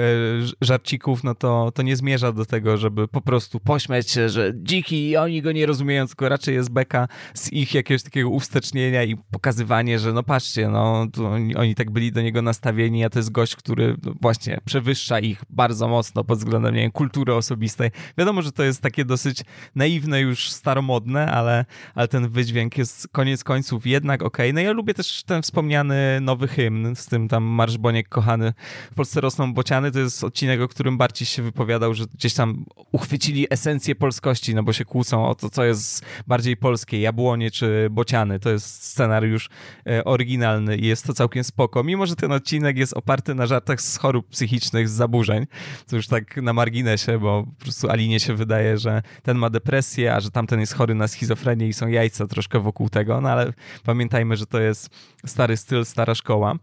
[0.61, 5.09] żarcików, no to, to nie zmierza do tego, żeby po prostu pośmiać się, że dziki
[5.09, 9.15] i oni go nie rozumieją, tylko raczej jest beka z ich jakiegoś takiego uwstecznienia i
[9.17, 11.07] pokazywanie, że no patrzcie, no
[11.43, 15.19] oni, oni tak byli do niego nastawieni, a to jest gość, który no, właśnie przewyższa
[15.19, 17.91] ich bardzo mocno pod względem, nie wiem, kultury osobistej.
[18.17, 19.43] Wiadomo, że to jest takie dosyć
[19.75, 21.65] naiwne, już staromodne, ale,
[21.95, 24.53] ale ten wydźwięk jest koniec końców jednak okej.
[24.53, 28.53] No ja lubię też ten wspomniany nowy hymn, z tym tam Marsz Boniek kochany,
[28.91, 32.65] w Polsce rosną bociany, to jest odcinek, o którym Barciś się wypowiadał, że gdzieś tam
[32.91, 37.87] uchwycili esencję polskości, no bo się kłócą o to, co jest bardziej polskie, jabłonie czy
[37.91, 38.39] bociany.
[38.39, 39.49] To jest scenariusz
[39.87, 41.83] e, oryginalny i jest to całkiem spoko.
[41.83, 45.45] Mimo, że ten odcinek jest oparty na żartach z chorób psychicznych, z zaburzeń,
[45.87, 50.15] to już tak na marginesie, bo po prostu Alinie się wydaje, że ten ma depresję,
[50.15, 53.53] a że tamten jest chory na schizofrenię i są jajca troszkę wokół tego, no ale
[53.83, 54.89] pamiętajmy, że to jest
[55.25, 56.55] stary styl, stara szkoła.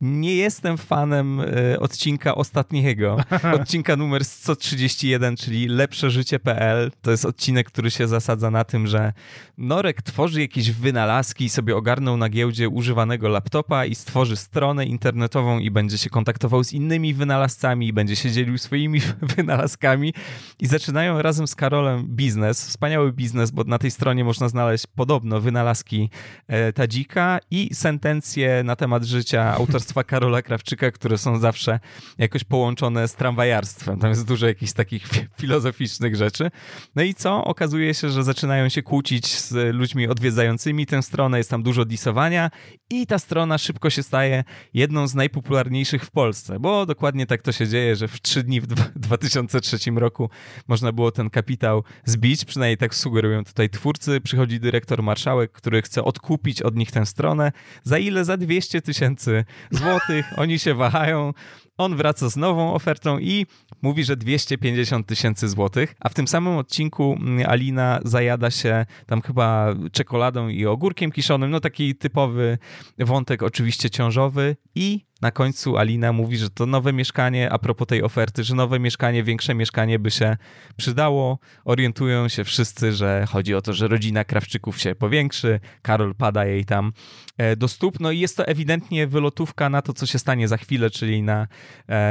[0.00, 3.16] Nie jestem fanem e, odcinka ostatniego,
[3.60, 6.90] odcinka numer 131, czyli Lepsze Życie.pl.
[7.02, 9.12] To jest odcinek, który się zasadza na tym, że
[9.58, 15.58] Norek tworzy jakieś wynalazki i sobie ogarnął na giełdzie używanego laptopa i stworzy stronę internetową
[15.58, 19.00] i będzie się kontaktował z innymi wynalazcami i będzie się dzielił swoimi
[19.36, 20.14] wynalazkami
[20.60, 25.40] i zaczynają razem z Karolem biznes, wspaniały biznes, bo na tej stronie można znaleźć podobno
[25.40, 26.10] wynalazki
[26.48, 31.80] e, Tadzika i sentencje na temat życia autorów autorstwa Karola Krawczyka, które są zawsze
[32.18, 33.98] jakoś połączone z tramwajarstwem.
[33.98, 35.08] Tam jest dużo jakichś takich
[35.40, 36.50] filozoficznych rzeczy.
[36.96, 37.44] No i co?
[37.44, 42.50] Okazuje się, że zaczynają się kłócić z ludźmi odwiedzającymi tę stronę, jest tam dużo disowania
[42.90, 44.44] i ta strona szybko się staje
[44.74, 48.60] jedną z najpopularniejszych w Polsce, bo dokładnie tak to się dzieje, że w trzy dni
[48.60, 50.30] w 2003 roku
[50.68, 54.20] można było ten kapitał zbić, przynajmniej tak sugerują tutaj twórcy.
[54.20, 57.52] Przychodzi dyrektor marszałek, który chce odkupić od nich tę stronę.
[57.82, 58.24] Za ile?
[58.24, 60.26] Za 200 tysięcy złotych.
[60.36, 61.32] Oni się wahają,
[61.78, 63.46] on wraca z nową ofertą i
[63.82, 69.22] mówi, że 250 tysięcy złotych, a w tym samym odcinku mm, Alina zajada się tam
[69.22, 72.58] chyba czekoladą i ogórkiem kiszonym, no taki typowy
[72.98, 74.56] wątek oczywiście ciążowy.
[74.74, 78.78] I na końcu Alina mówi, że to nowe mieszkanie, a propos tej oferty, że nowe
[78.78, 80.36] mieszkanie, większe mieszkanie by się
[80.76, 81.38] przydało.
[81.64, 86.64] Orientują się wszyscy, że chodzi o to, że rodzina Krawczyków się powiększy, Karol pada jej
[86.64, 86.92] tam
[87.38, 90.56] e, do stóp, no i jest to ewidentnie wylotówka na to, co się stanie za
[90.56, 91.46] chwilę, czyli na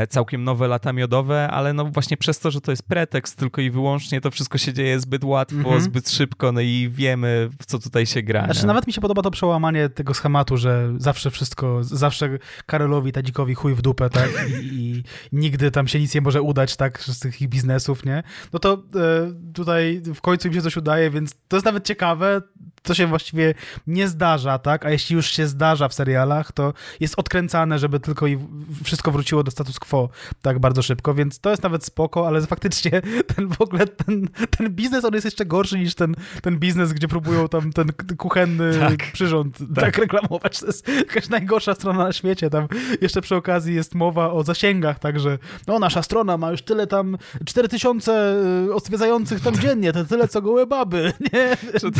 [0.09, 3.71] całkiem nowe lata miodowe, ale no właśnie przez to, że to jest pretekst tylko i
[3.71, 5.81] wyłącznie, to wszystko się dzieje zbyt łatwo, mhm.
[5.81, 8.45] zbyt szybko, no i wiemy, w co tutaj się gra.
[8.45, 12.29] Znaczy, nawet mi się podoba to przełamanie tego schematu, że zawsze wszystko, zawsze
[12.65, 14.29] Karolowi Karolowi, Tadzikowi chuj w dupę, tak?
[14.61, 16.99] I, I, nigdy tam się nic nie może udać, tak?
[16.99, 18.23] Z tych ich biznesów, nie?
[18.53, 22.41] No to e, tutaj w końcu im się coś udaje, więc to jest nawet ciekawe,
[22.83, 23.53] to się właściwie
[23.87, 24.85] nie zdarza, tak?
[24.85, 28.37] A jeśli już się zdarza w serialach, to jest odkręcane, żeby tylko i
[28.83, 30.09] wszystko wróciło do status quo
[30.41, 33.01] tak bardzo szybko, więc to jest nawet spoko, ale faktycznie
[33.35, 34.27] ten w ogóle, ten,
[34.57, 38.77] ten biznes, on jest jeszcze gorszy niż ten, ten biznes, gdzie próbują tam ten kuchenny
[38.89, 39.85] tak, przyrząd tak.
[39.85, 40.59] tak reklamować.
[40.59, 42.49] To jest jakaś najgorsza strona na świecie.
[42.49, 42.67] Tam
[43.01, 45.37] jeszcze przy okazji jest mowa o zasięgach, także
[45.67, 48.35] no nasza strona ma już tyle tam, 4000
[48.67, 51.57] y, odwiedzających tam dziennie, to tyle co gołe baby, nie?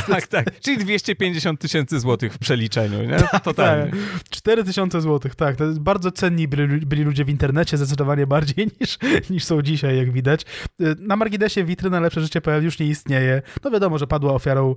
[0.07, 0.59] tak, tak.
[0.73, 3.18] Czyli 250 tysięcy złotych w przeliczeniu, nie?
[3.31, 3.91] Tak, Totalnie.
[3.91, 3.99] Tak.
[4.30, 5.56] 4 tysiące złotych, tak.
[5.56, 8.98] To jest bardzo cenni byli, byli, ludzie w internecie, zdecydowanie bardziej niż,
[9.30, 10.41] niż są dzisiaj, jak widać.
[10.81, 13.41] Y, na marginesie witryna lepsze życie.pl już nie istnieje.
[13.64, 14.76] No wiadomo, że padła ofiarą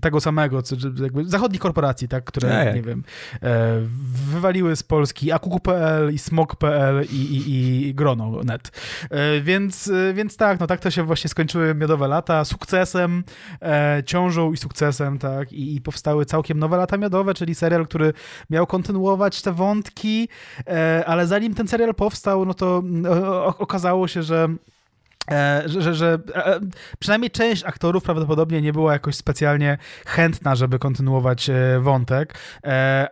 [0.00, 2.74] tego samego, co, jakby zachodnich korporacji, tak, które, tak.
[2.74, 3.04] nie wiem,
[3.42, 3.80] e,
[4.30, 8.70] wywaliły z Polski akuku.pl i smog.pl i, i, i grono.net.
[9.10, 13.24] E, więc, e, więc tak, no tak to się właśnie skończyły miodowe lata sukcesem,
[14.06, 18.12] ciążą i sukcesem tak, i, i powstały całkiem nowe lata miodowe, czyli serial, który
[18.50, 20.28] miał kontynuować te wątki,
[20.66, 23.12] e, ale zanim ten serial powstał, no to mm,
[23.58, 24.48] okazało się, że
[25.66, 26.60] że, że, że e,
[26.98, 32.38] przynajmniej część aktorów prawdopodobnie nie była jakoś specjalnie chętna, żeby kontynuować e, wątek.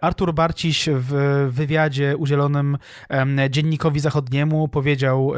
[0.00, 2.78] Artur Barciś w wywiadzie udzielonym
[3.50, 5.32] Dziennikowi Zachodniemu powiedział,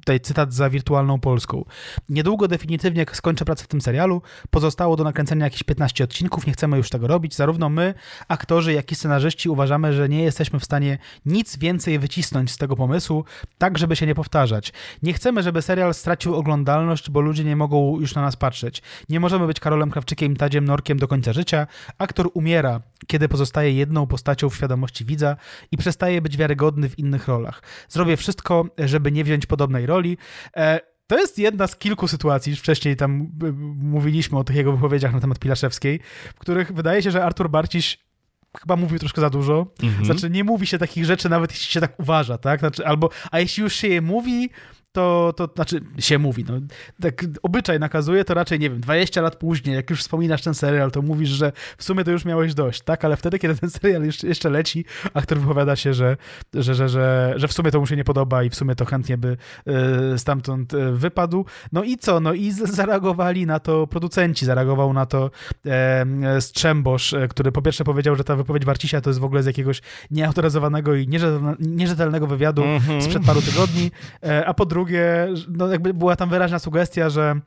[0.00, 1.64] tutaj cytat za wirtualną Polską,
[2.08, 6.76] niedługo definitywnie skończę pracę w tym serialu, pozostało do nakręcenia jakieś 15 odcinków, nie chcemy
[6.76, 7.94] już tego robić, zarówno my,
[8.28, 12.76] aktorzy, jak i scenarzyści uważamy, że nie jesteśmy w stanie nic więcej wycisnąć z tego
[12.76, 13.24] pomysłu,
[13.58, 14.72] tak żeby się nie powtarzać.
[15.02, 18.82] Nie chcemy, żeby serial stracił oglądalność, bo ludzie nie mogą już na nas patrzeć.
[19.08, 21.66] Nie możemy być Karolem Krawczykiem Tadziem Norkiem do końca życia.
[21.98, 25.36] Aktor umiera, kiedy pozostaje jedną postacią w świadomości widza
[25.72, 27.62] i przestaje być wiarygodny w innych rolach.
[27.88, 30.18] Zrobię wszystko, żeby nie wziąć podobnej roli.
[30.56, 35.12] E, to jest jedna z kilku sytuacji, wcześniej tam e, mówiliśmy o tych jego wypowiedziach
[35.12, 36.00] na temat Pilaszewskiej,
[36.34, 37.98] w których wydaje się, że Artur Barciś
[38.58, 39.66] chyba mówił troszkę za dużo.
[39.82, 40.04] Mhm.
[40.04, 42.60] Znaczy, nie mówi się takich rzeczy, nawet jeśli się tak uważa, tak?
[42.60, 44.50] Znaczy, albo, a jeśli już się je mówi,
[44.92, 46.54] to, to znaczy się mówi, no,
[47.00, 50.90] tak obyczaj nakazuje, to raczej, nie wiem, 20 lat później, jak już wspominasz ten serial,
[50.90, 53.04] to mówisz, że w sumie to już miałeś dość, tak?
[53.04, 54.84] Ale wtedy, kiedy ten serial jeszcze, leci,
[55.14, 56.16] aktor wypowiada się, że,
[56.54, 58.84] że, że, że, że w sumie to mu się nie podoba i w sumie to
[58.84, 59.36] chętnie by
[60.14, 61.44] y, stamtąd y, wypadł.
[61.72, 62.20] No i co?
[62.20, 65.30] No i zareagowali na to producenci, zareagował na to
[65.66, 69.46] e, Strzembosz, który po pierwsze powiedział, że ta wypowiedź Warcisia to jest w ogóle z
[69.46, 71.08] jakiegoś nieautoryzowanego i
[71.60, 73.02] nierzetelnego wywiadu mm -hmm.
[73.02, 73.90] sprzed paru tygodni,
[74.22, 77.40] e, a po drugie drugie, no jakby była tam wyraźna sugestia, że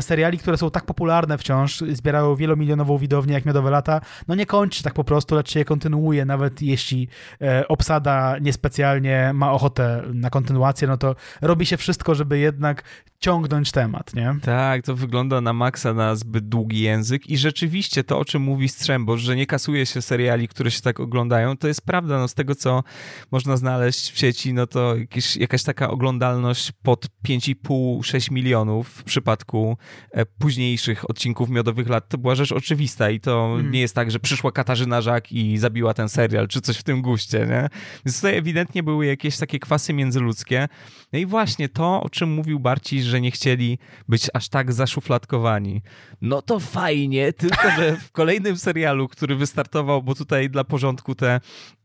[0.00, 4.82] seriali, które są tak popularne wciąż, zbierają wielomilionową widownię jak Miodowe Lata, no nie kończy
[4.82, 7.08] tak po prostu, lecz się je kontynuuje, nawet jeśli
[7.40, 12.82] e, obsada niespecjalnie ma ochotę na kontynuację, no to robi się wszystko, żeby jednak
[13.20, 14.34] ciągnąć temat, nie?
[14.42, 18.68] Tak, to wygląda na maksa na zbyt długi język i rzeczywiście to, o czym mówi
[18.68, 22.34] Strzembosz, że nie kasuje się seriali, które się tak oglądają, to jest prawda, no z
[22.34, 22.82] tego, co
[23.30, 29.69] można znaleźć w sieci, no to jakieś, jakaś taka oglądalność pod 5,5-6 milionów w przypadku
[30.10, 33.70] e, późniejszych odcinków Miodowych Lat to była rzecz oczywista i to mm.
[33.70, 37.02] nie jest tak, że przyszła Katarzyna Żak i zabiła ten serial, czy coś w tym
[37.02, 37.68] guście, nie?
[38.06, 40.68] Więc tutaj ewidentnie były jakieś takie kwasy międzyludzkie.
[41.12, 43.78] No i właśnie to, o czym mówił Barci, że nie chcieli
[44.08, 45.82] być aż tak zaszufladkowani.
[46.20, 51.40] No to fajnie, tylko że w kolejnym serialu, który wystartował, bo tutaj dla porządku te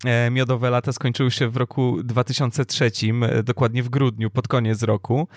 [0.05, 2.91] e, Miodowe Lata skończyły się w roku 2003,
[3.21, 5.27] e, dokładnie w grudniu, pod koniec roku,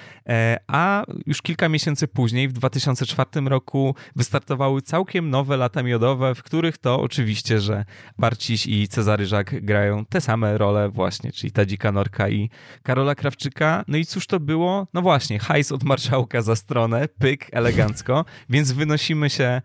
[0.67, 6.79] a już kilka miesięcy później, w 2004 roku, wystartowały całkiem nowe lata miodowe, w których
[6.79, 7.85] to oczywiście, że
[8.19, 12.51] Barciś i Cezary Żak grają te same role właśnie, czyli Tadzika Norka i
[12.83, 13.85] Karola Krawczyka.
[13.89, 14.87] No i cóż to było?
[14.95, 19.63] No właśnie, hajs od marszałka za stronę, pyk, elegancko, więc wynosimy się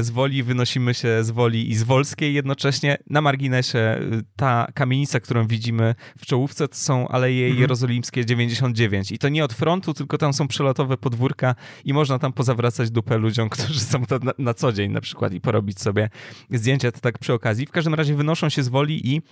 [0.00, 2.98] z woli, wynosimy się z woli i z Wolskiej jednocześnie.
[3.10, 4.00] Na marginesie
[4.36, 7.60] ta kamienica, którą widzimy w czołówce, to są Aleje mhm.
[7.60, 12.32] Jerozolimskie 99 i to nie od frontu, tylko tam są przelotowe podwórka i można tam
[12.32, 16.10] pozawracać dupę ludziom, którzy są to na, na co dzień na przykład i porobić sobie
[16.50, 17.66] zdjęcia, to tak przy okazji.
[17.66, 19.22] W każdym razie wynoszą się z woli i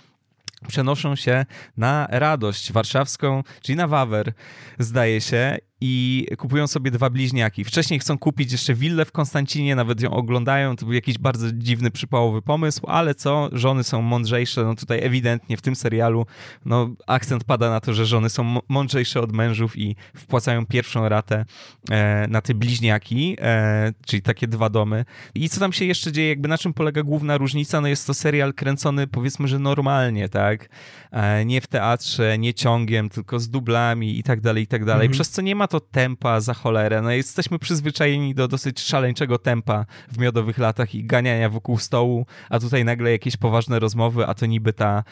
[0.67, 1.45] przenoszą się
[1.77, 4.33] na radość warszawską, czyli na Wawer,
[4.79, 7.63] zdaje się i kupują sobie dwa bliźniaki.
[7.63, 10.75] Wcześniej chcą kupić jeszcze willę w Konstancinie, nawet ją oglądają.
[10.75, 13.49] To był jakiś bardzo dziwny, przypałowy pomysł, ale co?
[13.51, 14.63] Żony są mądrzejsze.
[14.63, 16.25] No tutaj ewidentnie w tym serialu
[16.65, 21.45] no, akcent pada na to, że żony są mądrzejsze od mężów i wpłacają pierwszą ratę
[21.91, 25.05] e, na te bliźniaki, e, czyli takie dwa domy.
[25.35, 26.29] I co tam się jeszcze dzieje?
[26.29, 27.81] Jakby na czym polega główna różnica?
[27.81, 30.69] No jest to serial kręcony powiedzmy, że normalnie, tak?
[31.11, 35.05] E, nie w teatrze, nie ciągiem, tylko z dublami i tak dalej, i tak dalej.
[35.05, 35.11] Mhm.
[35.11, 37.01] Przez co nie ma to tempa za cholerę.
[37.01, 42.59] No jesteśmy przyzwyczajeni do dosyć szaleńczego tempa w miodowych latach i ganiania wokół stołu, a
[42.59, 45.03] tutaj nagle jakieś poważne rozmowy, a to niby ta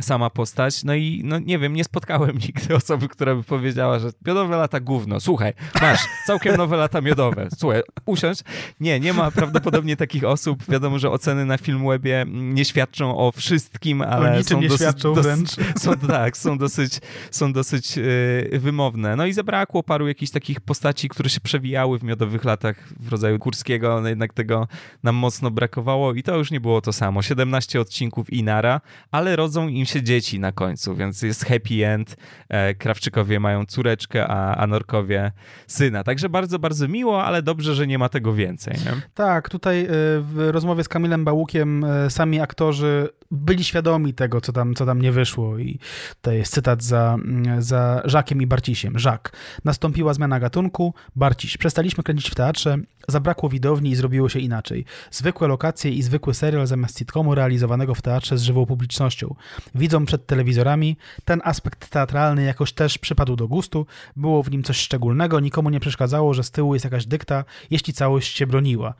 [0.00, 0.84] sama postać.
[0.84, 4.80] No i no nie wiem, nie spotkałem nigdy osoby, która by powiedziała, że miodowe lata
[4.80, 5.20] gówno.
[5.20, 5.52] Słuchaj,
[5.82, 7.48] masz całkiem nowe lata miodowe.
[7.58, 8.40] Słuchaj, usiądź.
[8.80, 10.64] Nie, nie ma prawdopodobnie takich osób.
[10.68, 16.36] Wiadomo, że oceny na Filmwebie nie świadczą o wszystkim, ale są dosyć, dosyć, są, tak,
[16.36, 17.00] są dosyć,
[17.30, 19.16] są dosyć yy, wymowne.
[19.16, 23.38] No i zabrakło paru jakichś takich postaci, które się przewijały w miodowych latach w rodzaju
[23.38, 24.68] Kurskiego, no jednak tego
[25.02, 27.22] nam mocno brakowało i to już nie było to samo.
[27.22, 32.16] 17 odcinków i nara, ale rodzą im się dzieci na końcu, więc jest happy end.
[32.48, 35.32] E, Krawczykowie mają córeczkę, a, a Norkowie
[35.66, 36.04] syna.
[36.04, 38.74] Także bardzo, bardzo miło, ale dobrze, że nie ma tego więcej.
[38.74, 38.92] Nie?
[39.14, 39.88] Tak, tutaj e,
[40.20, 45.00] w rozmowie z Kamilem Bałukiem e, sami aktorzy byli świadomi tego, co tam, co tam
[45.00, 45.78] nie wyszło i
[46.20, 47.16] to jest cytat za,
[47.58, 48.98] za Żakiem i Barcisiem.
[48.98, 49.36] Żak.
[49.64, 50.94] Nastąpiła zmiana gatunku.
[51.16, 51.56] Barciś.
[51.56, 52.76] Przestaliśmy kręcić w teatrze,
[53.08, 54.84] zabrakło widowni i zrobiło się inaczej.
[55.10, 59.34] Zwykłe lokacje i zwykły serial zamiast sitcomu realizowanego w teatrze z żywą publicznością.
[59.80, 60.96] Widzą przed telewizorami.
[61.24, 63.86] Ten aspekt teatralny jakoś też przypadł do gustu.
[64.16, 65.40] Było w nim coś szczególnego.
[65.40, 68.94] Nikomu nie przeszkadzało, że z tyłu jest jakaś dykta, jeśli całość się broniła.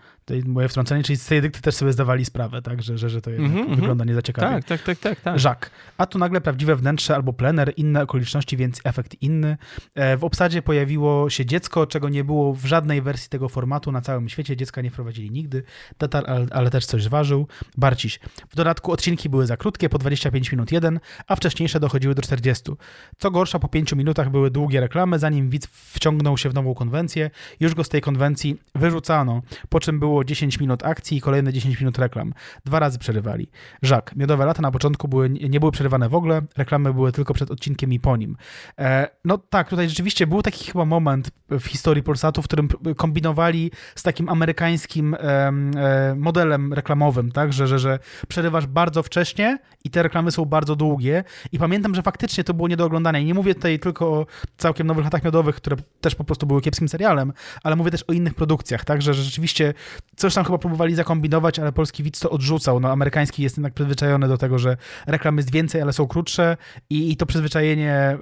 [0.47, 3.31] Moje wtrącenie, czyli z tej dykty też sobie zdawali sprawę, tak, że, że, że to
[3.31, 4.55] mm -hmm, wygląda nie za ciekawie.
[4.55, 5.39] Tak, tak, tak, tak, tak.
[5.39, 5.70] Żak.
[5.98, 9.57] A tu nagle prawdziwe wnętrze albo plener, inne okoliczności, więc efekt inny.
[9.94, 14.01] E, w obsadzie pojawiło się dziecko, czego nie było w żadnej wersji tego formatu na
[14.01, 14.57] całym świecie.
[14.57, 15.62] Dziecka nie wprowadzili nigdy.
[15.98, 17.47] Tatar, ale, ale też coś zważył.
[17.77, 18.20] Barciś.
[18.48, 22.73] W dodatku odcinki były za krótkie, po 25 minut jeden, a wcześniejsze dochodziły do 40.
[23.19, 27.31] Co gorsza, po 5 minutach były długie reklamy, zanim widz wciągnął się w nową konwencję.
[27.61, 31.81] Już go z tej konwencji wyrzucano, po czym było 10 minut akcji i kolejne 10
[31.81, 32.35] minut reklam.
[32.65, 33.51] Dwa razy przerywali.
[33.83, 34.17] Żak.
[34.17, 37.93] Miodowe lata na początku były, nie były przerywane w ogóle, reklamy były tylko przed odcinkiem
[37.93, 38.37] i po nim.
[38.79, 43.71] E, no tak, tutaj rzeczywiście był taki chyba moment w historii Polsatu, w którym kombinowali
[43.95, 47.99] z takim amerykańskim e, modelem reklamowym, tak, że, że, że
[48.29, 52.69] przerywasz bardzo wcześnie i te reklamy są bardzo długie i pamiętam, że faktycznie to było
[52.69, 54.27] nie do oglądania i nie mówię tutaj tylko o
[54.57, 57.33] całkiem nowych latach miodowych, które też po prostu były kiepskim serialem,
[57.63, 59.75] ale mówię też o innych produkcjach, tak, że rzeczywiście
[60.21, 64.29] coś tam chyba próbowali zakombinować, ale polski widz to odrzucał, no amerykański jest jednak przyzwyczajony
[64.29, 64.77] do tego, że
[65.07, 66.57] reklam jest więcej, ale są krótsze
[66.91, 68.19] i, i to przyzwyczajenie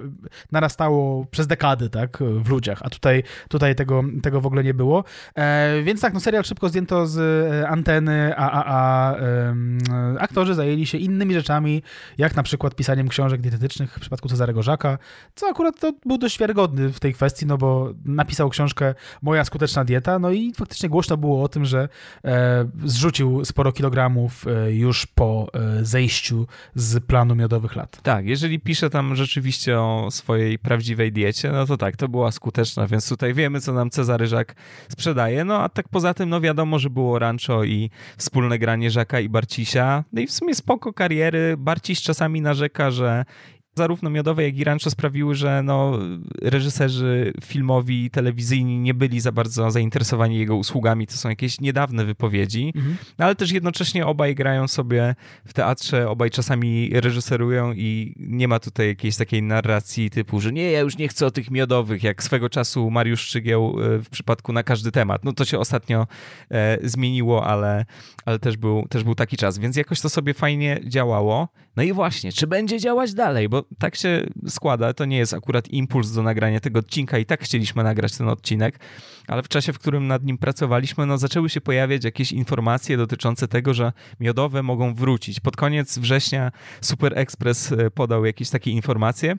[0.51, 5.03] narastało przez dekady, tak, w ludziach, a tutaj, tutaj tego, tego w ogóle nie było.
[5.35, 9.55] E, więc tak, no serial szybko zdjęto z e, anteny, a, a, a e,
[10.19, 11.83] aktorzy zajęli się innymi rzeczami,
[12.17, 14.97] jak na przykład pisaniem książek dietetycznych w przypadku Cezarego Żaka,
[15.35, 19.85] co akurat to był dość wiarygodny w tej kwestii, no bo napisał książkę Moja skuteczna
[19.85, 21.88] dieta, no i faktycznie głośno było o tym, że
[22.83, 28.01] zrzucił sporo kilogramów e, już po e, zejściu z planu miodowych lat.
[28.01, 32.87] Tak, jeżeli pisze tam rzeczywiście o swojej prawdziwej diecie, no to tak, to była skuteczna,
[32.87, 34.55] więc tutaj wiemy, co nam Cezary Żak
[34.89, 35.45] sprzedaje.
[35.45, 39.29] No a tak poza tym, no wiadomo, że było Rancho i wspólne granie Żaka i
[39.29, 40.03] Barcisia.
[40.13, 41.55] No i w sumie spoko kariery.
[41.57, 43.25] Barciś czasami narzeka, że
[43.79, 45.99] zarówno Miodowe, jak i Rancho sprawiły, że no,
[46.41, 51.07] reżyserzy filmowi, telewizyjni nie byli za bardzo zainteresowani jego usługami.
[51.07, 52.97] To są jakieś niedawne wypowiedzi, mhm.
[53.17, 55.15] ale też jednocześnie obaj grają sobie
[55.45, 60.71] w teatrze, obaj czasami reżyserują i nie ma tutaj jakiejś takiej narracji typu, że nie,
[60.71, 64.53] ja już nie chcę o tych Miodowych, jak swego czasu Mariusz Szczygieł e, w przypadku
[64.53, 65.25] na każdy temat.
[65.25, 66.07] No to się ostatnio
[66.51, 67.85] e, zmieniło, ale,
[68.25, 71.47] ale też, był, też był taki czas, więc jakoś to sobie fajnie działało.
[71.75, 73.49] No i właśnie, czy będzie działać dalej?
[73.49, 77.43] Bo tak się składa, to nie jest akurat impuls do nagrania tego odcinka i tak
[77.43, 78.79] chcieliśmy nagrać ten odcinek,
[79.27, 83.47] ale w czasie, w którym nad nim pracowaliśmy, no zaczęły się pojawiać jakieś informacje dotyczące
[83.47, 85.39] tego, że miodowe mogą wrócić.
[85.39, 86.51] Pod koniec września
[86.81, 89.35] Super Express e, podał jakieś takie informacje,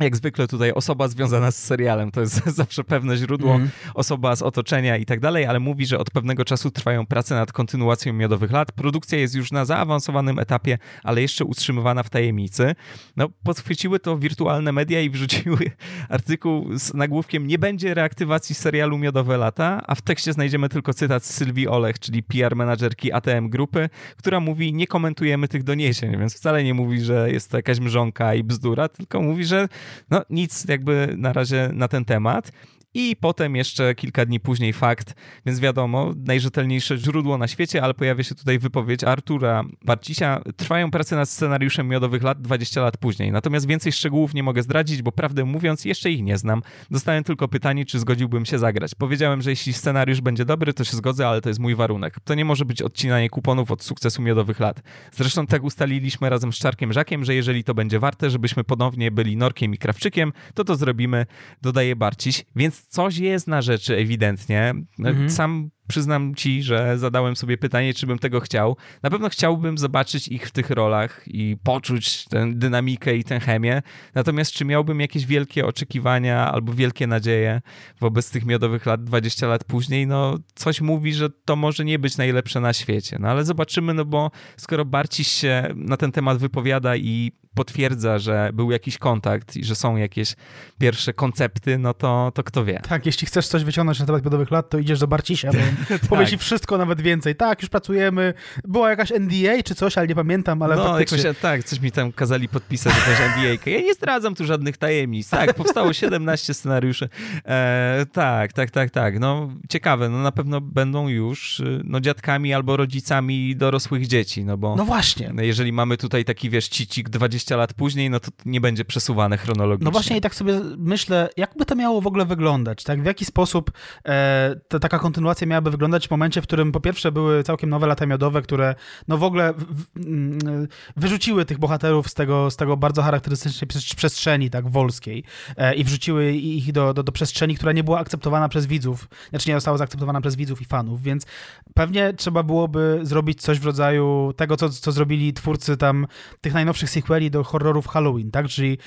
[0.00, 3.70] jak zwykle tutaj osoba związana z serialem, to jest zawsze pewne źródło, mm.
[3.94, 7.52] osoba z otoczenia i tak dalej, ale mówi, że od pewnego czasu trwają prace nad
[7.52, 8.72] kontynuacją Miodowych Lat.
[8.72, 12.74] Produkcja jest już na zaawansowanym etapie, ale jeszcze utrzymywana w tajemnicy.
[13.16, 15.58] No, podchwyciły to wirtualne media i wrzuciły
[16.08, 21.24] artykuł z nagłówkiem nie będzie reaktywacji serialu Miodowe Lata, a w tekście znajdziemy tylko cytat
[21.24, 26.34] z Sylwii Olech, czyli PR menadżerki ATM Grupy, która mówi nie komentujemy tych doniesień, więc
[26.34, 29.68] wcale nie mówi, że jest to jakaś mrzonka i bzdura, tylko mówi, że
[30.10, 32.50] no nic jakby na razie na ten temat.
[32.98, 35.14] I potem jeszcze kilka dni później fakt,
[35.46, 40.40] więc wiadomo, najrzetelniejsze źródło na świecie, ale pojawia się tutaj wypowiedź Artura Barcisia.
[40.56, 43.32] Trwają prace nad scenariuszem Miodowych Lat 20 lat później.
[43.32, 46.62] Natomiast więcej szczegółów nie mogę zdradzić, bo prawdę mówiąc, jeszcze ich nie znam.
[46.90, 48.94] Dostałem tylko pytanie, czy zgodziłbym się zagrać.
[48.94, 52.20] Powiedziałem, że jeśli scenariusz będzie dobry, to się zgodzę, ale to jest mój warunek.
[52.24, 54.82] To nie może być odcinanie kuponów od sukcesu Miodowych Lat.
[55.12, 59.36] Zresztą tak ustaliliśmy razem z Czarkiem Żakiem, że jeżeli to będzie warte, żebyśmy ponownie byli
[59.36, 61.26] Norkiem i Krawczykiem, to to zrobimy,
[61.62, 62.44] dodaje Barciś.
[62.56, 64.74] Więc coś jest na rzeczy ewidentnie.
[64.98, 65.30] No, mhm.
[65.30, 68.76] Sam przyznam ci, że zadałem sobie pytanie, czy bym tego chciał.
[69.02, 73.82] Na pewno chciałbym zobaczyć ich w tych rolach i poczuć tę dynamikę i tę chemię.
[74.14, 77.60] Natomiast czy miałbym jakieś wielkie oczekiwania albo wielkie nadzieje
[78.00, 80.06] wobec tych miodowych lat 20 lat później?
[80.06, 83.16] No, coś mówi, że to może nie być najlepsze na świecie.
[83.20, 88.50] No ale zobaczymy, no bo skoro Barciś się na ten temat wypowiada i potwierdza, że
[88.54, 90.36] był jakiś kontakt i że są jakieś
[90.78, 92.80] pierwsze koncepty, no to, to kto wie.
[92.88, 95.58] Tak, jeśli chcesz coś wyciągnąć na temat miodowych lat, to idziesz do Barcisia, bo
[95.88, 96.00] tak.
[96.08, 97.36] powie ci wszystko, nawet więcej.
[97.36, 98.34] Tak, już pracujemy.
[98.64, 101.18] Była jakaś NDA czy coś, ale nie pamiętam, ale no, faktycznie...
[101.18, 103.70] Jakoś, tak, coś mi tam kazali podpisać, jakąś NDA.
[103.70, 105.30] Ja nie zdradzam tu żadnych tajemnic.
[105.30, 107.08] Tak, powstało 17 scenariuszy.
[107.44, 109.20] E, tak, tak, tak, tak.
[109.20, 114.76] No ciekawe, no na pewno będą już no, dziadkami albo rodzicami dorosłych dzieci, no bo...
[114.76, 115.32] No właśnie.
[115.38, 119.84] Jeżeli mamy tutaj taki, wiesz, cicik 20 lat później, no to nie będzie przesuwane chronologicznie.
[119.84, 123.02] No właśnie i tak sobie myślę, jakby to miało w ogóle wyglądać, tak?
[123.02, 123.72] W jaki sposób
[124.08, 127.86] e, ta taka kontynuacja miałaby wyglądać w momencie, w którym po pierwsze były całkiem nowe
[127.86, 128.74] lata miodowe, które
[129.08, 129.54] no w ogóle
[129.96, 135.24] mm, wyrzuciły tych bohaterów z tego, z tego bardzo charakterystycznej przestrzeni, tak, wolskiej
[135.56, 139.48] e, i wrzuciły ich do, do, do przestrzeni, która nie była akceptowana przez widzów, znaczy
[139.48, 141.26] nie została zaakceptowana przez widzów i fanów, więc
[141.74, 146.06] pewnie trzeba byłoby zrobić coś w rodzaju tego, co, co zrobili twórcy tam
[146.40, 148.78] tych najnowszych sequeli do horrorów Halloween, tak, czyli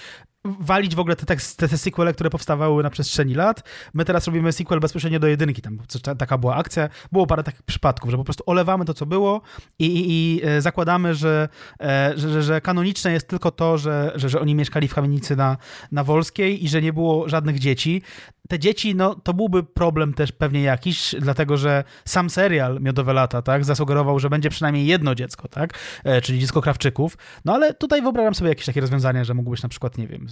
[0.46, 3.64] walić w ogóle te, te, te sequele, które powstawały na przestrzeni lat.
[3.94, 5.80] My teraz robimy sequel bezpośrednio do jedynki, tam
[6.18, 6.90] taka była akcja.
[7.12, 9.42] Było parę takich przypadków, że po prostu olewamy to, co było
[9.80, 11.50] i, i, i e, zakładamy, że,
[11.82, 15.36] e, że, że, że, kanoniczne jest tylko to, że, że, że oni mieszkali w kamienicy
[15.36, 15.58] na,
[15.92, 18.02] na Wolskiej i że nie było żadnych dzieci
[18.50, 23.42] te dzieci, no to byłby problem też pewnie jakiś, dlatego że sam serial Miodowe Lata,
[23.42, 25.74] tak, zasugerował, że będzie przynajmniej jedno dziecko, tak,
[26.04, 29.70] e, czyli dziecko Krawczyków, no ale tutaj wyobrażam sobie jakieś takie rozwiązania, że mógłbyś na
[29.70, 30.28] przykład, nie wiem,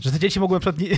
[0.00, 0.88] że te dzieci mogły na przykład nie,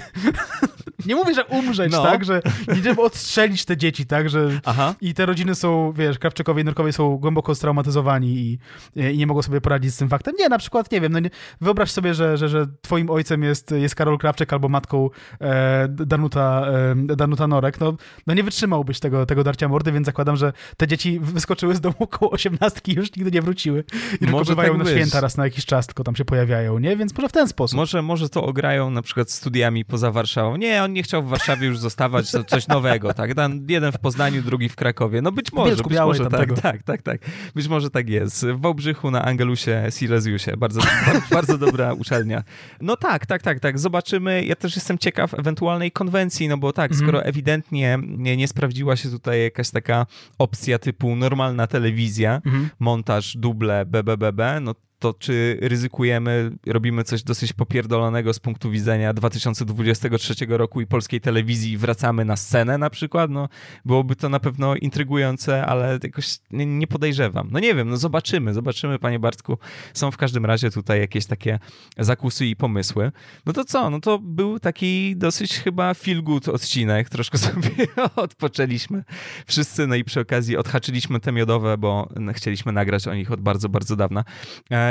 [1.09, 2.02] nie mówię, że umrzeć, no.
[2.02, 2.43] tak, że
[2.82, 4.94] żeby odstrzelić te dzieci, tak, że Aha.
[5.01, 8.59] i te rodziny są, wiesz, Krawczykowie i Nurkowie są głęboko straumatyzowani i,
[8.97, 10.35] i nie mogą sobie poradzić z tym faktem.
[10.39, 13.70] Nie, na przykład, nie wiem, no nie, wyobraź sobie, że, że, że twoim ojcem jest,
[13.70, 15.10] jest Karol Krawczyk albo matką
[15.40, 16.55] e, Danuta
[16.97, 17.94] Danuta, Norek, no,
[18.26, 21.94] no nie wytrzymałbyś tego, tego darcia mordy, więc zakładam, że te dzieci wyskoczyły z domu
[21.98, 23.85] około osiemnastki i już nigdy nie wróciły.
[24.20, 26.78] I może tylko bywają tak na święta raz na jakiś czas, tylko tam się pojawiają,
[26.78, 26.97] nie?
[26.97, 27.76] Więc może w ten sposób.
[27.76, 30.56] Może, może to ograją na przykład studiami poza Warszawą.
[30.56, 33.31] Nie, on nie chciał w Warszawie już zostawać, to coś nowego, tak?
[33.69, 35.23] Jeden w Poznaniu, drugi w Krakowie.
[35.23, 37.21] No być może, być może tak, tak, tak, tak.
[37.55, 38.47] Być może tak jest.
[38.47, 40.57] W Wałbrzychu na Angelusie, Silesiusie.
[40.57, 42.45] Bardzo, bardzo, bardzo dobra uczelnia.
[42.81, 43.79] No tak, tak, tak, tak.
[43.79, 44.45] Zobaczymy.
[44.45, 47.09] Ja też jestem ciekaw ewentualnej konwencji, no bo tak, mhm.
[47.09, 50.07] skoro ewidentnie nie, nie, sprawdziła się tutaj jakaś taka
[50.39, 52.71] opcja typu normalna telewizja, mhm.
[52.79, 60.35] montaż, duble, BBBB, no to czy ryzykujemy, robimy coś dosyć popierdolonego z punktu widzenia 2023
[60.49, 63.49] roku i polskiej telewizji wracamy na scenę na przykład, no
[63.85, 67.49] byłoby to na pewno intrygujące, ale jakoś nie, nie podejrzewam.
[67.51, 69.59] No nie wiem, no zobaczymy, zobaczymy panie Bartku.
[69.95, 71.59] Są w każdym razie tutaj jakieś takie
[71.99, 73.12] zakusy i pomysły.
[73.47, 77.71] No to co, no to był taki dosyć chyba feel good odcinek, troszkę sobie
[78.16, 79.05] odpoczęliśmy
[79.47, 83.69] wszyscy, no i przy okazji odhaczyliśmy te miodowe, bo chcieliśmy nagrać o nich od bardzo,
[83.69, 84.25] bardzo dawna.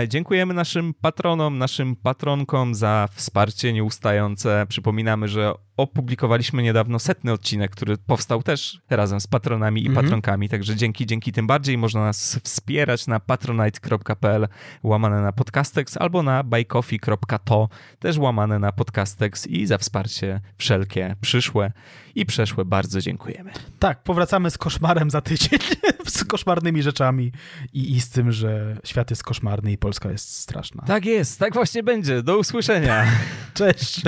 [0.08, 4.66] Dziękujemy naszym patronom, naszym patronkom za wsparcie nieustające.
[4.70, 10.06] Przypominamy, że opublikowaliśmy niedawno setny odcinek, który powstał też razem z patronami i mhm.
[10.06, 14.48] patronkami, także dzięki, dzięki tym bardziej można nas wspierać na patronite.pl
[14.84, 17.70] łamane na podcastex albo na buycoffee.to
[18.00, 21.72] też łamane na podcastex i za wsparcie wszelkie przyszłe
[22.16, 23.52] i przeszłe bardzo dziękujemy.
[23.80, 25.60] Tak, powracamy z koszmarem za tydzień,
[26.06, 27.32] z koszmarnymi rzeczami
[27.74, 30.84] i, i z tym, że świat jest koszmarny i Polska jest straszna.
[30.88, 32.24] Tak jest, tak właśnie będzie.
[32.24, 33.06] Do usłyszenia.
[33.54, 34.02] Cześć.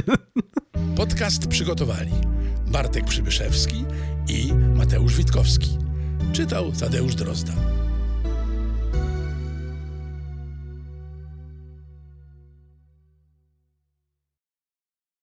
[0.95, 2.11] Podcast przygotowali
[2.67, 3.85] Bartek Przybyszewski
[4.29, 5.77] i Mateusz Witkowski.
[6.33, 7.53] Czytał Tadeusz Drozda.